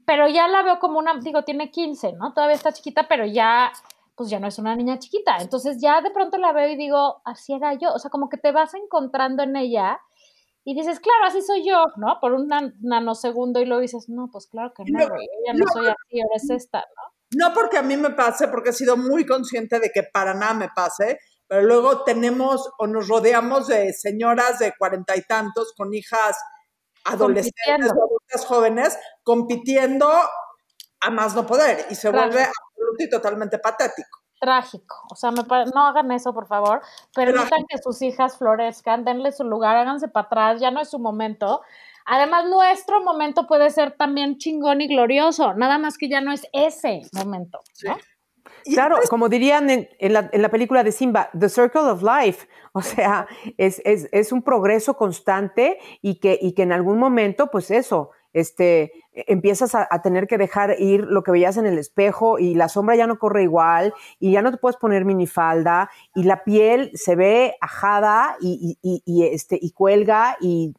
pero 0.07 0.29
ya 0.29 0.49
la 0.49 0.63
veo 0.63 0.79
como 0.79 0.99
una, 0.99 1.15
digo, 1.21 1.45
tiene 1.45 1.71
15, 1.71 2.15
¿no? 2.15 2.33
Todavía 2.33 2.57
está 2.57 2.73
chiquita, 2.73 3.07
pero 3.09 3.25
ya, 3.27 3.71
pues 4.17 4.31
ya 4.31 4.41
no 4.41 4.49
es 4.49 4.59
una 4.59 4.75
niña 4.75 4.99
chiquita. 4.99 5.37
Entonces 5.39 5.79
ya 5.81 6.01
de 6.01 6.11
pronto 6.11 6.39
la 6.39 6.53
veo 6.53 6.69
y 6.69 6.77
digo, 6.77 7.23
así 7.25 7.53
era 7.53 7.75
yo, 7.75 7.93
o 7.93 7.99
sea, 7.99 8.11
como 8.11 8.29
que 8.29 8.37
te 8.37 8.53
vas 8.53 8.75
encontrando 8.75 9.43
en 9.43 9.57
ella 9.57 10.01
y 10.65 10.75
dices, 10.75 11.01
claro, 11.01 11.25
así 11.27 11.43
soy 11.43 11.65
yo, 11.67 11.85
¿no? 11.97 12.19
Por 12.21 12.33
un 12.33 12.49
nanosegundo 12.81 13.61
y 13.61 13.67
luego 13.67 13.83
dices, 13.83 14.09
no, 14.09 14.29
pues 14.31 14.47
claro 14.47 14.73
que 14.75 14.85
no, 14.85 14.99
ya 14.99 15.53
no, 15.55 15.67
soy 15.73 15.87
así, 15.87 16.21
ahora 16.21 16.37
es 16.37 16.51
esta, 16.51 16.81
¿no? 16.81 17.20
No 17.37 17.53
porque 17.55 17.79
a 17.79 17.83
mí 17.83 17.97
me 17.97 18.11
pase, 18.11 18.49
porque 18.49 18.71
he 18.71 18.73
sido 18.73 18.97
muy 18.97 19.25
consciente 19.25 19.79
de 19.79 19.91
que 19.91 20.03
para 20.03 20.35
nada 20.35 20.55
me 20.55 20.69
pase, 20.75 21.19
pero 21.47 21.63
luego 21.63 22.05
tenemos 22.05 22.71
o 22.79 22.87
nos 22.87 23.09
rodeamos 23.09 23.67
de 23.69 23.93
señoras 23.93 24.59
de 24.59 24.73
cuarenta 24.79 25.17
y 25.17 25.23
tantos 25.23 25.73
con 25.77 25.93
hijas 25.95 26.37
adolescentes 27.05 27.93
o 27.93 28.05
adultas 28.05 28.45
jóvenes 28.47 28.99
compitiendo 29.23 30.09
a 31.01 31.11
más 31.11 31.35
no 31.35 31.47
poder 31.47 31.87
y 31.91 31.95
se 31.95 32.11
vuelve 32.11 32.43
absolutamente 32.43 33.05
y 33.05 33.11
totalmente 33.11 33.59
patético. 33.59 34.21
Trágico. 34.41 34.97
O 35.11 35.17
sea, 35.17 35.31
no 35.31 35.87
hagan 35.87 36.11
eso, 36.13 36.33
por 36.33 36.47
favor. 36.47 36.81
Permitan 37.15 37.65
que 37.69 37.79
sus 37.83 38.01
hijas 38.01 38.39
florezcan, 38.39 39.05
denle 39.05 39.33
su 39.33 39.45
lugar, 39.45 39.77
háganse 39.77 40.09
para 40.09 40.27
atrás, 40.27 40.61
ya 40.61 40.71
no 40.71 40.81
es 40.81 40.89
su 40.89 40.99
momento. 40.99 41.61
Además, 42.13 42.45
nuestro 42.47 43.05
momento 43.05 43.47
puede 43.47 43.71
ser 43.71 43.93
también 43.93 44.37
chingón 44.37 44.81
y 44.81 44.89
glorioso, 44.89 45.55
nada 45.55 45.79
más 45.79 45.97
que 45.97 46.09
ya 46.09 46.21
no 46.21 46.33
es 46.33 46.45
ese 46.53 47.03
momento. 47.13 47.61
¿no? 47.85 47.97
Claro, 48.65 48.99
como 49.09 49.29
dirían 49.29 49.71
en, 49.71 49.89
la, 50.13 50.49
película 50.49 50.83
de 50.83 50.91
Simba, 50.91 51.31
The 51.39 51.49
Circle 51.49 51.83
of 51.83 52.03
Life, 52.03 52.49
o 52.73 52.83
sea, 52.83 53.29
es, 53.57 54.33
un 54.33 54.43
progreso 54.43 54.95
constante 54.95 55.79
y 56.03 56.19
que, 56.19 56.37
y 56.43 56.55
que 56.55 56.63
en 56.63 56.73
algún 56.73 56.99
momento, 56.99 57.47
pues 57.47 57.71
eso, 57.71 58.11
este, 58.33 58.91
empiezas 59.13 59.77
a, 59.77 59.87
tener 60.03 60.27
que 60.27 60.37
dejar 60.37 60.81
ir 60.81 61.03
lo 61.03 61.23
que 61.23 61.31
veías 61.31 61.59
en 61.59 61.67
el 61.67 61.79
espejo 61.79 62.41
y 62.41 62.57
la 62.57 62.69
sombra 62.69 62.97
ya 62.97 63.07
no 63.07 63.21
corre 63.21 63.45
igual 63.45 63.95
y 64.19 64.33
ya 64.33 64.43
no 64.43 64.51
te 64.51 64.57
puedes 64.57 64.77
poner 64.77 65.05
minifalda 65.05 65.91
y 66.17 66.25
la 66.25 66.43
piel 66.43 66.91
se 66.95 67.15
ve 67.15 67.55
ajada 67.61 68.37
y, 68.41 68.79
y 68.83 69.25
este, 69.27 69.57
y 69.61 69.71
cuelga 69.71 70.37
y 70.41 70.75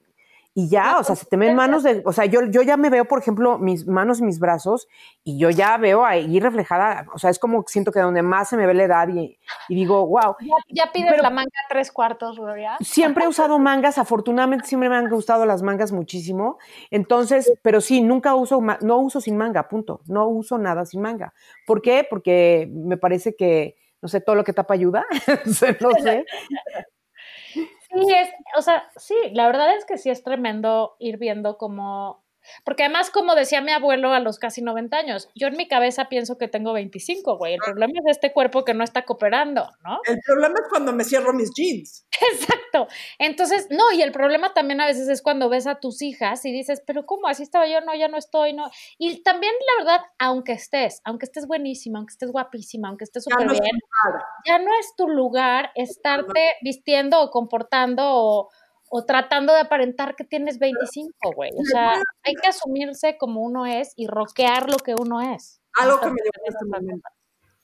y 0.54 0.70
ya, 0.70 0.98
o 1.00 1.04
sea, 1.04 1.16
se 1.16 1.26
te 1.26 1.38
ven 1.38 1.56
manos 1.56 1.84
de, 1.84 2.02
o 2.06 2.12
sea, 2.12 2.26
yo, 2.26 2.42
yo 2.44 2.62
ya 2.62 2.76
me 2.76 2.90
veo, 2.90 3.06
por 3.06 3.20
ejemplo, 3.20 3.58
mis 3.58 3.88
manos 3.88 4.20
y 4.20 4.24
mis 4.24 4.38
brazos, 4.38 4.88
y 5.24 5.38
yo 5.38 5.50
ya 5.50 5.78
veo 5.78 6.06
ahí 6.06 6.40
reflejada, 6.42 7.06
o 7.14 7.20
sea, 7.20 7.30
es 7.30 7.40
como 7.40 7.64
siento 7.68 7.94
que 7.94 8.02
donde 8.02 8.22
más 8.22 8.50
se 8.50 8.58
me 8.58 8.68
ve 8.68 8.74
la 8.74 8.84
edad 8.84 9.08
y, 9.08 9.40
digo, 9.70 10.06
wow. 10.06 10.36
Ya, 10.42 10.84
ya 10.84 10.92
pides 10.92 11.22
la 11.22 11.30
manga 11.30 11.50
tres 11.70 11.90
cuartos, 11.92 12.38
Gloria. 12.38 12.76
Siempre 12.82 13.24
he 13.24 13.28
usado 13.30 13.60
mangas, 13.60 13.98
afortunadamente 13.98 14.68
siempre 14.68 14.90
me 14.90 14.98
han 14.98 15.10
gustado 15.10 15.46
las 15.46 15.64
mangas 15.64 15.94
muchísimo, 15.94 16.58
entonces, 16.90 17.54
pero 17.62 17.80
sí, 17.80 18.02
nunca 18.02 18.36
uso, 18.36 18.60
no 18.82 18.98
uso 18.98 19.22
sin 19.22 19.38
manga, 19.38 19.70
punto, 19.70 20.02
no 20.08 20.28
uso 20.28 20.58
nada 20.58 20.86
sin 20.86 21.02
manga. 21.02 21.34
¿Por 21.66 21.82
qué? 21.82 22.06
Porque 22.10 22.70
me 22.74 22.98
parece 22.98 23.38
que, 23.38 23.78
no 24.02 24.10
sé, 24.10 24.20
todo 24.20 24.36
lo 24.36 24.44
que 24.44 24.52
tapa 24.52 24.74
ayuda, 24.74 25.06
no 25.80 25.92
sé. 25.94 26.26
Sí, 27.94 28.14
es, 28.14 28.30
o 28.58 28.62
sea, 28.62 28.90
sí, 28.96 29.16
la 29.34 29.48
verdad 29.48 29.76
es 29.76 29.84
que 29.86 29.98
sí 29.98 30.10
es 30.10 30.24
tremendo 30.24 30.96
ir 31.00 31.18
viendo 31.18 31.58
cómo, 31.58 32.21
Porque 32.64 32.84
además, 32.84 33.10
como 33.10 33.36
decía 33.36 33.62
mi 33.62 33.72
abuelo 33.72 34.12
a 34.12 34.20
los 34.20 34.40
casi 34.40 34.62
90 34.62 34.98
años, 34.98 35.30
yo 35.36 35.48
en 35.48 35.58
mi 35.58 35.68
cabeza 35.68 36.10
pienso 36.10 36.38
que 36.38 36.48
tengo 36.48 36.74
25, 36.74 37.38
güey. 37.38 37.54
El 37.54 37.60
problema 37.60 37.94
es 38.06 38.18
este 38.18 38.34
cuerpo 38.34 38.66
que 38.66 38.74
no 38.74 38.84
está 38.84 39.04
cooperando, 39.04 39.70
¿no? 39.84 40.00
El 40.08 40.20
problema 40.26 40.56
es 40.62 40.70
cuando 40.70 40.94
me 40.94 41.04
cierro 41.04 41.34
mis 41.34 41.52
jeans. 41.56 42.06
Exacto. 42.34 42.88
Entonces, 43.20 43.68
no, 43.70 43.92
y 43.94 44.02
el 44.02 44.12
problema 44.12 44.54
también 44.54 44.82
a 44.82 44.86
veces 44.86 45.08
es 45.08 45.22
cuando 45.22 45.50
ves 45.50 45.68
a 45.68 45.80
tus 45.80 46.02
hijas 46.02 46.46
y 46.46 46.52
dices, 46.52 46.82
pero 46.86 47.06
¿cómo? 47.06 47.28
Así 47.28 47.44
estaba 47.44 47.68
yo, 47.68 47.82
no, 47.82 47.96
ya 47.96 48.08
no 48.08 48.18
estoy, 48.18 48.54
no. 48.54 48.70
Y 48.98 49.24
también, 49.24 49.54
la 49.78 49.84
verdad, 49.84 50.06
aunque 50.20 50.54
estés, 50.54 51.02
aunque 51.04 51.26
estés 51.26 51.48
buenísima, 51.48 52.00
aunque 52.00 52.12
estés 52.12 52.32
guapísima, 52.32 52.90
aunque 52.90 53.04
estés 53.04 53.24
súper 53.24 53.46
no 53.46 53.54
es 53.54 53.60
bien, 53.60 53.76
lugar. 53.76 54.24
ya 54.46 54.60
no 54.60 54.72
es 54.80 54.96
tu 54.96 55.08
lugar 55.08 55.72
estarte 55.76 56.54
vistiendo 56.62 57.22
o 57.22 57.30
comportando 57.30 58.04
o, 58.06 58.50
o 58.94 59.06
tratando 59.06 59.54
de 59.54 59.62
aparentar 59.62 60.16
que 60.18 60.26
tienes 60.26 60.60
25, 60.60 61.14
güey. 61.34 61.50
O 61.58 61.64
sea, 61.64 61.94
hay 62.24 62.36
que 62.36 62.50
asumirse 62.50 63.18
como 63.18 63.42
uno 63.42 63.66
es 63.66 63.94
y 63.96 64.06
roquear 64.06 64.70
lo 64.70 64.76
que 64.76 64.96
uno 65.00 65.22
es. 65.22 65.62
Algo 65.80 65.98
que 66.02 66.08
me 66.08 66.18
llevó 66.18 66.46
este 66.46 66.66
momento. 66.66 67.10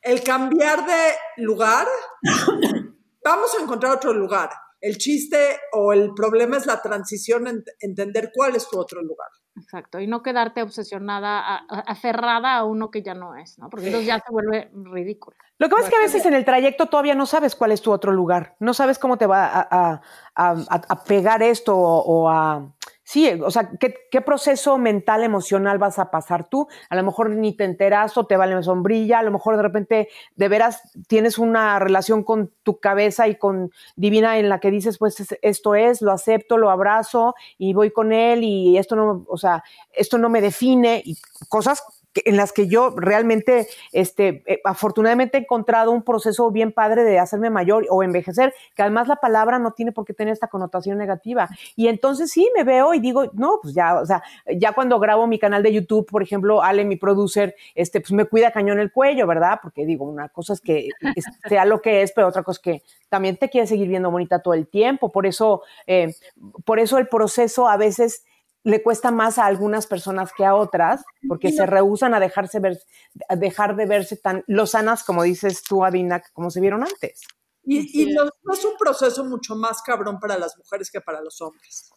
El 0.02 0.24
cambiar 0.24 0.86
de 0.86 1.44
lugar, 1.44 1.86
vamos 3.26 3.54
a 3.54 3.62
encontrar 3.62 3.98
otro 3.98 4.14
lugar. 4.14 4.52
El 4.80 4.98
chiste 4.98 5.60
o 5.74 5.92
el 5.92 6.14
problema 6.14 6.56
es 6.56 6.66
la 6.66 6.82
transición, 6.82 7.48
en 7.48 7.64
entender 7.82 8.32
cuál 8.34 8.56
es 8.56 8.70
tu 8.70 8.80
otro 8.80 9.02
lugar. 9.02 9.30
Exacto, 9.58 10.00
y 10.00 10.06
no 10.08 10.22
quedarte 10.22 10.62
obsesionada, 10.62 11.40
a- 11.40 11.66
a- 11.68 11.80
aferrada 11.88 12.56
a 12.58 12.64
uno 12.64 12.92
que 12.92 13.02
ya 13.02 13.14
no 13.16 13.36
es, 13.36 13.58
¿no? 13.58 13.70
Porque 13.70 13.88
entonces 13.88 14.08
ya 14.08 14.20
se 14.20 14.32
vuelve 14.32 14.70
ridículo. 14.74 15.36
Lo 15.58 15.68
que 15.68 15.72
pasa 15.76 15.86
es 15.88 15.90
que 15.90 15.96
a 15.98 16.02
veces 16.06 16.26
en 16.28 16.36
el 16.36 16.46
trayecto 16.46 16.86
todavía 16.86 17.16
no 17.16 17.26
sabes 17.26 17.56
cuál 17.56 17.72
es 17.72 17.82
tu 17.82 17.92
otro 17.92 18.12
lugar, 18.12 18.56
no 18.60 18.74
sabes 18.76 19.00
cómo 19.00 19.18
te 19.18 19.26
va 19.26 19.46
a, 19.48 19.62
a- 19.70 20.02
a- 20.36 20.52
a- 20.70 20.82
a 20.90 21.04
pegar 21.04 21.42
esto 21.42 21.76
o, 21.76 22.02
o 22.04 22.30
a... 22.30 22.68
Sí, 23.10 23.30
o 23.42 23.50
sea, 23.52 23.70
¿qué, 23.80 23.94
qué 24.12 24.20
proceso 24.20 24.78
mental, 24.78 25.24
emocional 25.24 25.78
vas 25.78 25.98
a 25.98 26.12
pasar 26.12 26.50
tú? 26.50 26.68
A 26.90 26.96
lo 26.98 27.04
mejor 27.04 27.30
ni 27.30 27.56
te 27.56 27.64
enteras 27.64 28.18
o 28.18 28.26
te 28.28 28.36
vale 28.36 28.62
sombrilla, 28.64 29.20
a 29.20 29.24
lo 29.24 29.32
mejor 29.32 29.56
de 29.56 29.64
repente 29.64 30.10
de 30.36 30.48
veras 30.50 30.82
tienes 31.08 31.38
una 31.38 31.80
relación 31.80 32.24
con 32.26 32.52
tu 32.64 32.82
cabeza 32.82 33.30
y 33.30 33.36
con 33.38 33.72
Divina 33.96 34.38
en 34.40 34.50
la 34.50 34.60
que 34.60 34.72
dices, 34.72 34.98
pues 34.98 35.22
es- 35.22 35.38
esto 35.42 35.74
es, 35.76 36.02
lo 36.02 36.12
acepto, 36.12 36.58
lo 36.58 36.70
abrazo 36.70 37.34
y 37.58 37.74
voy 37.74 37.92
con 37.92 38.12
él 38.12 38.44
y 38.44 38.78
esto 38.78 38.98
no, 38.98 39.24
o 39.30 39.38
sea, 39.38 39.64
esto 39.94 40.18
no 40.18 40.28
me 40.28 40.42
define 40.42 41.02
y 41.06 41.16
cosas 41.48 41.84
en 42.26 42.38
las 42.38 42.54
que 42.54 42.68
yo 42.68 42.92
realmente, 42.96 43.68
este, 43.92 44.44
eh, 44.46 44.62
afortunadamente 44.64 45.38
he 45.38 45.42
encontrado 45.42 45.92
un 45.92 46.04
proceso 46.04 46.52
bien 46.52 46.72
padre 46.72 47.04
de 47.04 47.20
hacerme 47.20 47.50
mayor 47.50 47.86
o 47.90 48.04
envejecer, 48.04 48.54
que 48.76 48.82
además 48.82 49.08
la 49.08 49.18
palabra 49.18 49.60
no 49.60 49.72
tiene 49.72 49.92
por 49.92 50.06
qué 50.06 50.14
tener 50.14 50.34
esta 50.34 50.48
connotación 50.48 50.98
negativa. 50.98 51.50
Y 51.76 51.88
entonces 51.88 52.32
sí 52.32 52.50
me 52.56 52.64
veo 52.64 52.94
y 52.94 53.00
digo, 53.00 53.30
no, 53.34 53.60
pues 53.62 53.74
ya, 53.74 54.00
o 54.00 54.06
sea, 54.06 54.24
ya 54.56 54.74
cuando 54.74 55.00
grabo 55.00 55.28
mi 55.28 55.40
canal 55.40 55.64
de 55.64 55.74
YouTube, 55.74 56.06
por 56.06 56.24
ejemplo, 56.24 56.62
Ale, 56.62 56.86
mi 56.86 56.96
producer, 56.96 57.56
este, 57.76 58.02
pues 58.02 58.12
me 58.12 58.26
cuida 58.26 58.52
cañón 58.52 58.80
el 58.80 58.92
cuello, 58.92 59.28
¿verdad? 59.28 59.60
Porque 59.62 59.86
digo, 59.86 60.06
una 60.06 60.30
cosa 60.30 60.54
es 60.54 60.62
que 60.62 60.90
sea 61.48 61.66
lo 61.66 61.82
que 61.82 62.02
es, 62.02 62.12
pero 62.12 62.28
otra 62.28 62.44
cosa 62.44 62.58
es 62.58 62.64
que 62.64 62.84
también 63.10 63.38
te 63.38 63.50
quiere 63.50 63.68
seguir 63.68 63.88
viendo 63.88 64.12
bonita 64.12 64.42
todo 64.42 64.54
el 64.54 64.68
tiempo. 64.68 65.12
Por 65.12 65.26
eso, 65.26 65.64
eh, 65.86 66.14
por 66.66 66.80
eso 66.80 66.98
el 66.98 67.08
proceso 67.08 67.68
a 67.68 67.78
veces 67.78 68.24
le 68.68 68.84
cuesta 68.84 69.12
más 69.12 69.38
a 69.38 69.46
algunas 69.46 69.88
personas 69.88 70.34
que 70.36 70.44
a 70.44 70.54
otras, 70.54 71.06
porque 71.30 71.54
se 71.54 71.66
rehusan 71.66 72.14
a 72.14 72.20
dejarse 72.20 72.60
ver, 72.60 72.78
a 73.30 73.38
dejar 73.38 73.78
de 73.78 73.86
verse 73.86 74.18
tan 74.18 74.44
lozanas, 74.48 75.06
como 75.06 75.24
dices 75.24 75.64
tú, 75.64 75.86
Adina, 75.86 76.22
como 76.34 76.52
se 76.52 76.60
vieron 76.60 76.84
antes. 76.84 77.22
Y, 77.64 78.12
es 78.12 78.66
un 78.66 78.78
proceso 78.78 79.24
mucho 79.24 79.56
más 79.56 79.82
cabrón 79.82 80.20
para 80.20 80.38
las 80.38 80.58
mujeres 80.58 80.92
que 80.92 81.00
para 81.00 81.22
los 81.22 81.40
hombres. 81.40 81.90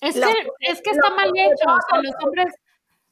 Es 0.00 0.14
La- 0.14 0.28
que, 0.28 0.34
es 0.60 0.80
que 0.82 0.90
está 0.90 1.10
mal 1.10 1.30
hecho, 1.34 1.68
o 1.68 1.90
sea, 1.90 2.02
los 2.02 2.14
hombres 2.24 2.54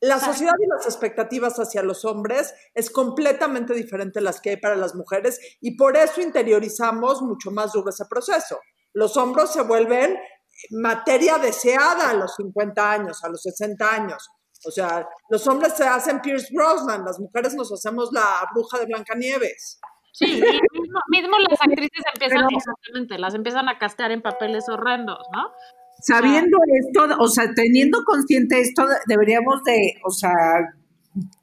La 0.01 0.21
sociedad 0.21 0.55
y 0.63 0.67
las 0.69 0.87
expectativas 0.87 1.59
hacia 1.59 1.83
los 1.83 2.05
hombres 2.05 2.55
es 2.75 2.89
completamente 2.89 3.75
diferente 3.75 4.21
a 4.21 4.23
las 4.23 4.41
que 4.41 4.51
hay 4.51 4.57
para 4.59 4.77
las 4.77 4.95
mujeres 4.95 5.41
y 5.61 5.77
por 5.77 5.97
eso 5.97 6.21
interiorizamos 6.21 7.21
mucho 7.23 7.51
más 7.51 7.73
duro 7.73 7.91
ese 7.91 8.05
proceso. 8.05 8.61
Los 8.93 9.17
hombros 9.17 9.53
se 9.53 9.63
vuelven 9.63 10.17
materia 10.71 11.39
deseada 11.39 12.11
a 12.11 12.15
los 12.15 12.35
50 12.37 12.91
años, 12.91 13.23
a 13.25 13.29
los 13.29 13.43
60 13.43 13.91
años. 13.95 14.29
O 14.67 14.71
sea, 14.71 15.07
los 15.29 15.47
hombres 15.47 15.75
se 15.75 15.85
hacen 15.85 16.21
Pierce 16.21 16.49
Brosnan, 16.53 17.05
las 17.05 17.19
mujeres 17.21 17.55
nos 17.55 17.71
hacemos 17.73 18.11
la 18.13 18.49
bruja 18.53 18.79
de 18.79 18.87
Blancanieves. 18.87 19.81
Sí, 20.13 20.27
y 20.27 20.41
mismo, 20.41 21.01
mismo 21.09 21.39
las 21.51 21.61
actrices 21.61 22.05
empiezan, 22.15 22.47
exactamente, 22.49 23.19
las 23.19 23.35
empiezan 23.35 23.69
a 23.69 23.79
castear 23.79 24.13
en 24.13 24.23
papeles 24.23 24.69
horrendos, 24.69 25.19
¿no? 25.33 25.51
Sabiendo 26.01 26.57
esto, 26.81 27.17
o 27.19 27.29
sea, 27.29 27.53
teniendo 27.55 28.05
consciente 28.05 28.61
esto, 28.61 28.87
deberíamos 29.07 29.63
de, 29.65 29.95
o 30.05 30.11
sea, 30.11 30.33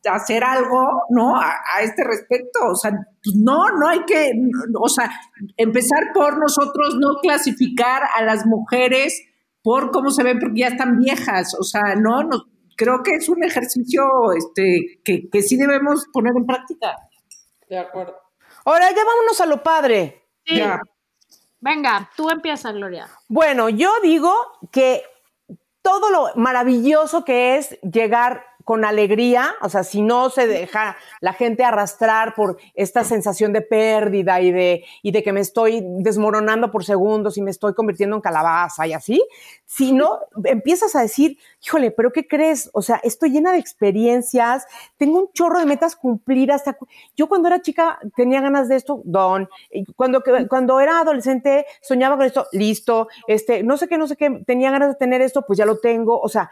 hacer 0.10 0.44
algo, 0.44 1.04
¿no? 1.10 1.36
A, 1.36 1.56
a 1.76 1.82
este 1.82 2.04
respecto. 2.04 2.60
O 2.72 2.76
sea, 2.76 2.92
pues 2.92 3.36
no, 3.36 3.70
no 3.70 3.88
hay 3.88 4.04
que, 4.06 4.32
o 4.80 4.90
sea, 4.90 5.12
empezar 5.58 6.12
por 6.14 6.38
nosotros 6.40 6.96
no 7.00 7.16
clasificar 7.22 8.04
a 8.16 8.24
las 8.24 8.46
mujeres 8.46 9.22
por 9.64 9.92
cómo 9.92 10.12
se 10.12 10.24
ven 10.24 10.40
porque 10.40 10.62
ya 10.62 10.68
están 10.68 10.98
viejas. 10.98 11.56
O 11.60 11.64
sea, 11.64 11.96
no, 11.96 12.24
no 12.24 12.46
creo 12.76 13.04
que 13.04 13.12
es 13.12 13.30
un 13.30 13.44
ejercicio 13.44 14.04
este, 14.36 15.00
que, 15.04 15.30
que 15.30 15.42
sí 15.42 15.58
debemos 15.58 16.06
poner 16.12 16.34
en 16.36 16.46
práctica. 16.46 16.96
De 17.70 17.78
acuerdo. 17.78 18.16
Ahora 18.66 18.90
ya 18.90 19.06
vámonos 19.06 19.40
a 19.40 19.46
lo 19.46 19.64
padre. 19.64 20.24
Sí. 20.46 20.58
Ya. 20.58 20.82
Venga, 21.60 22.10
tú 22.18 22.30
empieza, 22.30 22.72
Gloria. 22.72 23.08
Bueno, 23.28 23.70
yo 23.70 23.92
digo 24.02 24.34
que 24.72 25.04
todo 25.84 26.10
lo 26.10 26.30
maravilloso 26.36 27.24
que 27.24 27.58
es 27.58 27.80
llegar 27.82 28.44
con 28.72 28.86
alegría, 28.86 29.54
o 29.62 29.68
sea, 29.68 29.84
si 29.84 30.02
no 30.02 30.30
se 30.30 30.48
deja 30.48 30.96
la 31.20 31.34
gente 31.34 31.66
arrastrar 31.66 32.34
por 32.36 32.56
esta 32.74 33.04
sensación 33.04 33.52
de 33.52 33.60
pérdida 33.62 34.40
y 34.40 34.50
de, 34.54 34.86
y 35.02 35.12
de 35.12 35.24
que 35.24 35.34
me 35.34 35.42
estoy 35.42 35.84
desmoronando 35.86 36.72
por 36.72 36.86
segundos 36.86 37.36
y 37.38 37.42
me 37.42 37.52
estoy 37.52 37.74
convirtiendo 37.74 38.16
en 38.16 38.22
calabaza 38.22 38.88
y 38.88 38.94
así, 38.94 39.22
si 39.66 39.92
no 39.92 40.20
empiezas 40.46 40.96
a 40.96 41.02
decir, 41.02 41.38
híjole, 41.62 41.92
pero 41.92 42.14
¿qué 42.14 42.26
crees? 42.26 42.70
O 42.72 42.82
sea, 42.82 43.02
estoy 43.04 43.32
llena 43.32 43.52
de 43.52 43.58
experiencias, 43.60 44.66
tengo 44.96 45.20
un 45.20 45.34
chorro 45.34 45.60
de 45.60 45.66
metas 45.66 45.98
cumplidas. 45.98 46.64
¿te 46.64 46.70
acu- 46.70 46.88
Yo 47.18 47.28
cuando 47.28 47.50
era 47.50 47.62
chica 47.62 48.00
tenía 48.16 48.40
ganas 48.40 48.70
de 48.70 48.78
esto, 48.78 49.02
don. 49.04 49.50
Cuando, 49.98 50.24
cuando 50.48 50.80
era 50.80 51.02
adolescente 51.02 51.66
soñaba 51.82 52.16
con 52.16 52.26
esto, 52.26 52.48
listo. 52.54 53.10
Este, 53.28 53.64
no 53.64 53.76
sé 53.76 53.90
qué, 53.90 53.98
no 53.98 54.08
sé 54.08 54.16
qué, 54.16 54.30
tenía 54.48 54.72
ganas 54.72 54.88
de 54.92 54.96
tener 54.96 55.22
esto, 55.22 55.42
pues 55.46 55.58
ya 55.60 55.66
lo 55.66 55.78
tengo. 55.78 56.18
O 56.22 56.30
sea, 56.30 56.50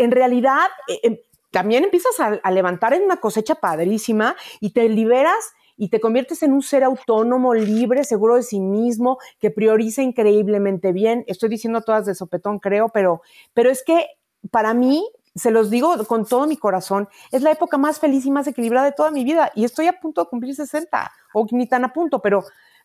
en 0.00 0.12
realidad 0.12 0.68
eh, 0.88 1.00
eh, 1.02 1.24
también 1.50 1.84
empiezas 1.84 2.12
a, 2.20 2.50
levantar 2.50 2.94
en 2.94 3.02
una 3.02 3.18
cosecha 3.18 3.56
padrísima 3.56 4.36
y 4.60 4.70
te 4.70 4.88
liberas 4.88 5.52
y 5.76 5.88
te 5.88 6.00
conviertes 6.00 6.42
en 6.42 6.52
un 6.52 6.62
ser 6.62 6.82
autónomo, 6.84 7.54
libre, 7.54 8.04
seguro 8.04 8.34
de 8.34 8.42
sí 8.42 8.60
mismo, 8.60 9.18
que 9.38 9.50
prioriza 9.50 10.02
increíblemente 10.02 10.92
bien. 10.92 11.24
Estoy 11.28 11.48
diciendo 11.48 11.82
todas 11.82 12.04
de 12.04 12.14
sopetón, 12.14 12.58
creo, 12.58 12.88
pero, 12.88 13.22
pero 13.54 13.70
es 13.70 13.84
que 13.84 14.06
para 14.50 14.74
mí, 14.74 15.08
se 15.34 15.52
los 15.52 15.70
digo 15.70 16.04
con 16.06 16.26
todo 16.26 16.46
mi 16.48 16.56
corazón, 16.56 17.08
es 17.30 17.42
la 17.42 17.52
época 17.52 17.78
más 17.78 18.00
feliz 18.00 18.26
y 18.26 18.30
más 18.30 18.46
equilibrada 18.48 18.86
de 18.86 18.92
toda 18.92 19.12
mi 19.12 19.24
vida 19.24 19.52
y 19.54 19.64
estoy 19.64 19.86
a 19.86 20.00
punto 20.00 20.24
de 20.24 20.28
cumplir 20.28 20.54
60 20.54 21.12
o 21.32 21.46
ni 21.52 21.68
tan 21.68 21.84
a 21.84 21.92
punto, 21.92 22.20
pero 22.20 22.44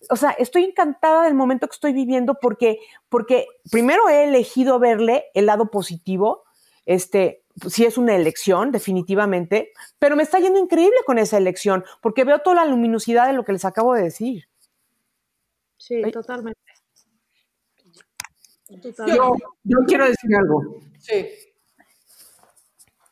o 0.10 0.16
sea, 0.16 0.32
estoy 0.32 0.66
encantada 0.66 1.24
del 1.24 1.34
momento 1.34 1.68
que 1.68 1.74
estoy 1.74 1.94
viviendo 1.94 2.36
porque, 2.42 2.80
porque 3.10 3.48
primero 3.72 4.10
he 4.10 4.26
elegido 4.26 4.80
verle 4.80 5.26
el 5.34 5.46
lado 5.46 5.72
positivo, 5.72 6.44
este, 6.86 7.43
sí 7.70 7.86
es 7.86 7.98
una 7.98 8.16
elección, 8.16 8.72
definitivamente, 8.72 9.72
pero 10.00 10.16
me 10.16 10.24
está 10.24 10.40
yendo 10.40 10.60
increíble 10.60 10.98
con 11.06 11.20
esa 11.20 11.38
elección, 11.38 11.84
porque 12.02 12.24
veo 12.24 12.40
toda 12.40 12.58
la 12.58 12.66
luminosidad 12.66 13.28
de 13.28 13.34
lo 13.34 13.44
que 13.44 13.54
les 13.54 13.66
acabo 13.66 13.94
de 13.94 14.04
decir. 14.04 14.46
Sí, 15.78 16.02
Ay. 16.04 16.12
totalmente. 16.12 16.60
Yo, 19.08 19.36
yo 19.64 19.78
quiero 19.86 20.06
decir 20.06 20.36
algo. 20.36 20.80
Sí. 21.00 21.28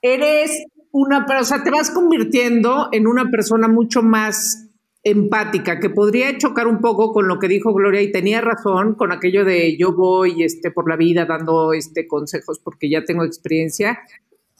eres 0.01 0.63
una, 0.91 1.25
pero, 1.25 1.41
o 1.41 1.43
sea, 1.43 1.63
te 1.63 1.69
vas 1.69 1.91
convirtiendo 1.91 2.89
en 2.91 3.05
una 3.05 3.29
persona 3.29 3.67
mucho 3.67 4.01
más 4.01 4.71
empática, 5.03 5.79
que 5.79 5.89
podría 5.89 6.37
chocar 6.37 6.67
un 6.67 6.79
poco 6.79 7.11
con 7.11 7.27
lo 7.27 7.39
que 7.39 7.47
dijo 7.47 7.73
Gloria 7.73 8.01
y 8.01 8.11
tenía 8.11 8.39
razón 8.41 8.93
con 8.95 9.11
aquello 9.11 9.43
de 9.45 9.75
yo 9.77 9.95
voy 9.95 10.43
este, 10.43 10.69
por 10.71 10.87
la 10.87 10.95
vida 10.95 11.25
dando 11.25 11.73
este, 11.73 12.07
consejos 12.07 12.59
porque 12.59 12.89
ya 12.89 13.03
tengo 13.03 13.23
experiencia. 13.23 13.99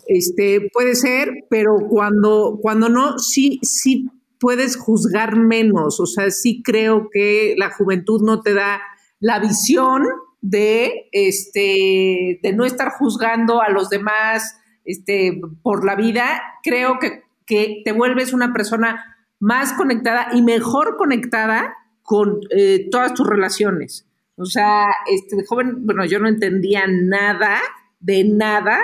Este, 0.08 0.70
puede 0.74 0.96
ser, 0.96 1.46
pero 1.50 1.76
cuando, 1.90 2.60
cuando 2.62 2.90
no, 2.90 3.18
sí, 3.20 3.60
sí 3.62 4.10
puedes 4.40 4.76
juzgar 4.76 5.38
menos. 5.38 6.00
O 6.00 6.06
sea, 6.06 6.30
sí 6.32 6.62
creo 6.64 7.10
que 7.12 7.56
la 7.58 7.72
juventud 7.72 8.22
no 8.24 8.42
te 8.42 8.54
da 8.54 8.82
la 9.20 9.40
visión 9.40 10.04
de, 10.42 11.08
este, 11.12 12.40
de 12.42 12.54
no 12.54 12.66
estar 12.66 12.92
juzgando 12.92 13.62
a 13.62 13.70
los 13.70 13.90
demás 13.90 14.58
este, 14.84 15.40
por 15.62 15.86
la 15.86 15.96
vida. 15.96 16.42
Creo 16.64 17.00
que, 17.00 17.24
que 17.46 17.82
te 17.86 17.92
vuelves 17.92 18.34
una 18.34 18.52
persona 18.52 19.18
más 19.40 19.74
conectada 19.74 20.30
y 20.34 20.42
mejor 20.42 20.98
conectada 20.98 21.76
con 22.04 22.40
eh, 22.50 22.88
todas 22.90 23.14
tus 23.14 23.28
relaciones. 23.28 24.08
O 24.36 24.46
sea, 24.46 24.86
este, 25.08 25.46
joven, 25.46 25.86
bueno, 25.86 26.06
yo 26.06 26.20
no 26.20 26.28
entendía 26.28 26.86
nada 26.88 27.60
de 28.00 28.24
nada. 28.24 28.80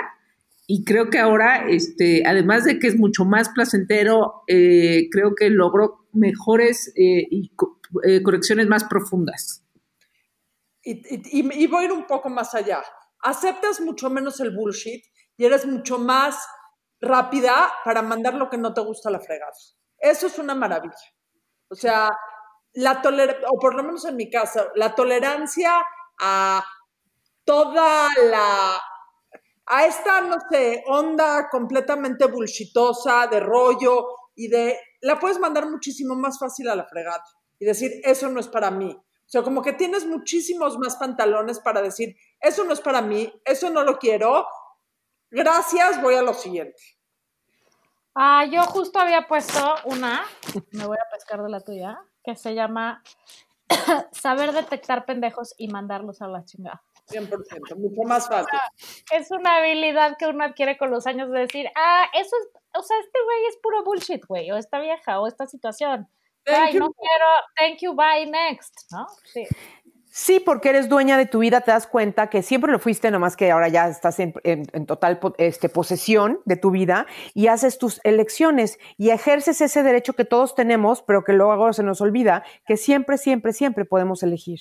Y 0.70 0.84
creo 0.84 1.08
que 1.08 1.18
ahora, 1.18 1.66
este, 1.66 2.24
además 2.26 2.64
de 2.64 2.78
que 2.78 2.88
es 2.88 2.98
mucho 2.98 3.24
más 3.24 3.48
placentero, 3.48 4.42
eh, 4.48 5.08
creo 5.10 5.34
que 5.34 5.48
logró 5.48 6.06
mejores 6.12 6.92
eh, 6.94 7.26
eh, 8.04 8.22
correcciones 8.22 8.66
más 8.66 8.84
profundas. 8.84 9.64
Y, 10.82 11.66
voy 11.68 11.82
a 11.82 11.84
ir 11.86 11.92
un 11.92 12.06
poco 12.06 12.28
más 12.28 12.54
allá. 12.54 12.82
Aceptas 13.22 13.80
mucho 13.80 14.10
menos 14.10 14.40
el 14.40 14.54
bullshit 14.54 15.02
y 15.38 15.46
eres 15.46 15.64
mucho 15.64 15.98
más 15.98 16.36
rápida 17.00 17.72
para 17.82 18.02
mandar 18.02 18.34
lo 18.34 18.50
que 18.50 18.58
no 18.58 18.74
te 18.74 18.82
gusta 18.82 19.08
a 19.08 19.12
la 19.12 19.20
fregada. 19.20 19.52
Eso 19.98 20.26
es 20.26 20.38
una 20.38 20.54
maravilla. 20.54 20.94
O 21.70 21.74
sea, 21.76 22.10
la 22.74 23.00
tolerancia, 23.00 23.48
o 23.50 23.58
por 23.58 23.74
lo 23.74 23.82
menos 23.82 24.04
en 24.04 24.16
mi 24.16 24.30
caso, 24.30 24.68
la 24.74 24.94
tolerancia 24.94 25.82
a 26.20 26.62
toda 27.44 28.08
la, 28.30 28.78
a 29.70 29.86
esta, 29.86 30.20
no 30.22 30.38
sé, 30.50 30.82
onda 30.86 31.48
completamente 31.50 32.26
bullshitosa, 32.26 33.26
de 33.26 33.40
rollo 33.40 34.06
y 34.34 34.48
de, 34.48 34.78
la 35.00 35.18
puedes 35.18 35.38
mandar 35.38 35.68
muchísimo 35.68 36.14
más 36.14 36.38
fácil 36.38 36.68
a 36.68 36.76
la 36.76 36.86
fregada 36.86 37.22
y 37.58 37.64
decir, 37.64 37.92
eso 38.04 38.28
no 38.28 38.40
es 38.40 38.48
para 38.48 38.70
mí. 38.70 38.90
O 38.90 39.30
sea, 39.30 39.42
como 39.42 39.60
que 39.60 39.74
tienes 39.74 40.06
muchísimos 40.06 40.78
más 40.78 40.96
pantalones 40.96 41.60
para 41.60 41.82
decir, 41.82 42.16
eso 42.40 42.64
no 42.64 42.72
es 42.72 42.80
para 42.80 43.02
mí, 43.02 43.30
eso 43.44 43.68
no 43.68 43.82
lo 43.82 43.98
quiero, 43.98 44.46
gracias, 45.30 46.00
voy 46.00 46.14
a 46.14 46.22
lo 46.22 46.32
siguiente. 46.32 46.80
Ah, 48.14 48.46
yo 48.50 48.62
justo 48.62 48.98
había 48.98 49.28
puesto 49.28 49.74
una, 49.84 50.24
me 50.72 50.86
voy 50.86 50.96
a 50.96 51.14
pescar 51.14 51.42
de 51.42 51.50
la 51.50 51.60
tuya, 51.60 52.00
que 52.24 52.36
se 52.36 52.54
llama 52.54 53.02
saber 54.12 54.52
detectar 54.52 55.04
pendejos 55.04 55.54
y 55.58 55.68
mandarlos 55.68 56.22
a 56.22 56.28
la 56.28 56.44
chingada. 56.44 56.82
100%, 57.08 57.76
mucho 57.76 58.02
más 58.06 58.28
fácil. 58.28 58.58
Es 59.12 59.30
una 59.30 59.56
habilidad 59.56 60.16
que 60.18 60.26
uno 60.26 60.44
adquiere 60.44 60.76
con 60.76 60.90
los 60.90 61.06
años 61.06 61.30
de 61.30 61.40
decir, 61.40 61.66
ah, 61.74 62.06
eso 62.14 62.36
es, 62.36 62.48
o 62.78 62.82
sea, 62.82 62.98
este 63.00 63.18
güey 63.24 63.46
es 63.48 63.56
puro 63.62 63.84
bullshit, 63.84 64.24
güey, 64.26 64.50
o 64.50 64.56
esta 64.56 64.78
vieja, 64.80 65.20
o 65.20 65.26
esta 65.26 65.46
situación. 65.46 66.08
Ay, 66.46 66.74
no 66.74 66.90
quiero, 66.92 67.26
thank 67.56 67.78
you, 67.80 67.94
bye, 67.94 68.26
next, 68.26 68.90
¿no? 68.90 69.06
Sí. 69.24 69.46
Sí, 70.10 70.40
porque 70.40 70.70
eres 70.70 70.88
dueña 70.88 71.18
de 71.18 71.26
tu 71.26 71.40
vida, 71.40 71.60
te 71.60 71.70
das 71.70 71.86
cuenta 71.86 72.28
que 72.28 72.42
siempre 72.42 72.72
lo 72.72 72.78
fuiste, 72.78 73.10
nomás 73.10 73.36
que 73.36 73.50
ahora 73.50 73.68
ya 73.68 73.88
estás 73.88 74.18
en, 74.18 74.34
en, 74.42 74.64
en 74.72 74.86
total 74.86 75.20
este, 75.36 75.68
posesión 75.68 76.40
de 76.44 76.56
tu 76.56 76.70
vida 76.70 77.06
y 77.34 77.48
haces 77.48 77.78
tus 77.78 78.00
elecciones 78.04 78.78
y 78.96 79.10
ejerces 79.10 79.60
ese 79.60 79.82
derecho 79.82 80.14
que 80.14 80.24
todos 80.24 80.54
tenemos, 80.54 81.02
pero 81.02 81.24
que 81.24 81.34
luego 81.34 81.72
se 81.72 81.82
nos 81.82 82.00
olvida, 82.00 82.42
que 82.66 82.76
siempre, 82.76 83.18
siempre, 83.18 83.52
siempre 83.52 83.84
podemos 83.84 84.22
elegir. 84.22 84.60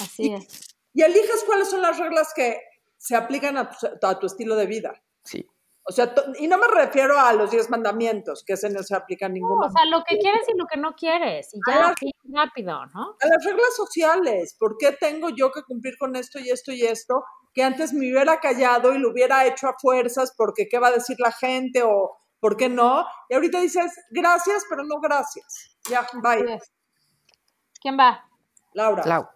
Así 0.00 0.30
y, 0.30 0.34
es. 0.34 0.71
Y 0.94 1.02
eliges 1.02 1.44
cuáles 1.46 1.70
son 1.70 1.82
las 1.82 1.98
reglas 1.98 2.32
que 2.34 2.60
se 2.96 3.16
aplican 3.16 3.56
a 3.56 3.70
tu, 3.70 4.06
a 4.06 4.18
tu 4.18 4.26
estilo 4.26 4.56
de 4.56 4.66
vida. 4.66 5.02
Sí. 5.24 5.46
O 5.84 5.90
sea, 5.90 6.14
y 6.38 6.46
no 6.46 6.58
me 6.58 6.68
refiero 6.68 7.18
a 7.18 7.32
los 7.32 7.50
diez 7.50 7.68
mandamientos, 7.68 8.44
que 8.44 8.52
ese 8.52 8.70
no 8.70 8.84
se 8.84 8.94
aplica 8.94 9.26
a 9.26 9.28
ninguno. 9.28 9.62
No, 9.62 9.66
o 9.66 9.70
sea, 9.70 9.84
lo 9.86 10.04
que 10.04 10.16
quieres 10.16 10.42
y 10.48 10.56
lo 10.56 10.66
que 10.66 10.78
no 10.78 10.94
quieres. 10.94 11.52
Y 11.52 11.58
ya, 11.66 11.86
Ah, 11.88 11.94
así, 11.96 12.12
rápido, 12.32 12.86
¿no? 12.94 13.16
A 13.20 13.26
las 13.26 13.44
reglas 13.44 13.74
sociales. 13.74 14.54
¿Por 14.56 14.76
qué 14.78 14.92
tengo 14.92 15.30
yo 15.30 15.50
que 15.50 15.62
cumplir 15.64 15.98
con 15.98 16.14
esto 16.14 16.38
y 16.38 16.50
esto 16.50 16.70
y 16.70 16.82
esto? 16.82 17.24
Que 17.52 17.64
antes 17.64 17.92
me 17.92 18.10
hubiera 18.12 18.38
callado 18.38 18.94
y 18.94 18.98
lo 18.98 19.10
hubiera 19.10 19.44
hecho 19.44 19.66
a 19.68 19.74
fuerzas 19.76 20.32
porque 20.36 20.68
qué 20.68 20.78
va 20.78 20.88
a 20.88 20.92
decir 20.92 21.16
la 21.18 21.32
gente 21.32 21.82
o 21.82 22.16
por 22.38 22.56
qué 22.56 22.68
no. 22.68 23.04
Y 23.28 23.34
ahorita 23.34 23.60
dices, 23.60 23.92
gracias, 24.10 24.64
pero 24.70 24.84
no 24.84 25.00
gracias. 25.00 25.76
Ya, 25.90 26.06
bye. 26.22 26.60
¿Quién 27.80 27.98
va? 27.98 28.24
Laura. 28.72 29.02
Lau. 29.04 29.28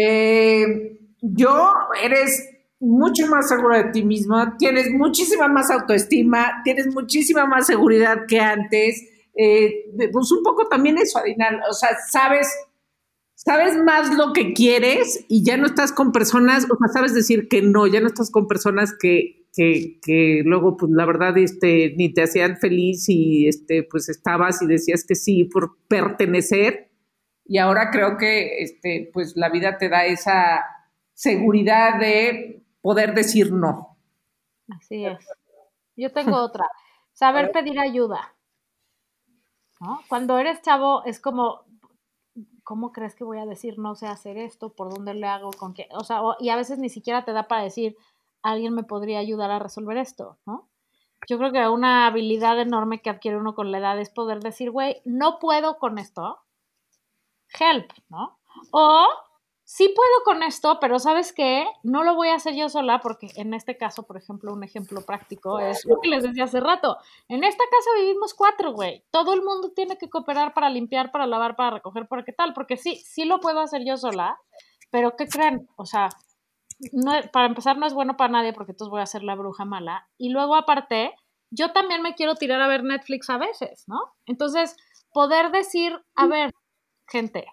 Eh, 0.00 0.98
yo 1.20 1.72
eres 2.02 2.48
mucho 2.80 3.26
más 3.26 3.48
segura 3.48 3.82
de 3.82 3.92
ti 3.92 4.04
misma, 4.04 4.56
tienes 4.58 4.90
muchísima 4.90 5.48
más 5.48 5.70
autoestima, 5.70 6.60
tienes 6.64 6.86
muchísima 6.94 7.46
más 7.46 7.66
seguridad 7.66 8.26
que 8.28 8.40
antes. 8.40 9.02
Eh, 9.34 9.92
pues 10.12 10.32
un 10.32 10.42
poco 10.42 10.68
también 10.68 10.98
eso, 10.98 11.18
Adinal, 11.18 11.60
o 11.68 11.72
sea, 11.72 11.90
sabes, 12.10 12.48
sabes 13.34 13.76
más 13.76 14.14
lo 14.16 14.32
que 14.32 14.52
quieres 14.52 15.24
y 15.28 15.44
ya 15.44 15.56
no 15.56 15.66
estás 15.66 15.92
con 15.92 16.12
personas, 16.12 16.64
o 16.64 16.76
sea, 16.76 16.88
sabes 16.92 17.14
decir 17.14 17.48
que 17.48 17.62
no, 17.62 17.86
ya 17.86 18.00
no 18.00 18.08
estás 18.08 18.30
con 18.30 18.48
personas 18.48 18.94
que, 19.00 19.46
que, 19.54 19.98
que 20.02 20.42
luego, 20.44 20.76
pues 20.76 20.90
la 20.92 21.06
verdad, 21.06 21.36
este, 21.38 21.94
ni 21.96 22.12
te 22.12 22.22
hacían 22.22 22.58
feliz 22.58 23.08
y 23.08 23.46
este, 23.46 23.84
pues 23.84 24.08
estabas 24.08 24.60
y 24.62 24.66
decías 24.66 25.04
que 25.06 25.14
sí 25.14 25.44
por 25.44 25.76
pertenecer. 25.88 26.87
Y 27.48 27.58
ahora 27.58 27.90
creo 27.90 28.16
que 28.18 28.62
este, 28.62 29.10
pues 29.12 29.36
la 29.36 29.48
vida 29.48 29.78
te 29.78 29.88
da 29.88 30.04
esa 30.04 30.64
seguridad 31.14 31.98
de 31.98 32.62
poder 32.82 33.14
decir 33.14 33.52
no. 33.52 33.96
Así 34.68 35.04
es. 35.06 35.18
Yo 35.96 36.12
tengo 36.12 36.36
otra. 36.42 36.66
Saber 37.12 37.50
pedir 37.50 37.80
ayuda. 37.80 38.34
¿No? 39.80 40.00
Cuando 40.08 40.38
eres 40.38 40.60
chavo 40.62 41.04
es 41.04 41.20
como, 41.20 41.62
¿cómo 42.64 42.92
crees 42.92 43.14
que 43.14 43.24
voy 43.24 43.38
a 43.38 43.46
decir 43.46 43.78
no 43.78 43.94
sé 43.94 44.06
hacer 44.06 44.36
esto? 44.36 44.72
¿Por 44.74 44.92
dónde 44.92 45.14
le 45.14 45.26
hago? 45.26 45.50
¿Con 45.50 45.72
qué? 45.72 45.88
O 45.92 46.04
sea, 46.04 46.22
o- 46.22 46.36
y 46.38 46.50
a 46.50 46.56
veces 46.56 46.78
ni 46.78 46.88
siquiera 46.88 47.24
te 47.24 47.32
da 47.32 47.48
para 47.48 47.62
decir, 47.62 47.96
alguien 48.42 48.74
me 48.74 48.82
podría 48.84 49.20
ayudar 49.20 49.50
a 49.50 49.58
resolver 49.58 49.96
esto, 49.96 50.38
¿no? 50.46 50.68
Yo 51.28 51.38
creo 51.38 51.50
que 51.52 51.66
una 51.68 52.06
habilidad 52.06 52.60
enorme 52.60 53.00
que 53.02 53.10
adquiere 53.10 53.38
uno 53.38 53.54
con 53.54 53.72
la 53.72 53.78
edad 53.78 53.98
es 53.98 54.10
poder 54.10 54.40
decir, 54.40 54.70
güey, 54.70 55.00
no 55.04 55.38
puedo 55.40 55.78
con 55.78 55.98
esto, 55.98 56.38
help, 57.58 57.90
¿no? 58.08 58.38
O 58.72 59.06
sí 59.64 59.92
puedo 59.94 60.24
con 60.24 60.42
esto, 60.42 60.78
pero 60.80 60.98
¿sabes 60.98 61.32
qué? 61.32 61.66
No 61.82 62.02
lo 62.02 62.14
voy 62.14 62.28
a 62.28 62.36
hacer 62.36 62.54
yo 62.54 62.68
sola 62.68 63.00
porque 63.00 63.28
en 63.36 63.52
este 63.52 63.76
caso, 63.76 64.04
por 64.04 64.16
ejemplo, 64.16 64.52
un 64.52 64.64
ejemplo 64.64 65.04
práctico 65.04 65.58
es 65.58 65.84
lo 65.84 66.00
que 66.00 66.08
les 66.08 66.22
decía 66.22 66.44
hace 66.44 66.60
rato. 66.60 66.96
En 67.28 67.44
esta 67.44 67.64
casa 67.64 67.90
vivimos 68.00 68.32
cuatro, 68.32 68.72
güey. 68.72 69.04
Todo 69.10 69.34
el 69.34 69.42
mundo 69.42 69.72
tiene 69.76 69.98
que 69.98 70.08
cooperar 70.08 70.54
para 70.54 70.70
limpiar, 70.70 71.12
para 71.12 71.26
lavar, 71.26 71.54
para 71.54 71.76
recoger, 71.76 72.08
para 72.08 72.24
qué 72.24 72.32
tal, 72.32 72.54
porque 72.54 72.78
sí, 72.78 72.96
sí 72.96 73.26
lo 73.26 73.40
puedo 73.40 73.60
hacer 73.60 73.82
yo 73.84 73.98
sola, 73.98 74.38
pero 74.90 75.16
¿qué 75.16 75.26
creen? 75.26 75.68
O 75.76 75.84
sea, 75.84 76.08
no, 76.92 77.12
para 77.30 77.46
empezar 77.46 77.76
no 77.76 77.86
es 77.86 77.92
bueno 77.92 78.16
para 78.16 78.32
nadie 78.32 78.52
porque 78.52 78.72
entonces 78.72 78.90
voy 78.90 79.02
a 79.02 79.06
ser 79.06 79.22
la 79.22 79.34
bruja 79.34 79.66
mala. 79.66 80.08
Y 80.16 80.30
luego 80.30 80.54
aparte, 80.56 81.14
yo 81.50 81.72
también 81.72 82.00
me 82.02 82.14
quiero 82.14 82.36
tirar 82.36 82.60
a 82.60 82.68
ver 82.68 82.84
Netflix 82.84 83.28
a 83.30 83.38
veces, 83.38 83.84
¿no? 83.86 84.00
Entonces, 84.26 84.76
poder 85.12 85.50
decir, 85.50 86.00
a 86.14 86.26
ver, 86.26 86.52
gente, 87.08 87.46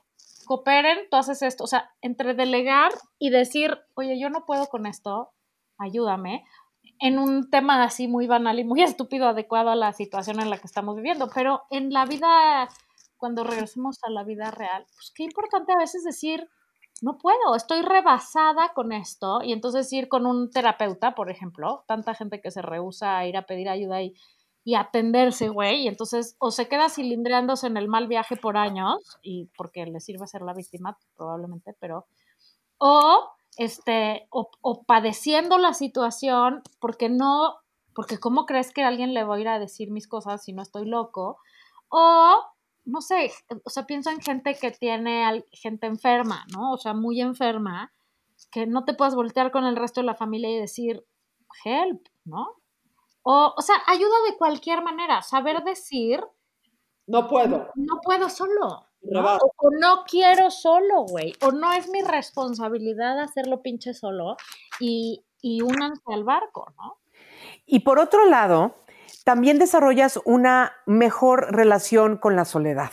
cooperen, 0.45 0.99
tú 1.09 1.17
haces 1.17 1.41
esto, 1.41 1.63
o 1.63 1.67
sea, 1.67 1.91
entre 2.01 2.33
delegar 2.33 2.91
y 3.19 3.29
decir, 3.29 3.77
oye, 3.95 4.19
yo 4.19 4.29
no 4.29 4.45
puedo 4.45 4.67
con 4.67 4.85
esto, 4.85 5.31
ayúdame, 5.77 6.45
en 6.99 7.19
un 7.19 7.49
tema 7.49 7.83
así 7.83 8.07
muy 8.07 8.27
banal 8.27 8.59
y 8.59 8.63
muy 8.63 8.81
estúpido, 8.83 9.27
adecuado 9.27 9.69
a 9.69 9.75
la 9.75 9.93
situación 9.93 10.39
en 10.39 10.49
la 10.49 10.57
que 10.57 10.67
estamos 10.67 10.95
viviendo, 10.95 11.29
pero 11.33 11.63
en 11.69 11.91
la 11.91 12.05
vida, 12.05 12.69
cuando 13.17 13.43
regresemos 13.43 13.97
a 14.03 14.09
la 14.09 14.23
vida 14.23 14.51
real, 14.51 14.85
pues 14.95 15.11
qué 15.15 15.23
importante 15.23 15.73
a 15.73 15.77
veces 15.77 16.03
decir, 16.03 16.47
no 17.01 17.17
puedo, 17.17 17.55
estoy 17.55 17.81
rebasada 17.81 18.71
con 18.73 18.93
esto, 18.93 19.41
y 19.43 19.51
entonces 19.51 19.91
ir 19.91 20.07
con 20.07 20.25
un 20.25 20.49
terapeuta, 20.49 21.13
por 21.13 21.29
ejemplo, 21.29 21.83
tanta 21.87 22.13
gente 22.13 22.39
que 22.39 22.51
se 22.51 22.61
rehúsa 22.61 23.17
a 23.17 23.27
ir 23.27 23.35
a 23.35 23.45
pedir 23.45 23.67
ayuda 23.67 24.01
y 24.01 24.13
y 24.65 24.73
atenderse, 24.73 25.47
güey, 25.47 25.83
y 25.83 25.87
entonces 25.87 26.35
o 26.39 26.49
se 26.49 26.67
queda 26.67 26.89
cilindreándose 26.89 27.67
en 27.67 27.77
el 27.77 27.87
mal 27.87 28.07
viaje 28.07 28.35
por 28.35 28.57
años, 28.57 29.19
y 29.21 29.45
porque 29.55 29.85
le 29.85 29.99
sirve 29.99 30.25
ser 30.25 30.41
la 30.41 30.55
víctima, 30.55 30.97
probablemente, 31.15 31.75
pero, 31.79 32.07
o, 32.79 33.29
este, 33.57 34.27
o, 34.31 34.49
o 34.61 34.83
padeciendo 34.83 35.59
la 35.59 35.75
situación, 35.75 36.63
porque 36.79 37.09
no, 37.09 37.57
porque 37.93 38.17
cómo 38.17 38.47
crees 38.47 38.73
que 38.73 38.83
alguien 38.83 39.13
le 39.13 39.23
va 39.23 39.35
a 39.35 39.39
ir 39.39 39.47
a 39.47 39.59
decir 39.59 39.91
mis 39.91 40.07
cosas 40.07 40.43
si 40.43 40.51
no 40.51 40.63
estoy 40.63 40.85
loco, 40.85 41.37
o, 41.89 42.35
no 42.85 43.01
sé, 43.01 43.31
o 43.63 43.69
sea, 43.69 43.85
pienso 43.85 44.09
en 44.09 44.19
gente 44.19 44.55
que 44.59 44.71
tiene 44.71 45.45
gente 45.51 45.85
enferma, 45.85 46.43
¿no? 46.51 46.71
O 46.71 46.77
sea, 46.77 46.95
muy 46.95 47.21
enferma, 47.21 47.93
que 48.51 48.65
no 48.65 48.83
te 48.83 48.95
puedas 48.95 49.13
voltear 49.13 49.51
con 49.51 49.63
el 49.65 49.75
resto 49.75 50.01
de 50.01 50.07
la 50.07 50.15
familia 50.15 50.49
y 50.49 50.59
decir, 50.59 51.05
help, 51.63 52.07
¿no? 52.23 52.47
O, 53.27 53.53
o 53.57 53.61
sea, 53.63 53.75
ayuda 53.87 54.13
de 54.29 54.37
cualquier 54.37 54.83
manera. 54.83 55.23
Saber 55.23 55.63
decir, 55.63 56.23
No 57.07 57.27
puedo. 57.27 57.71
no 57.73 57.99
puedo 58.03 58.29
solo. 58.29 58.87
¿no? 59.01 59.35
O 59.37 59.69
no 59.79 60.03
quiero 60.07 60.51
solo, 60.51 61.03
güey. 61.09 61.33
O 61.41 61.51
no 61.51 61.71
es 61.73 61.89
mi 61.89 62.01
responsabilidad 62.01 63.19
hacerlo 63.19 63.61
pinche 63.63 63.93
solo. 63.95 64.37
Y, 64.79 65.25
y 65.41 65.61
únanse 65.61 66.03
al 66.13 66.23
barco, 66.23 66.71
¿no? 66.77 66.99
Y 67.65 67.79
por 67.79 67.97
otro 67.99 68.25
lado, 68.25 68.75
también 69.23 69.57
desarrollas 69.57 70.19
una 70.25 70.73
mejor 70.85 71.53
relación 71.55 72.17
con 72.17 72.35
la 72.35 72.45
soledad. 72.45 72.91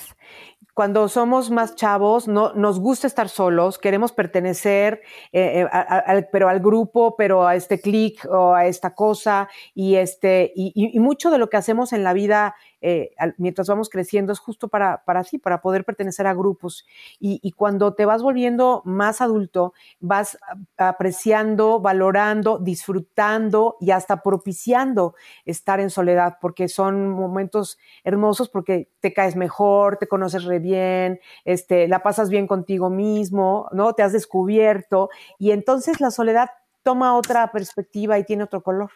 Cuando 0.74 1.06
somos 1.08 1.50
más 1.50 1.74
chavos, 1.76 2.28
no, 2.28 2.54
nos 2.54 2.80
gusta 2.80 3.06
estar 3.06 3.28
solos, 3.28 3.78
queremos 3.78 4.12
pertenecer, 4.12 5.02
eh, 5.32 5.66
eh, 5.70 6.26
pero 6.32 6.48
al 6.48 6.60
grupo, 6.60 7.14
pero 7.16 7.46
a 7.46 7.54
este 7.56 7.78
clic 7.78 8.24
o 8.30 8.54
a 8.54 8.64
esta 8.66 8.94
cosa, 8.94 9.48
y, 9.74 9.96
este, 9.96 10.50
y, 10.56 10.72
y- 10.74 10.96
y 10.96 10.98
mucho 11.00 11.30
de 11.30 11.36
lo 11.36 11.50
que 11.50 11.58
hacemos 11.58 11.92
en 11.92 12.04
la 12.04 12.14
vida 12.14 12.54
eh, 12.82 13.14
mientras 13.38 13.68
vamos 13.68 13.88
creciendo 13.88 14.32
es 14.32 14.38
justo 14.38 14.68
para, 14.68 15.04
para 15.04 15.24
sí, 15.24 15.38
para 15.38 15.62
poder 15.62 15.84
pertenecer 15.84 16.26
a 16.26 16.34
grupos. 16.34 16.84
Y, 17.18 17.40
y 17.42 17.52
cuando 17.52 17.94
te 17.94 18.04
vas 18.04 18.22
volviendo 18.22 18.82
más 18.84 19.20
adulto, 19.20 19.72
vas 20.00 20.36
apreciando, 20.76 21.80
valorando, 21.80 22.58
disfrutando 22.58 23.76
y 23.80 23.92
hasta 23.92 24.22
propiciando 24.22 25.14
estar 25.44 25.80
en 25.80 25.90
soledad, 25.90 26.38
porque 26.40 26.68
son 26.68 27.08
momentos 27.08 27.78
hermosos 28.04 28.48
porque 28.48 28.90
te 29.00 29.12
caes 29.12 29.36
mejor, 29.36 29.96
te 29.96 30.08
conoces 30.08 30.44
re 30.44 30.58
bien, 30.58 31.20
este, 31.44 31.88
la 31.88 32.02
pasas 32.02 32.28
bien 32.30 32.46
contigo 32.46 32.90
mismo, 32.90 33.68
¿no? 33.72 33.94
Te 33.94 34.02
has 34.02 34.12
descubierto 34.12 35.10
y 35.38 35.52
entonces 35.52 36.00
la 36.00 36.10
soledad 36.10 36.50
toma 36.82 37.16
otra 37.16 37.50
perspectiva 37.52 38.18
y 38.18 38.24
tiene 38.24 38.44
otro 38.44 38.62
color. 38.62 38.90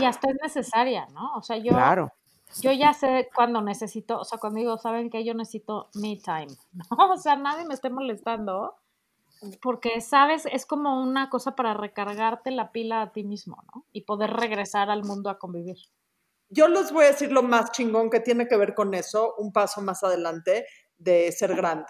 Y 0.00 0.04
hasta 0.04 0.30
es 0.30 0.36
necesaria, 0.42 1.06
¿no? 1.12 1.34
O 1.36 1.42
sea, 1.42 1.56
yo, 1.56 1.72
Claro. 1.72 2.12
Yo 2.62 2.72
ya 2.72 2.94
sé 2.94 3.28
cuando 3.34 3.60
necesito, 3.60 4.20
o 4.20 4.24
sea, 4.24 4.38
cuando 4.38 4.58
digo, 4.58 4.78
¿saben 4.78 5.10
que 5.10 5.24
Yo 5.24 5.34
necesito 5.34 5.88
me 5.94 6.16
time, 6.16 6.56
¿no? 6.90 7.12
O 7.12 7.18
sea, 7.18 7.36
nadie 7.36 7.66
me 7.66 7.74
esté 7.74 7.90
molestando, 7.90 8.76
porque, 9.60 10.00
¿sabes? 10.00 10.46
Es 10.50 10.66
como 10.66 11.02
una 11.02 11.28
cosa 11.28 11.54
para 11.54 11.74
recargarte 11.74 12.50
la 12.50 12.72
pila 12.72 13.02
a 13.02 13.12
ti 13.12 13.24
mismo, 13.24 13.62
¿no? 13.74 13.84
Y 13.92 14.02
poder 14.02 14.30
regresar 14.30 14.90
al 14.90 15.04
mundo 15.04 15.28
a 15.30 15.38
convivir. 15.38 15.76
Yo 16.48 16.68
les 16.68 16.92
voy 16.92 17.04
a 17.04 17.08
decir 17.08 17.32
lo 17.32 17.42
más 17.42 17.72
chingón 17.72 18.08
que 18.08 18.20
tiene 18.20 18.46
que 18.46 18.56
ver 18.56 18.74
con 18.74 18.94
eso, 18.94 19.34
un 19.36 19.52
paso 19.52 19.82
más 19.82 20.02
adelante 20.04 20.66
de 20.96 21.32
ser 21.32 21.54
grande. 21.54 21.86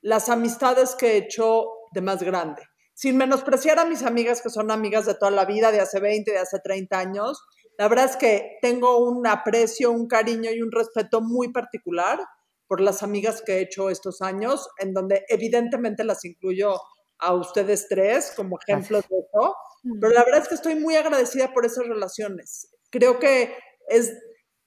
Las 0.00 0.28
amistades 0.28 0.94
que 0.94 1.12
he 1.12 1.16
hecho 1.16 1.66
de 1.92 2.00
más 2.00 2.22
grande. 2.22 2.62
Sin 2.94 3.16
menospreciar 3.16 3.78
a 3.78 3.84
mis 3.84 4.04
amigas 4.04 4.40
que 4.40 4.48
son 4.48 4.70
amigas 4.70 5.04
de 5.06 5.14
toda 5.14 5.30
la 5.30 5.44
vida, 5.44 5.72
de 5.72 5.80
hace 5.80 6.00
20, 6.00 6.30
de 6.30 6.38
hace 6.38 6.60
30 6.60 6.98
años, 6.98 7.42
la 7.78 7.88
verdad 7.88 8.06
es 8.06 8.16
que 8.16 8.58
tengo 8.62 8.98
un 8.98 9.26
aprecio, 9.26 9.90
un 9.90 10.08
cariño 10.08 10.50
y 10.50 10.62
un 10.62 10.72
respeto 10.72 11.20
muy 11.20 11.52
particular 11.52 12.20
por 12.66 12.80
las 12.80 13.02
amigas 13.02 13.42
que 13.42 13.54
he 13.54 13.60
hecho 13.60 13.90
estos 13.90 14.22
años, 14.22 14.68
en 14.78 14.92
donde 14.92 15.24
evidentemente 15.28 16.04
las 16.04 16.24
incluyo 16.24 16.80
a 17.18 17.34
ustedes 17.34 17.86
tres 17.88 18.32
como 18.36 18.58
ejemplos 18.60 19.04
de 19.08 19.16
eso, 19.18 19.56
pero 20.00 20.12
la 20.12 20.24
verdad 20.24 20.42
es 20.42 20.48
que 20.48 20.54
estoy 20.56 20.74
muy 20.74 20.96
agradecida 20.96 21.52
por 21.52 21.64
esas 21.64 21.86
relaciones. 21.86 22.68
Creo 22.90 23.18
que 23.18 23.54
es 23.88 24.12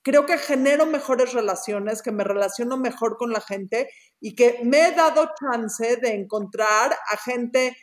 creo 0.01 0.25
que 0.25 0.37
genero 0.37 0.85
mejores 0.85 1.33
relaciones, 1.33 2.01
que 2.01 2.11
me 2.11 2.23
relaciono 2.23 2.77
mejor 2.77 3.17
con 3.17 3.31
la 3.31 3.41
gente 3.41 3.89
y 4.19 4.35
que 4.35 4.59
me 4.63 4.87
he 4.87 4.91
dado 4.93 5.29
chance 5.39 5.97
de 5.97 6.13
encontrar 6.13 6.93
a 6.93 7.17
gente 7.17 7.75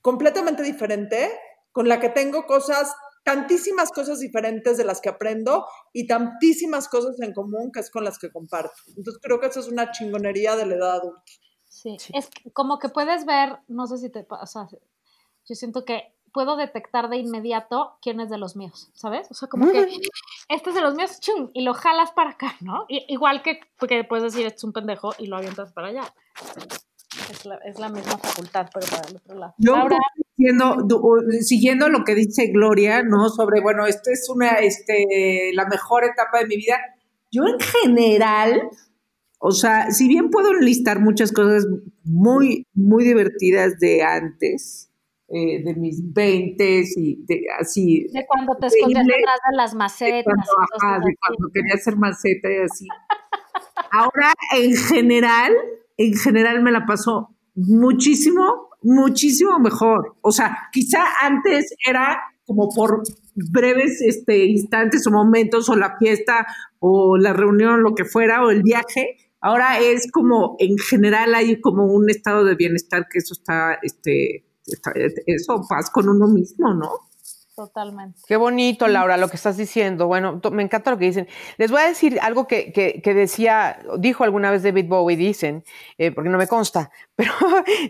completamente 0.00 0.62
diferente, 0.62 1.30
con 1.72 1.88
la 1.88 2.00
que 2.00 2.10
tengo 2.10 2.44
cosas, 2.46 2.94
tantísimas 3.24 3.90
cosas 3.90 4.20
diferentes 4.20 4.76
de 4.76 4.84
las 4.84 5.00
que 5.00 5.08
aprendo 5.08 5.66
y 5.92 6.06
tantísimas 6.06 6.88
cosas 6.88 7.20
en 7.20 7.32
común 7.32 7.72
que 7.72 7.80
es 7.80 7.90
con 7.90 8.04
las 8.04 8.18
que 8.18 8.30
comparto. 8.30 8.74
Entonces 8.96 9.20
creo 9.22 9.40
que 9.40 9.46
eso 9.46 9.60
es 9.60 9.68
una 9.68 9.90
chingonería 9.90 10.56
de 10.56 10.66
la 10.66 10.74
edad 10.76 10.92
adulta. 10.96 11.22
Sí. 11.68 11.96
Es 12.12 12.30
como 12.52 12.78
que 12.78 12.88
puedes 12.88 13.26
ver, 13.26 13.58
no 13.66 13.86
sé 13.86 13.98
si 13.98 14.10
te 14.10 14.22
pasa, 14.22 14.68
yo 14.70 15.54
siento 15.54 15.84
que 15.84 16.14
puedo 16.32 16.56
detectar 16.56 17.08
de 17.08 17.16
inmediato 17.16 17.96
quién 18.02 18.20
es 18.20 18.28
de 18.28 18.38
los 18.38 18.56
míos, 18.56 18.90
¿sabes? 18.94 19.28
O 19.30 19.34
sea, 19.34 19.48
como 19.48 19.70
que 19.70 19.86
este 20.48 20.70
es 20.70 20.74
de 20.74 20.82
los 20.82 20.94
míos, 20.94 21.20
chum, 21.20 21.50
y 21.54 21.62
lo 21.62 21.74
jalas 21.74 22.10
para 22.12 22.30
acá, 22.30 22.56
¿no? 22.60 22.86
Y, 22.88 23.04
igual 23.12 23.42
que, 23.42 23.60
que 23.88 24.04
puedes 24.04 24.24
decir, 24.24 24.46
este 24.46 24.56
es 24.56 24.64
un 24.64 24.72
pendejo 24.72 25.14
y 25.18 25.26
lo 25.26 25.36
avientas 25.36 25.72
para 25.72 25.88
allá. 25.88 26.14
Es 27.30 27.46
la, 27.46 27.56
es 27.64 27.78
la 27.78 27.88
misma 27.88 28.18
facultad, 28.18 28.68
pero 28.72 28.86
para 28.86 29.08
el 29.08 29.16
otro 29.16 29.34
lado. 29.38 29.54
Yo 29.58 29.76
Ahora, 29.76 29.96
siguiendo, 30.36 30.76
du- 30.84 31.22
siguiendo 31.40 31.88
lo 31.88 32.04
que 32.04 32.14
dice 32.14 32.48
Gloria, 32.48 33.02
¿no? 33.02 33.28
Sobre, 33.28 33.60
bueno, 33.60 33.86
esta 33.86 34.12
es 34.12 34.28
una, 34.28 34.50
este, 34.56 35.50
la 35.54 35.66
mejor 35.66 36.04
etapa 36.04 36.40
de 36.40 36.46
mi 36.46 36.56
vida. 36.56 36.76
Yo 37.30 37.44
en 37.46 37.58
general, 37.58 38.68
o 39.38 39.50
sea, 39.52 39.90
si 39.90 40.06
bien 40.08 40.30
puedo 40.30 40.52
enlistar 40.52 41.00
muchas 41.00 41.32
cosas 41.32 41.66
muy, 42.04 42.66
muy 42.74 43.04
divertidas 43.04 43.78
de 43.78 44.02
antes, 44.02 44.90
eh, 45.28 45.62
de 45.64 45.74
mis 45.74 46.12
veintes 46.12 46.96
y 46.96 47.24
de 47.24 47.44
así, 47.58 48.06
de 48.12 48.26
cuando 48.26 48.54
te 48.56 48.66
escondías 48.66 49.06
detrás 49.06 49.40
de 49.50 49.56
las 49.56 49.72
de 49.72 49.78
macetas 49.78 50.24
cuando, 50.24 50.42
y 50.42 50.46
cosas 50.46 50.82
ajá, 50.82 50.98
de 50.98 51.16
cuando 51.16 51.48
quería 51.52 51.74
hacer 51.74 51.96
maceta 51.96 52.52
y 52.52 52.56
así. 52.58 52.86
Ahora, 53.90 54.32
en 54.56 54.76
general, 54.76 55.52
en 55.96 56.14
general 56.14 56.62
me 56.62 56.72
la 56.72 56.86
paso 56.86 57.36
muchísimo, 57.54 58.68
muchísimo 58.82 59.58
mejor. 59.58 60.16
O 60.20 60.32
sea, 60.32 60.68
quizá 60.72 61.04
antes 61.22 61.74
era 61.86 62.20
como 62.46 62.68
por 62.68 63.02
breves 63.34 64.00
este, 64.02 64.44
instantes 64.44 65.06
o 65.06 65.10
momentos, 65.10 65.68
o 65.68 65.76
la 65.76 65.96
fiesta, 65.98 66.46
o 66.78 67.16
la 67.16 67.32
reunión, 67.32 67.82
lo 67.82 67.94
que 67.94 68.04
fuera, 68.04 68.44
o 68.44 68.50
el 68.50 68.62
viaje. 68.62 69.16
Ahora 69.40 69.78
es 69.78 70.10
como, 70.10 70.56
en 70.58 70.78
general, 70.78 71.34
hay 71.34 71.60
como 71.60 71.86
un 71.86 72.10
estado 72.10 72.44
de 72.44 72.54
bienestar 72.54 73.06
que 73.10 73.18
eso 73.18 73.34
está, 73.34 73.78
este, 73.82 74.44
eso, 75.26 75.62
paz 75.68 75.90
con 75.90 76.08
uno 76.08 76.28
mismo, 76.28 76.74
¿no? 76.74 76.90
Totalmente. 77.56 78.20
Qué 78.26 78.36
bonito, 78.36 78.88
Laura, 78.88 79.16
lo 79.16 79.28
que 79.28 79.36
estás 79.36 79.56
diciendo. 79.56 80.06
Bueno, 80.08 80.40
me 80.50 80.62
encanta 80.64 80.90
lo 80.90 80.98
que 80.98 81.04
dicen. 81.04 81.28
Les 81.56 81.70
voy 81.70 81.80
a 81.82 81.86
decir 81.86 82.18
algo 82.20 82.46
que, 82.48 82.72
que- 82.72 83.00
que 83.00 83.14
decía, 83.14 83.78
dijo 83.98 84.24
alguna 84.24 84.50
vez 84.50 84.62
David 84.64 84.86
Bowie, 84.88 85.16
dicen, 85.16 85.62
eh, 85.98 86.10
porque 86.10 86.30
no 86.30 86.38
me 86.38 86.48
consta, 86.48 86.90
pero 87.16 87.32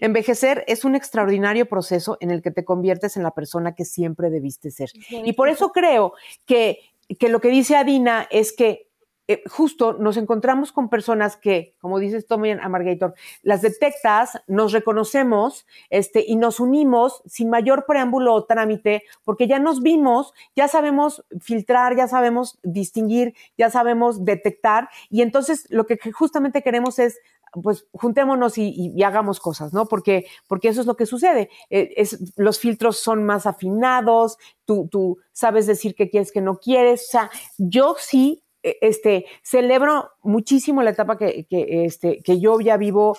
envejecer 0.01 0.65
es 0.67 0.85
un 0.85 0.95
extraordinario 0.95 1.67
proceso 1.67 2.19
en 2.21 2.31
el 2.31 2.43
que 2.43 2.51
te 2.51 2.65
conviertes 2.65 3.17
en 3.17 3.23
la 3.23 3.31
persona 3.31 3.75
que 3.75 3.85
siempre 3.85 4.29
debiste 4.31 4.71
ser. 4.71 4.91
Y 5.11 5.33
por 5.33 5.49
eso 5.49 5.73
creo 5.73 6.12
que, 6.45 6.81
que 7.19 7.29
lo 7.29 7.41
que 7.41 7.49
dice 7.49 7.77
Adina 7.77 8.27
es 8.31 8.53
que 8.53 8.89
eh, 9.27 9.43
justo 9.49 9.95
nos 9.95 10.18
encontramos 10.18 10.70
con 10.70 10.91
personas 10.91 11.37
que, 11.37 11.75
como 11.81 11.99
dices 11.99 12.27
Tommy 12.27 12.51
Amargator, 12.51 13.14
las 13.43 13.62
detectas, 13.62 14.43
nos 14.47 14.72
reconocemos 14.72 15.66
este, 15.89 16.25
y 16.27 16.37
nos 16.37 16.61
unimos 16.61 17.22
sin 17.25 17.49
mayor 17.49 17.87
preámbulo 17.87 18.35
o 18.35 18.45
trámite, 18.45 19.03
porque 19.25 19.47
ya 19.47 19.59
nos 19.59 19.81
vimos, 19.81 20.35
ya 20.55 20.68
sabemos 20.68 21.25
filtrar, 21.41 21.97
ya 21.97 22.07
sabemos 22.07 22.59
distinguir, 22.62 23.35
ya 23.57 23.70
sabemos 23.70 24.27
detectar, 24.27 24.91
y 25.09 25.22
entonces 25.22 25.66
lo 25.70 25.87
que 25.87 25.99
justamente 26.12 26.62
queremos 26.62 26.99
es 26.99 27.18
pues 27.62 27.87
juntémonos 27.93 28.59
y, 28.59 29.01
hagamos 29.05 29.39
cosas, 29.39 29.72
¿no? 29.72 29.87
Porque, 29.87 30.27
porque 30.49 30.68
eso 30.68 30.81
es 30.81 30.87
lo 30.87 30.97
que 30.97 31.07
sucede. 31.07 31.51
Eh, 31.70 31.93
es, 31.97 32.18
los 32.37 32.59
filtros 32.59 32.99
son 32.99 33.25
más 33.25 33.47
afinados, 33.47 34.39
tú, 34.64 34.89
tú 34.91 35.18
sabes 35.33 35.66
decir 35.66 35.95
qué 35.95 36.11
quieres, 36.11 36.33
que 36.33 36.41
no 36.41 36.59
quieres. 36.59 37.07
O 37.09 37.11
sea, 37.12 37.31
yo 37.59 37.95
sí 37.99 38.43
este, 38.65 39.27
celebro 39.43 40.11
muchísimo 40.23 40.83
la 40.83 40.91
etapa 40.91 41.19
que, 41.19 41.45
que, 41.45 41.85
este, 41.85 42.23
que 42.23 42.41
yo 42.41 42.61
ya 42.61 42.77
vivo, 42.77 43.17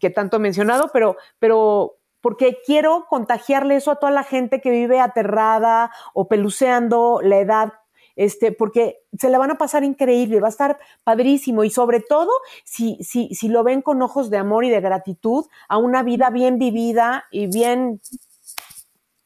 que 0.00 0.10
tanto 0.10 0.36
he 0.36 0.40
mencionado, 0.40 0.90
pero, 0.92 1.16
pero 1.38 1.96
porque 2.20 2.58
quiero 2.64 3.06
contagiarle 3.08 3.76
eso 3.76 3.90
a 3.90 3.96
toda 3.96 4.12
la 4.12 4.22
gente 4.22 4.60
que 4.60 4.70
vive 4.70 5.00
aterrada 5.00 5.90
o 6.14 6.28
peluceando 6.28 7.20
la 7.22 7.38
edad, 7.38 7.72
este, 8.16 8.52
porque 8.52 9.00
se 9.18 9.30
la 9.30 9.38
van 9.38 9.50
a 9.50 9.58
pasar 9.58 9.82
increíble, 9.82 10.40
va 10.40 10.48
a 10.48 10.50
estar 10.50 10.78
padrísimo 11.04 11.64
y 11.64 11.70
sobre 11.70 12.00
todo 12.00 12.30
si, 12.64 12.96
si, 13.02 13.34
si 13.34 13.48
lo 13.48 13.64
ven 13.64 13.80
con 13.80 14.02
ojos 14.02 14.28
de 14.28 14.36
amor 14.36 14.64
y 14.64 14.70
de 14.70 14.80
gratitud 14.80 15.46
a 15.68 15.78
una 15.78 16.02
vida 16.02 16.30
bien 16.30 16.58
vivida 16.58 17.24
y 17.30 17.46
bien, 17.46 18.00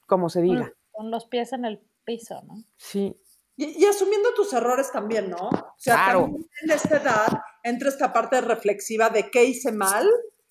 como 0.07 0.31
se 0.31 0.43
diga. 0.43 0.73
Con 0.93 1.11
los 1.11 1.27
pies 1.27 1.53
en 1.53 1.65
el 1.65 1.81
piso, 2.05 2.41
¿no? 2.47 2.63
Sí. 2.77 3.17
Y, 3.57 3.83
y 3.83 3.87
asumiendo 3.87 4.35
tus 4.35 4.53
errores 4.53 4.91
también, 4.93 5.31
¿no? 5.31 5.49
O 5.49 5.75
sea, 5.79 5.95
Claro. 5.95 6.21
también 6.23 6.49
en 6.63 6.71
esta 6.71 6.97
edad 6.97 7.27
entra 7.63 7.89
esta 7.89 8.13
parte 8.13 8.41
reflexiva 8.41 9.09
de 9.09 9.31
qué 9.31 9.45
hice 9.45 9.73
mal. 9.73 10.09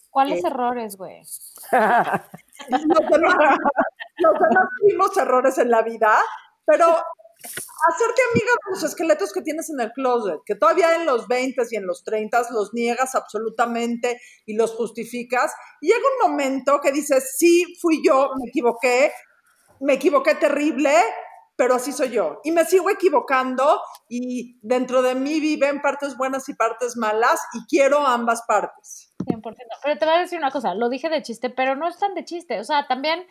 ¿Cuáles 0.10 0.44
Eh, 0.44 0.48
errores, 0.48 0.96
güey? 0.98 1.22
Los 2.70 3.10
demás, 3.10 3.58
los 4.18 4.34
demás 4.34 4.70
tuvimos 4.80 5.18
errores 5.18 5.58
en 5.58 5.70
la 5.70 5.82
vida, 5.82 6.18
pero 6.66 6.86
hacerte 6.88 8.22
amiga 8.32 8.52
de 8.66 8.72
los 8.72 8.84
esqueletos 8.84 9.32
que 9.34 9.42
tienes 9.42 9.70
en 9.70 9.80
el 9.82 9.92
closet, 9.92 10.40
que 10.46 10.56
todavía 10.56 10.96
en 10.96 11.06
los 11.06 11.28
20 11.28 11.62
y 11.70 11.76
en 11.76 11.86
los 11.86 12.04
30 12.04 12.42
los 12.52 12.74
niegas 12.74 13.14
absolutamente 13.14 14.20
y 14.46 14.56
los 14.56 14.74
justificas, 14.74 15.54
y 15.82 15.88
llega 15.88 16.00
un 16.24 16.32
momento 16.32 16.80
que 16.82 16.92
dices, 16.92 17.36
sí, 17.38 17.78
fui 17.82 18.02
yo, 18.06 18.32
me 18.42 18.50
equivoqué, 18.50 19.12
me 19.82 19.94
equivoqué 19.94 20.36
terrible, 20.36 20.92
pero 21.56 21.76
así 21.76 21.92
soy 21.92 22.10
yo. 22.10 22.40
Y 22.44 22.52
me 22.52 22.66
sigo 22.66 22.90
equivocando 22.90 23.82
y 24.10 24.58
dentro 24.62 25.02
de 25.02 25.16
mí 25.16 25.40
viven 25.40 25.82
partes 25.82 26.18
buenas 26.18 26.50
y 26.50 26.54
partes 26.54 26.98
malas 26.98 27.42
y 27.54 27.66
quiero 27.68 28.06
ambas 28.06 28.44
partes. 28.48 29.14
100%. 29.26 29.42
Pero 29.84 29.98
te 29.98 30.06
voy 30.06 30.16
a 30.16 30.20
decir 30.20 30.38
una 30.38 30.52
cosa, 30.52 30.74
lo 30.74 30.90
dije 30.90 31.10
de 31.10 31.22
chiste, 31.22 31.50
pero 31.50 31.76
no 31.76 31.88
es 31.88 31.98
tan 31.98 32.14
de 32.14 32.26
chiste. 32.26 32.60
O 32.60 32.64
sea, 32.64 32.88
también, 32.88 33.26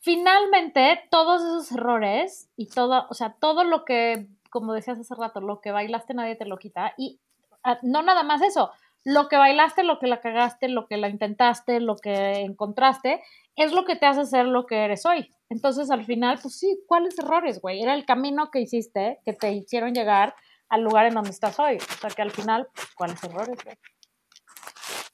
finalmente, 0.00 1.00
todos 1.10 1.42
esos 1.42 1.72
errores 1.72 2.48
y 2.56 2.66
todo, 2.68 3.06
o 3.08 3.14
sea, 3.14 3.36
todo 3.38 3.64
lo 3.64 3.84
que, 3.84 4.26
como 4.50 4.72
decías 4.72 4.98
hace 4.98 5.14
rato, 5.14 5.40
lo 5.40 5.60
que 5.60 5.72
bailaste 5.72 6.14
nadie 6.14 6.36
te 6.36 6.46
lo 6.46 6.58
quita. 6.58 6.94
Y 6.96 7.20
ah, 7.62 7.78
no 7.82 8.02
nada 8.02 8.22
más 8.24 8.42
eso, 8.42 8.72
lo 9.04 9.28
que 9.28 9.36
bailaste, 9.36 9.84
lo 9.84 10.00
que 10.00 10.08
la 10.08 10.20
cagaste, 10.20 10.68
lo 10.68 10.88
que 10.88 10.96
la 10.96 11.08
intentaste, 11.08 11.78
lo 11.80 11.96
que 11.96 12.40
encontraste, 12.40 13.22
es 13.56 13.72
lo 13.72 13.84
que 13.84 13.96
te 13.96 14.06
hace 14.06 14.24
ser 14.26 14.46
lo 14.46 14.66
que 14.66 14.84
eres 14.84 15.04
hoy. 15.06 15.32
Entonces, 15.48 15.90
al 15.90 16.04
final, 16.04 16.38
pues 16.40 16.58
sí, 16.58 16.82
¿cuáles 16.86 17.18
errores, 17.18 17.60
güey? 17.60 17.82
Era 17.82 17.94
el 17.94 18.04
camino 18.04 18.50
que 18.50 18.60
hiciste, 18.60 19.20
que 19.24 19.32
te 19.32 19.52
hicieron 19.52 19.94
llegar 19.94 20.34
al 20.68 20.82
lugar 20.82 21.06
en 21.06 21.14
donde 21.14 21.30
estás 21.30 21.58
hoy. 21.58 21.78
O 21.78 22.00
sea 22.00 22.10
que 22.10 22.22
al 22.22 22.30
final, 22.30 22.68
pues, 22.74 22.88
¿cuáles 22.94 23.22
errores? 23.24 23.58
güey? 23.64 23.76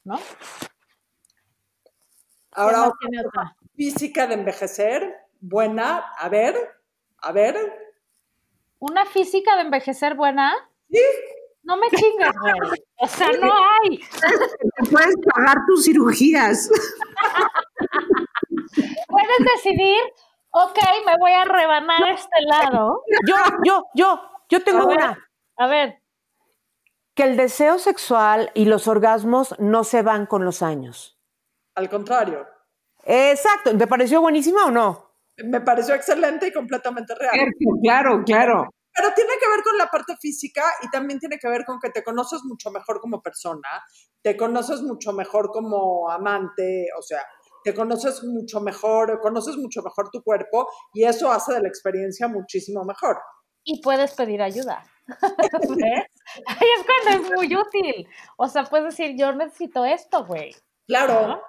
¿No? 0.04 0.18
Ahora, 2.52 2.88
otra 2.88 3.56
física 3.76 4.26
de 4.26 4.34
envejecer, 4.34 5.14
buena, 5.40 5.98
a 6.18 6.28
ver, 6.28 6.54
a 7.18 7.32
ver. 7.32 7.56
¿Una 8.78 9.06
física 9.06 9.54
de 9.56 9.62
envejecer 9.62 10.14
buena? 10.14 10.52
Sí. 10.90 11.00
No 11.62 11.76
me 11.76 11.88
chingas, 11.90 12.34
güey. 12.36 12.84
O 12.96 13.06
sea, 13.06 13.28
no 13.40 13.52
hay. 13.52 13.98
Te 13.98 14.90
puedes 14.90 15.14
pagar 15.32 15.56
tus 15.66 15.84
cirugías. 15.84 16.68
Puedes 19.12 19.54
decidir, 19.54 20.00
ok, 20.50 20.78
me 21.06 21.16
voy 21.18 21.32
a 21.32 21.44
rebanar 21.44 21.98
este 22.12 22.40
lado. 22.46 23.02
Yo, 23.28 23.36
yo, 23.64 23.84
yo, 23.94 24.20
yo 24.48 24.64
tengo 24.64 24.82
A 24.82 24.86
ver. 24.86 24.96
una. 24.96 25.28
A 25.58 25.66
ver, 25.68 26.02
Que 27.14 27.24
el 27.24 27.36
deseo 27.36 27.78
sexual 27.78 28.50
y 28.54 28.64
los 28.64 28.88
orgasmos 28.88 29.54
no 29.58 29.84
se 29.84 30.02
van 30.02 30.26
con 30.26 30.44
los 30.44 30.62
años. 30.62 31.18
Al 31.74 31.88
contrario, 31.88 32.46
Exacto. 33.04 33.76
¿Te 33.76 33.86
pareció 33.86 34.20
buenísima 34.20 34.66
o 34.66 34.70
no? 34.70 35.10
me 35.44 35.60
pareció 35.60 35.94
excelente 35.94 36.46
y 36.48 36.52
completamente 36.52 37.14
real. 37.14 37.32
Cierto, 37.32 37.80
claro, 37.82 38.22
claro. 38.24 38.68
Pero 38.94 39.08
tiene 39.14 39.32
que 39.40 39.48
ver 39.48 39.62
con 39.64 39.76
la 39.78 39.86
parte 39.88 40.14
física 40.20 40.62
y 40.82 40.90
también 40.90 41.18
tiene 41.18 41.38
que 41.38 41.48
ver 41.48 41.64
con 41.64 41.80
que 41.80 41.88
te 41.90 42.04
conoces 42.04 42.42
mucho 42.44 42.70
mejor 42.70 43.00
como 43.00 43.22
persona, 43.22 43.82
te 44.22 44.36
conoces 44.36 44.82
mucho 44.82 45.12
mejor 45.14 45.50
como 45.50 46.10
amante, 46.10 46.86
o 46.98 47.02
sea, 47.02 47.24
te 47.64 47.74
conoces 47.74 48.22
mucho 48.24 48.60
mejor, 48.60 49.20
conoces 49.20 49.56
mucho 49.56 49.82
mejor 49.82 50.10
tu 50.10 50.22
cuerpo 50.22 50.68
y 50.92 51.04
eso 51.04 51.30
hace 51.30 51.54
de 51.54 51.62
la 51.62 51.68
experiencia 51.68 52.28
muchísimo 52.28 52.84
mejor. 52.84 53.18
y 53.64 53.80
puedes 53.80 54.12
pedir 54.12 54.42
ayuda. 54.42 54.84
¿Ves? 55.06 55.18
Ahí 56.46 56.66
es 56.78 56.86
cuando 56.86 57.22
es 57.24 57.32
muy 57.36 57.54
útil. 57.56 58.08
O 58.36 58.48
sea, 58.48 58.64
puedes 58.64 58.96
decir, 58.96 59.16
yo 59.18 59.32
necesito 59.32 59.84
esto, 59.84 60.24
güey. 60.24 60.54
Claro, 60.86 61.40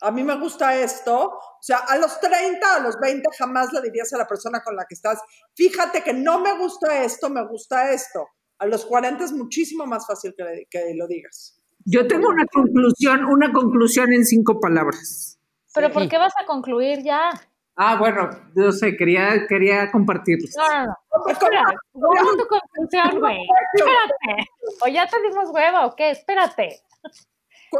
a 0.00 0.10
mí 0.10 0.22
me 0.22 0.38
gusta 0.38 0.76
esto. 0.76 1.30
O 1.30 1.62
sea, 1.62 1.78
a 1.78 1.96
los 1.98 2.20
30, 2.20 2.76
a 2.76 2.80
los 2.80 2.98
20 3.00 3.28
jamás 3.38 3.72
le 3.72 3.80
dirías 3.82 4.12
a 4.12 4.18
la 4.18 4.26
persona 4.26 4.62
con 4.62 4.76
la 4.76 4.84
que 4.88 4.94
estás, 4.94 5.20
fíjate 5.56 6.02
que 6.02 6.12
no 6.12 6.38
me 6.40 6.56
gusta 6.58 7.02
esto, 7.02 7.28
me 7.30 7.44
gusta 7.46 7.90
esto. 7.92 8.26
A 8.58 8.66
los 8.66 8.84
40 8.86 9.24
es 9.24 9.32
muchísimo 9.32 9.86
más 9.86 10.06
fácil 10.06 10.34
que, 10.36 10.44
le- 10.44 10.66
que 10.70 10.94
lo 10.94 11.06
digas. 11.08 11.60
Yo 11.84 12.06
tengo 12.06 12.28
una 12.28 12.46
conclusión, 12.46 13.24
una 13.26 13.52
conclusión 13.52 14.12
en 14.12 14.24
cinco 14.24 14.58
palabras. 14.60 15.35
Pero 15.76 15.92
¿por 15.92 16.08
qué 16.08 16.18
vas 16.18 16.32
a 16.40 16.46
concluir 16.46 17.02
ya? 17.02 17.30
Ah, 17.76 17.96
bueno, 17.96 18.30
no 18.54 18.72
sé, 18.72 18.96
quería, 18.96 19.46
quería 19.46 19.90
compartirles. 19.92 20.56
No, 20.56 20.66
no, 20.66 20.86
no. 20.86 21.30
Espera, 21.30 21.62
¿cuál 21.92 22.16
es 22.16 22.36
tu 22.38 22.46
conclusión, 22.48 23.20
güey? 23.20 23.46
Espérate. 23.74 24.50
O 24.80 24.88
ya 24.88 25.06
te 25.06 25.20
dimos 25.20 25.50
huevo, 25.50 25.86
¿o 25.86 25.94
qué? 25.94 26.10
Espérate. 26.10 26.80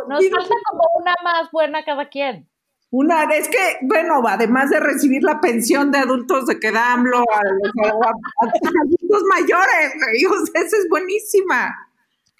Nos 0.08 0.28
falta 0.28 0.54
como 0.70 0.82
una 1.00 1.14
más 1.24 1.50
buena 1.50 1.82
cada 1.84 2.10
quien. 2.10 2.46
Una, 2.90 3.24
es 3.24 3.48
que, 3.48 3.78
bueno, 3.82 4.22
además 4.28 4.68
de 4.70 4.80
recibir 4.80 5.22
la 5.22 5.40
pensión 5.40 5.90
de 5.90 5.98
adultos 5.98 6.46
de 6.46 6.60
que 6.60 6.70
da 6.70 6.92
AMLO 6.92 7.18
a 7.18 7.40
los 7.42 8.02
adultos 8.84 9.22
mayores, 9.30 9.92
sea, 10.52 10.62
esa 10.62 10.76
es 10.76 10.86
buenísima. 10.90 11.74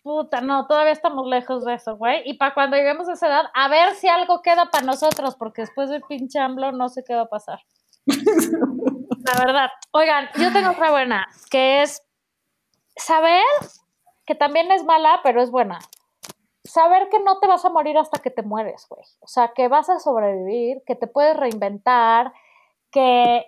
Puta, 0.07 0.41
no, 0.41 0.69
todavía 0.69 0.93
estamos 0.93 1.27
lejos 1.27 1.65
de 1.65 1.75
eso, 1.75 1.97
güey. 1.97 2.23
Y 2.27 2.35
para 2.35 2.55
cuando 2.55 2.77
lleguemos 2.77 3.09
a 3.09 3.15
esa 3.15 3.27
edad, 3.27 3.47
a 3.53 3.67
ver 3.67 3.93
si 3.97 4.07
algo 4.07 4.41
queda 4.41 4.67
para 4.67 4.87
nosotros, 4.87 5.35
porque 5.35 5.63
después 5.63 5.91
del 5.91 6.03
pinche 6.03 6.39
AMLO 6.39 6.71
no 6.71 6.89
sé 6.89 7.03
qué 7.03 7.17
va 7.17 7.23
a 7.23 7.29
pasar. 7.29 7.59
La 8.07 9.45
verdad. 9.45 9.69
Oigan, 9.91 10.29
yo 10.37 10.53
tengo 10.53 10.71
otra 10.71 10.93
buena, 10.93 11.27
que 11.51 11.83
es 11.83 12.05
saber 12.95 13.43
que 14.25 14.37
también 14.37 14.71
es 14.71 14.85
mala, 14.85 15.19
pero 15.25 15.43
es 15.43 15.51
buena. 15.51 15.81
Saber 16.63 17.09
que 17.09 17.19
no 17.19 17.41
te 17.41 17.49
vas 17.49 17.65
a 17.65 17.71
morir 17.71 17.99
hasta 17.99 18.21
que 18.21 18.31
te 18.31 18.45
mueres, 18.45 18.87
güey. 18.89 19.03
O 19.19 19.27
sea, 19.27 19.55
que 19.57 19.67
vas 19.67 19.91
a 19.91 19.99
sobrevivir, 19.99 20.85
que 20.87 20.95
te 20.95 21.09
puedes 21.09 21.37
reinventar, 21.37 22.33
que, 22.93 23.45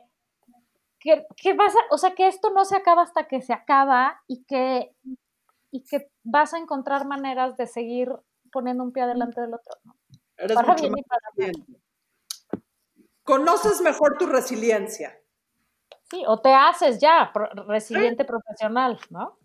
que, 0.99 1.25
que 1.37 1.53
vas 1.53 1.77
a, 1.77 1.95
o 1.95 1.99
sea, 1.99 2.17
que 2.17 2.27
esto 2.27 2.51
no 2.51 2.65
se 2.65 2.75
acaba 2.75 3.03
hasta 3.03 3.29
que 3.29 3.43
se 3.43 3.53
acaba 3.53 4.21
y 4.27 4.43
que, 4.43 4.93
y 5.71 5.83
que 5.85 6.11
vas 6.23 6.55
a 6.55 6.59
encontrar 6.59 7.07
maneras 7.07 7.57
de 7.57 7.67
seguir 7.67 8.13
poniendo 8.53 8.83
un 8.85 8.93
pie 8.93 9.03
adelante 9.03 9.41
del 9.41 9.55
otro, 9.55 9.75
¿no? 9.85 9.95
eres 10.37 10.55
Para 10.55 10.69
mucho 10.69 10.83
bien 10.83 10.93
más 10.93 11.01
y 11.01 11.03
para 11.05 11.21
mal. 11.23 11.33
resiliente. 11.37 11.83
Conoces 13.25 13.81
mejor 13.83 14.17
tu 14.17 14.27
resiliencia. 14.27 15.19
Sí, 16.11 16.25
o 16.27 16.41
te 16.41 16.55
haces 16.55 16.99
ya 16.99 17.31
pro- 17.35 17.51
resiliente 17.67 18.25
profesional, 18.25 18.99
¿no? 19.11 19.37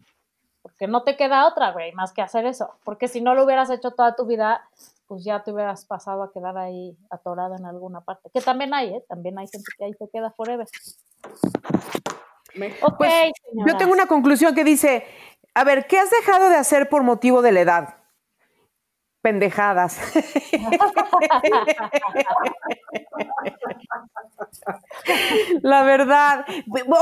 Porque 0.62 0.88
no 0.88 1.04
te 1.04 1.18
queda 1.18 1.46
otra, 1.48 1.74
güey, 1.74 1.92
más 1.92 2.14
que 2.14 2.22
hacer 2.22 2.46
eso. 2.46 2.76
Porque 2.86 3.10
si 3.10 3.20
no 3.20 3.36
lo 3.36 3.44
hubieras 3.44 3.70
hecho 3.70 3.92
toda 3.92 4.16
tu 4.16 4.26
vida, 4.26 4.70
pues 5.08 5.26
ya 5.26 5.44
te 5.44 5.52
hubieras 5.52 5.84
pasado 5.86 6.24
a 6.24 6.32
quedar 6.32 6.58
ahí 6.58 6.98
atorada 7.10 7.58
en 7.58 7.66
alguna 7.66 8.00
parte. 8.00 8.30
Que 8.34 8.40
también 8.40 8.74
hay, 8.74 8.94
¿eh? 8.96 9.04
También 9.10 9.38
hay 9.38 9.48
gente 9.50 9.66
que 9.78 9.84
ahí 9.84 9.94
se 9.96 10.08
queda 10.10 10.32
forever. 10.32 10.68
Me- 12.56 12.74
Ok, 12.82 12.96
Pues, 12.98 13.32
Yo 13.68 13.76
tengo 13.78 13.92
una 13.92 14.06
conclusión 14.08 14.56
que 14.56 14.64
dice, 14.64 15.06
a 15.54 15.64
ver, 15.64 15.88
¿qué 15.88 15.99
has 15.99 16.10
dejado 16.10 16.49
de 16.49 16.56
hacer 16.56 16.89
por 16.89 17.04
motivo 17.04 17.41
de 17.41 17.51
la 17.51 17.62
edad? 17.62 18.03
Pendejadas. 19.24 20.00
La 25.62 25.84
verdad. 25.84 26.46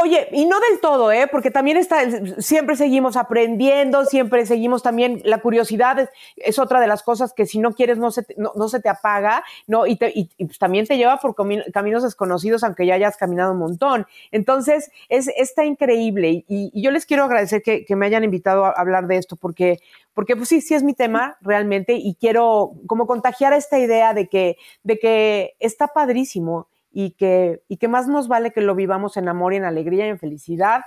Oye, 0.04 0.28
y 0.32 0.46
no 0.46 0.60
del 0.60 0.80
todo, 0.80 1.12
¿eh? 1.12 1.28
Porque 1.32 1.50
también 1.50 1.78
está, 1.78 2.04
siempre 2.38 2.76
seguimos 2.76 3.18
aprendiendo, 3.18 4.06
siempre 4.06 4.46
seguimos 4.46 4.84
también, 4.84 5.24
la 5.26 5.40
curiosidad 5.40 5.98
es, 5.98 6.10
es 6.36 6.60
otra 6.60 6.80
de 6.80 6.86
las 6.86 7.02
cosas 7.02 7.34
que 7.34 7.48
si 7.48 7.58
no 7.58 7.74
quieres 7.74 7.98
no 7.98 8.12
se 8.12 8.22
te, 8.22 8.36
no, 8.38 8.52
no 8.56 8.70
se 8.70 8.80
te 8.80 8.90
apaga, 8.90 9.44
¿no? 9.66 9.88
Y, 9.88 9.96
pues, 9.96 10.14
también 10.60 10.86
te 10.86 10.98
lleva 10.98 11.18
por 11.18 11.34
caminos 11.36 12.04
desconocidos, 12.04 12.64
aunque 12.64 12.86
ya 12.86 12.94
hayas 12.94 13.18
caminado 13.18 13.54
un 13.54 13.58
montón. 13.58 14.06
Entonces, 14.32 14.92
es, 15.10 15.28
está 15.36 15.66
increíble 15.66 16.46
y, 16.48 16.70
yo 16.80 16.92
les 16.92 17.08
quiero 17.08 17.24
agradecer 17.24 17.64
que 17.64 17.96
me 17.96 18.06
hayan 18.06 18.24
invitado 18.24 18.66
a 18.66 18.72
hablar 18.72 19.08
de 19.08 19.18
esto 19.18 19.36
porque, 19.36 19.80
porque 20.14 20.36
pues 20.36 20.50
sí, 20.50 20.62
sí 20.62 20.74
es 20.74 20.84
mi 20.84 20.94
tema 20.94 21.38
realmente 21.42 21.94
y 21.94 22.16
quiero 22.16 22.74
como 22.88 23.08
contagiar 23.08 23.54
esta 23.54 23.80
idea 23.80 24.14
de 24.14 24.28
que, 24.28 24.58
de 24.84 25.00
que 25.00 25.56
está 25.60 25.88
padrísimo 25.88 26.68
y 26.92 27.12
que, 27.12 27.64
y 27.68 27.78
que 27.78 27.88
más 27.88 28.08
nos 28.08 28.28
vale 28.28 28.52
que 28.52 28.62
lo 28.62 28.76
vivamos 28.76 29.18
en 29.18 29.30
amor 29.30 29.54
y 29.54 29.58
en 29.58 29.66
alegría 29.66 30.08
y 30.08 30.10
en 30.10 30.20
felicidad, 30.20 30.82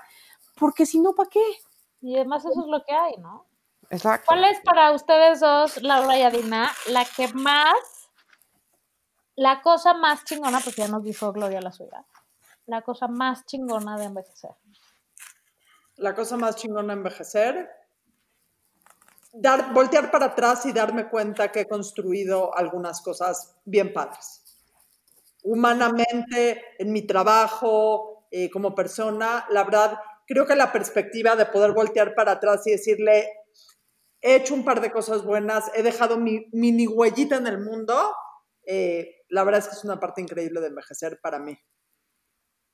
porque 0.56 0.86
si 0.86 1.00
no, 1.00 1.14
¿para 1.14 1.30
qué? 1.30 1.42
Y 2.00 2.16
además 2.16 2.44
eso 2.44 2.60
es 2.60 2.66
lo 2.66 2.84
que 2.84 2.92
hay, 2.92 3.16
¿no? 3.16 3.46
Exacto. 3.90 4.26
¿Cuál 4.26 4.44
es 4.44 4.60
para 4.60 4.92
ustedes 4.92 5.40
dos, 5.40 5.82
Laura 5.82 6.18
y 6.18 6.22
Adina, 6.22 6.70
la 6.88 7.04
que 7.04 7.28
más, 7.32 8.10
la 9.36 9.62
cosa 9.62 9.94
más 9.94 10.24
chingona, 10.24 10.60
porque 10.60 10.82
ya 10.82 10.88
nos 10.88 11.02
dijo 11.02 11.32
Gloria 11.32 11.60
la 11.60 11.72
suya, 11.72 12.04
la 12.66 12.82
cosa 12.82 13.08
más 13.08 13.46
chingona 13.46 13.96
de 13.96 14.04
envejecer? 14.04 14.50
La 15.96 16.14
cosa 16.14 16.36
más 16.36 16.56
chingona 16.56 16.94
de 16.94 16.98
envejecer. 16.98 17.83
Dar, 19.36 19.72
voltear 19.72 20.10
para 20.10 20.26
atrás 20.26 20.64
y 20.66 20.72
darme 20.72 21.08
cuenta 21.08 21.50
que 21.50 21.60
he 21.60 21.68
construido 21.68 22.56
algunas 22.56 23.02
cosas 23.02 23.56
bien 23.64 23.92
padres. 23.92 24.42
Humanamente, 25.42 26.62
en 26.78 26.92
mi 26.92 27.02
trabajo, 27.02 28.26
eh, 28.30 28.48
como 28.50 28.74
persona, 28.74 29.44
la 29.50 29.64
verdad, 29.64 29.98
creo 30.26 30.46
que 30.46 30.56
la 30.56 30.72
perspectiva 30.72 31.36
de 31.36 31.46
poder 31.46 31.72
voltear 31.72 32.14
para 32.14 32.32
atrás 32.32 32.66
y 32.66 32.72
decirle, 32.72 33.28
he 34.20 34.36
hecho 34.36 34.54
un 34.54 34.64
par 34.64 34.80
de 34.80 34.90
cosas 34.90 35.24
buenas, 35.24 35.70
he 35.74 35.82
dejado 35.82 36.16
mi 36.16 36.48
mini 36.52 36.86
huellita 36.86 37.36
en 37.36 37.46
el 37.46 37.60
mundo, 37.60 37.94
eh, 38.66 39.22
la 39.28 39.44
verdad 39.44 39.60
es 39.60 39.68
que 39.68 39.74
es 39.74 39.84
una 39.84 40.00
parte 40.00 40.22
increíble 40.22 40.60
de 40.60 40.68
envejecer 40.68 41.20
para 41.20 41.38
mí. 41.38 41.58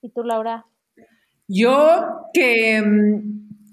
¿Y 0.03 0.11
tú, 0.13 0.23
Laura? 0.23 0.67
Yo 1.49 2.29
que, 2.33 2.83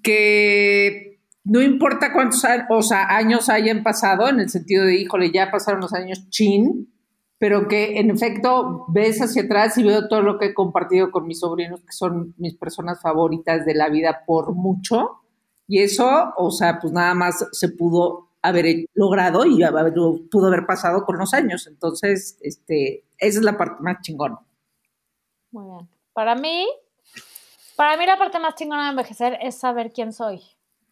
que 0.01 1.16
no 1.49 1.61
importa 1.61 2.11
cuántos 2.11 2.43
o 2.69 2.81
sea, 2.81 3.15
años 3.15 3.47
hayan 3.47 3.81
pasado, 3.81 4.27
en 4.27 4.41
el 4.41 4.49
sentido 4.49 4.83
de, 4.83 4.97
híjole, 4.97 5.31
ya 5.31 5.49
pasaron 5.49 5.79
los 5.79 5.93
años 5.93 6.29
chin, 6.29 6.93
pero 7.37 7.67
que 7.67 7.99
en 7.99 8.11
efecto 8.11 8.85
ves 8.89 9.21
hacia 9.21 9.43
atrás 9.43 9.77
y 9.77 9.83
veo 9.83 10.09
todo 10.09 10.21
lo 10.21 10.37
que 10.37 10.47
he 10.47 10.53
compartido 10.53 11.09
con 11.09 11.25
mis 11.25 11.39
sobrinos, 11.39 11.81
que 11.81 11.93
son 11.93 12.33
mis 12.37 12.55
personas 12.55 13.01
favoritas 13.01 13.65
de 13.65 13.75
la 13.75 13.87
vida 13.89 14.23
por 14.25 14.53
mucho. 14.55 15.21
Y 15.67 15.79
eso, 15.81 16.33
o 16.35 16.51
sea, 16.51 16.79
pues 16.79 16.91
nada 16.91 17.13
más 17.13 17.45
se 17.51 17.69
pudo 17.69 18.29
haber 18.41 18.85
logrado 18.93 19.45
y 19.45 19.63
pudo 20.29 20.47
haber 20.47 20.65
pasado 20.65 21.05
con 21.05 21.17
los 21.17 21.33
años. 21.33 21.67
Entonces, 21.67 22.37
este, 22.41 23.05
esa 23.19 23.39
es 23.39 23.45
la 23.45 23.57
parte 23.57 23.81
más 23.81 24.01
chingona. 24.01 24.39
Muy 25.51 25.65
bien. 25.65 25.89
Para 26.11 26.35
mí, 26.35 26.67
para 27.77 27.95
mí 27.95 28.05
la 28.05 28.17
parte 28.17 28.39
más 28.39 28.55
chingona 28.55 28.85
de 28.85 28.89
envejecer 28.91 29.37
es 29.41 29.55
saber 29.55 29.93
quién 29.93 30.11
soy 30.11 30.41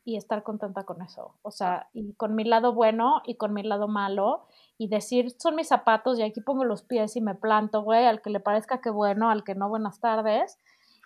y 0.06 0.18
estar 0.18 0.44
contenta 0.44 0.84
con 0.84 1.02
eso. 1.02 1.34
O 1.42 1.52
sea, 1.52 1.90
y 1.92 2.14
con 2.14 2.36
mi 2.36 2.44
lado 2.44 2.74
bueno 2.74 3.22
y 3.26 3.36
con 3.36 3.54
mi 3.54 3.64
lado 3.64 3.88
malo 3.88 4.46
y 4.78 4.88
decir, 4.88 5.32
son 5.40 5.56
mis 5.56 5.68
zapatos 5.68 6.20
y 6.20 6.22
aquí 6.22 6.42
pongo 6.42 6.64
los 6.64 6.84
pies 6.84 7.16
y 7.16 7.22
me 7.22 7.34
planto, 7.34 7.82
güey, 7.82 8.06
al 8.06 8.22
que 8.22 8.30
le 8.30 8.40
parezca 8.40 8.82
que 8.82 8.92
bueno, 8.92 9.30
al 9.32 9.44
que 9.44 9.56
no, 9.56 9.68
buenas 9.68 10.00
tardes. 10.00 10.60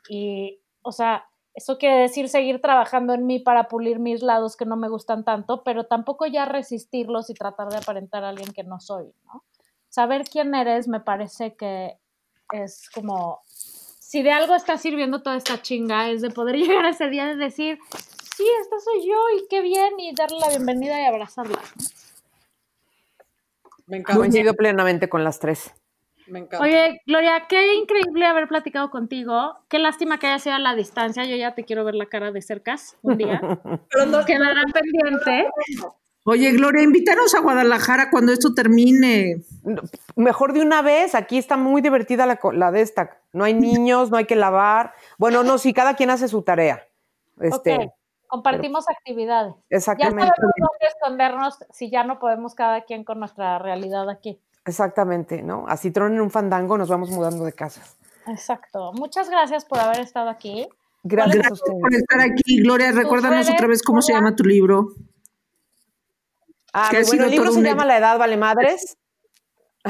Y, 0.09 0.59
o 0.81 0.91
sea, 0.91 1.25
Eso 1.55 1.77
quiere 1.77 1.97
decir 1.97 2.29
seguir 2.29 2.61
trabajando 2.61 3.13
en 3.13 3.25
mí 3.25 3.39
para 3.39 3.67
pulir 3.67 3.99
mis 3.99 4.21
lados 4.21 4.55
que 4.55 4.65
no 4.65 4.75
me 4.77 4.87
gustan 4.87 5.23
tanto, 5.25 5.63
pero 5.63 5.85
tampoco 5.85 6.25
ya 6.25 6.45
resistirlos 6.45 7.29
y 7.29 7.33
tratar 7.33 7.69
de 7.69 7.77
aparentar 7.77 8.23
a 8.23 8.29
alguien 8.29 8.53
que 8.53 8.63
no 8.63 8.79
soy, 8.79 9.11
¿no? 9.25 9.43
Saber 9.89 10.23
quién 10.25 10.53
eres 10.55 10.87
me 10.87 10.99
parece 10.99 11.55
que 11.55 11.97
es 12.53 12.89
como, 12.91 13.41
si 13.47 14.21
de 14.23 14.31
algo 14.31 14.55
está 14.55 14.77
sirviendo 14.77 15.21
toda 15.21 15.35
esta 15.35 15.61
chinga, 15.61 16.09
es 16.09 16.21
de 16.21 16.29
poder 16.29 16.55
llegar 16.61 16.85
a 16.85 16.89
ese 16.89 17.09
día 17.09 17.25
de 17.25 17.35
decir, 17.35 17.79
sí, 18.39 18.47
esta 18.61 18.79
soy 18.79 19.07
yo 19.07 19.17
y 19.37 19.47
qué 19.49 19.61
bien, 19.61 19.99
y 19.99 20.13
darle 20.15 20.39
la 20.39 20.49
bienvenida 20.49 20.99
y 21.01 21.05
abrazarla. 21.05 21.59
Me 23.87 23.97
encanta. 23.97 24.19
Coincido 24.19 24.53
plenamente 24.53 25.09
con 25.09 25.23
las 25.23 25.39
tres. 25.39 25.73
Me 26.27 26.39
encanta. 26.39 26.63
Oye, 26.63 27.01
Gloria, 27.07 27.45
qué 27.49 27.73
increíble 27.75 28.25
haber 28.25 28.47
platicado 28.47 28.91
contigo. 28.91 29.57
Qué 29.67 29.79
lástima 29.79 30.19
que 30.19 30.27
haya 30.27 30.39
sido 30.39 30.55
a 30.55 30.59
la 30.59 30.75
distancia. 30.75 31.25
Yo 31.25 31.35
ya 31.35 31.55
te 31.55 31.65
quiero 31.65 31.83
ver 31.83 31.95
la 31.95 32.05
cara 32.05 32.31
de 32.31 32.41
cercas 32.41 32.95
un 33.01 33.17
día. 33.17 33.41
Pero 33.91 34.05
no- 34.05 34.23
Quedará 34.25 34.61
pendiente. 34.71 35.49
Oye, 36.25 36.51
Gloria, 36.51 36.83
invítanos 36.83 37.33
a 37.33 37.39
Guadalajara 37.39 38.11
cuando 38.11 38.31
esto 38.31 38.53
termine. 38.53 39.41
Mejor 40.15 40.53
de 40.53 40.61
una 40.61 40.83
vez, 40.83 41.15
aquí 41.15 41.39
está 41.39 41.57
muy 41.57 41.81
divertida 41.81 42.27
la, 42.27 42.39
la 42.53 42.71
de 42.71 42.81
esta. 42.81 43.17
No 43.33 43.43
hay 43.45 43.55
niños, 43.55 44.11
no 44.11 44.17
hay 44.17 44.25
que 44.25 44.35
lavar. 44.35 44.93
Bueno, 45.17 45.43
no, 45.43 45.57
sí, 45.57 45.73
cada 45.73 45.95
quien 45.95 46.11
hace 46.11 46.27
su 46.27 46.43
tarea. 46.43 46.85
Este, 47.41 47.73
ok, 47.75 47.91
compartimos 48.29 48.85
actividades. 48.87 49.53
Ya 49.69 49.77
Exactamente, 49.77 50.21
sabemos 50.21 50.53
dónde 50.57 50.87
escondernos 50.87 51.57
si 51.71 51.89
ya 51.89 52.05
no 52.05 52.19
podemos 52.19 52.55
cada 52.55 52.81
quien 52.85 53.03
con 53.03 53.19
nuestra 53.19 53.59
realidad 53.59 54.09
aquí. 54.09 54.39
exactamente, 54.65 55.41
¿no? 55.43 55.65
Así 55.67 55.91
tronen 55.91 56.21
un 56.21 56.29
fandango, 56.31 56.77
nos 56.77 56.87
vamos 56.87 57.09
mudando 57.09 57.43
de 57.43 57.51
casa. 57.53 57.81
Exacto. 58.27 58.93
Muchas 58.93 59.29
gracias 59.29 59.65
por 59.65 59.79
haber 59.79 59.99
estado 60.01 60.29
aquí. 60.29 60.67
Gracias 61.03 61.35
a 61.35 61.39
Gracias 61.39 61.51
ustedes. 61.53 61.81
por 61.81 61.93
estar 61.93 62.21
aquí, 62.21 62.61
Gloria. 62.61 62.91
Recuérdanos 62.91 63.45
redes, 63.45 63.53
otra 63.53 63.67
vez 63.67 63.81
cómo 63.83 64.01
se 64.01 64.13
llama 64.13 64.35
tu 64.35 64.43
libro. 64.43 64.89
Ah, 66.73 66.91
bueno, 67.07 67.25
el 67.25 67.31
libro 67.31 67.51
se 67.51 67.59
un 67.59 67.65
llama. 67.65 67.85
La 67.85 67.97
Edad 67.97 68.19
Vale 68.19 68.37
Madres. 68.37 68.97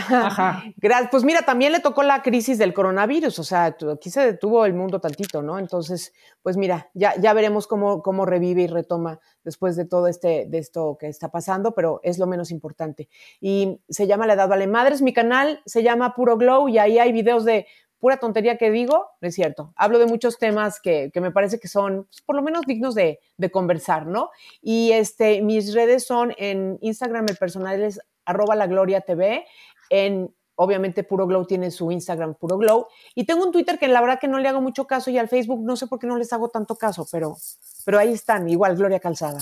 Ajá. 0.07 0.63
Pues 1.11 1.23
mira, 1.23 1.41
también 1.41 1.71
le 1.71 1.79
tocó 1.79 2.03
la 2.03 2.21
crisis 2.21 2.57
del 2.57 2.73
coronavirus, 2.73 3.39
o 3.39 3.43
sea, 3.43 3.65
aquí 3.65 4.09
se 4.09 4.21
detuvo 4.21 4.65
el 4.65 4.73
mundo 4.73 4.99
tantito, 4.99 5.41
¿no? 5.41 5.59
Entonces, 5.59 6.13
pues 6.41 6.57
mira, 6.57 6.89
ya, 6.93 7.15
ya 7.19 7.33
veremos 7.33 7.67
cómo, 7.67 8.01
cómo 8.01 8.25
revive 8.25 8.63
y 8.63 8.67
retoma 8.67 9.19
después 9.43 9.75
de 9.75 9.85
todo 9.85 10.07
este, 10.07 10.45
de 10.47 10.57
esto 10.57 10.97
que 10.99 11.07
está 11.07 11.29
pasando, 11.29 11.73
pero 11.73 11.99
es 12.03 12.17
lo 12.17 12.27
menos 12.27 12.51
importante. 12.51 13.09
Y 13.39 13.81
se 13.89 14.07
llama 14.07 14.27
La 14.27 14.33
Edad 14.33 14.49
Vale 14.49 14.67
Madres. 14.67 15.01
Mi 15.01 15.13
canal 15.13 15.61
se 15.65 15.83
llama 15.83 16.13
Puro 16.15 16.37
Glow 16.37 16.69
y 16.69 16.77
ahí 16.77 16.99
hay 16.99 17.11
videos 17.11 17.45
de 17.45 17.67
pura 17.99 18.17
tontería 18.17 18.57
que 18.57 18.71
digo, 18.71 19.07
no 19.21 19.27
es 19.27 19.35
cierto. 19.35 19.73
Hablo 19.75 19.99
de 19.99 20.05
muchos 20.05 20.37
temas 20.37 20.79
que, 20.79 21.11
que 21.13 21.21
me 21.21 21.31
parece 21.31 21.59
que 21.59 21.67
son 21.67 22.05
pues, 22.05 22.21
por 22.21 22.35
lo 22.35 22.41
menos 22.41 22.65
dignos 22.65 22.95
de, 22.95 23.19
de 23.37 23.51
conversar, 23.51 24.07
¿no? 24.07 24.31
Y 24.61 24.91
este, 24.93 25.41
mis 25.41 25.73
redes 25.73 26.05
son 26.05 26.33
en 26.37 26.77
Instagram, 26.81 27.25
el 27.29 27.37
personal 27.37 27.81
es 27.81 27.99
arroba 28.25 28.55
la 28.55 28.67
gloria 28.67 29.01
TV, 29.01 29.45
en 29.89 30.33
obviamente 30.55 31.05
Puro 31.05 31.25
Glow 31.25 31.45
tiene 31.45 31.71
su 31.71 31.89
Instagram 31.89 32.35
Puro 32.35 32.57
Glow, 32.57 32.87
y 33.15 33.25
tengo 33.25 33.45
un 33.45 33.51
Twitter 33.51 33.79
que 33.79 33.87
la 33.87 34.01
verdad 34.01 34.19
que 34.19 34.27
no 34.27 34.39
le 34.39 34.49
hago 34.49 34.59
mucho 34.59 34.85
caso 34.85 35.09
y 35.09 35.17
al 35.17 35.29
Facebook 35.29 35.61
no 35.61 35.77
sé 35.77 35.87
por 35.87 35.99
qué 35.99 36.07
no 36.07 36.17
les 36.17 36.33
hago 36.33 36.49
tanto 36.49 36.75
caso, 36.75 37.07
pero, 37.09 37.37
pero 37.85 37.97
ahí 37.97 38.11
están, 38.11 38.49
igual 38.49 38.75
Gloria 38.75 38.99
Calzada. 38.99 39.39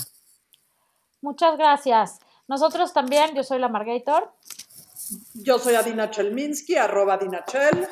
Muchas 1.20 1.58
gracias. 1.58 2.20
Nosotros 2.46 2.92
también, 2.92 3.34
yo 3.34 3.42
soy 3.42 3.58
la 3.58 3.68
Margator. 3.68 4.32
Yo 5.34 5.58
soy 5.58 5.74
Adina 5.74 6.10
Chelminsky, 6.10 6.76
arroba 6.76 7.14
Adina 7.14 7.44
Chel. 7.44 7.88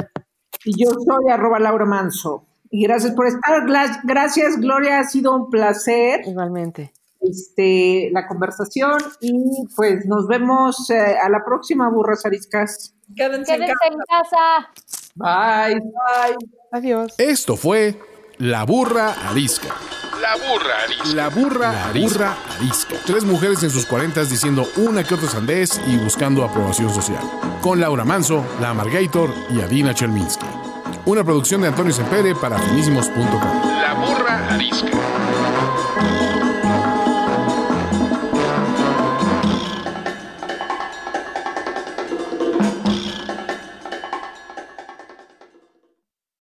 Y 0.64 0.84
yo 0.84 0.90
soy 0.92 1.30
arroba 1.30 1.58
Laura 1.58 1.84
Manso. 1.84 2.46
Y 2.70 2.84
gracias 2.84 3.12
por 3.14 3.26
estar. 3.26 3.66
Gracias, 4.04 4.58
Gloria. 4.58 5.00
Ha 5.00 5.04
sido 5.04 5.34
un 5.34 5.50
placer 5.50 6.20
Igualmente. 6.26 6.92
Este, 7.20 8.10
la 8.12 8.26
conversación. 8.26 8.98
Y 9.20 9.32
pues 9.76 10.06
nos 10.06 10.26
vemos 10.26 10.90
eh, 10.90 11.16
a 11.22 11.28
la 11.28 11.44
próxima, 11.44 11.88
burras 11.90 12.24
ariscas. 12.26 12.94
Quédense, 13.14 13.54
en 13.54 13.60
Quédense 13.60 13.74
casa. 13.74 13.92
en 13.92 13.98
casa. 14.08 15.68
Bye. 15.68 15.80
Bye. 15.80 16.36
Adiós. 16.72 17.14
Esto 17.18 17.56
fue 17.56 17.98
La 18.38 18.64
Burra 18.64 19.14
Arisca. 19.28 19.74
La 20.20 20.34
burra 20.34 20.74
arisca. 20.84 21.14
La 21.14 21.28
burra 21.28 21.86
arisca. 21.88 22.36
arisca. 22.58 22.96
Tres 23.04 23.24
mujeres 23.24 23.62
en 23.62 23.70
sus 23.70 23.84
cuarentas 23.86 24.30
diciendo 24.30 24.66
una 24.76 25.04
que 25.04 25.14
otra 25.14 25.28
sandez 25.28 25.78
y 25.86 25.98
buscando 25.98 26.42
aprobación 26.42 26.92
social. 26.92 27.22
Con 27.60 27.80
Laura 27.80 28.04
Manso, 28.04 28.42
La 28.60 28.70
Amargator 28.70 29.30
y 29.50 29.60
Adina 29.60 29.94
Chelminsky. 29.94 30.46
Una 31.04 31.22
producción 31.22 31.60
de 31.60 31.68
Antonio 31.68 31.92
Sempere 31.92 32.34
para 32.34 32.58
finísimos.com. 32.58 33.70
La 33.80 33.94
burra 33.94 34.54
arisca. 34.54 35.25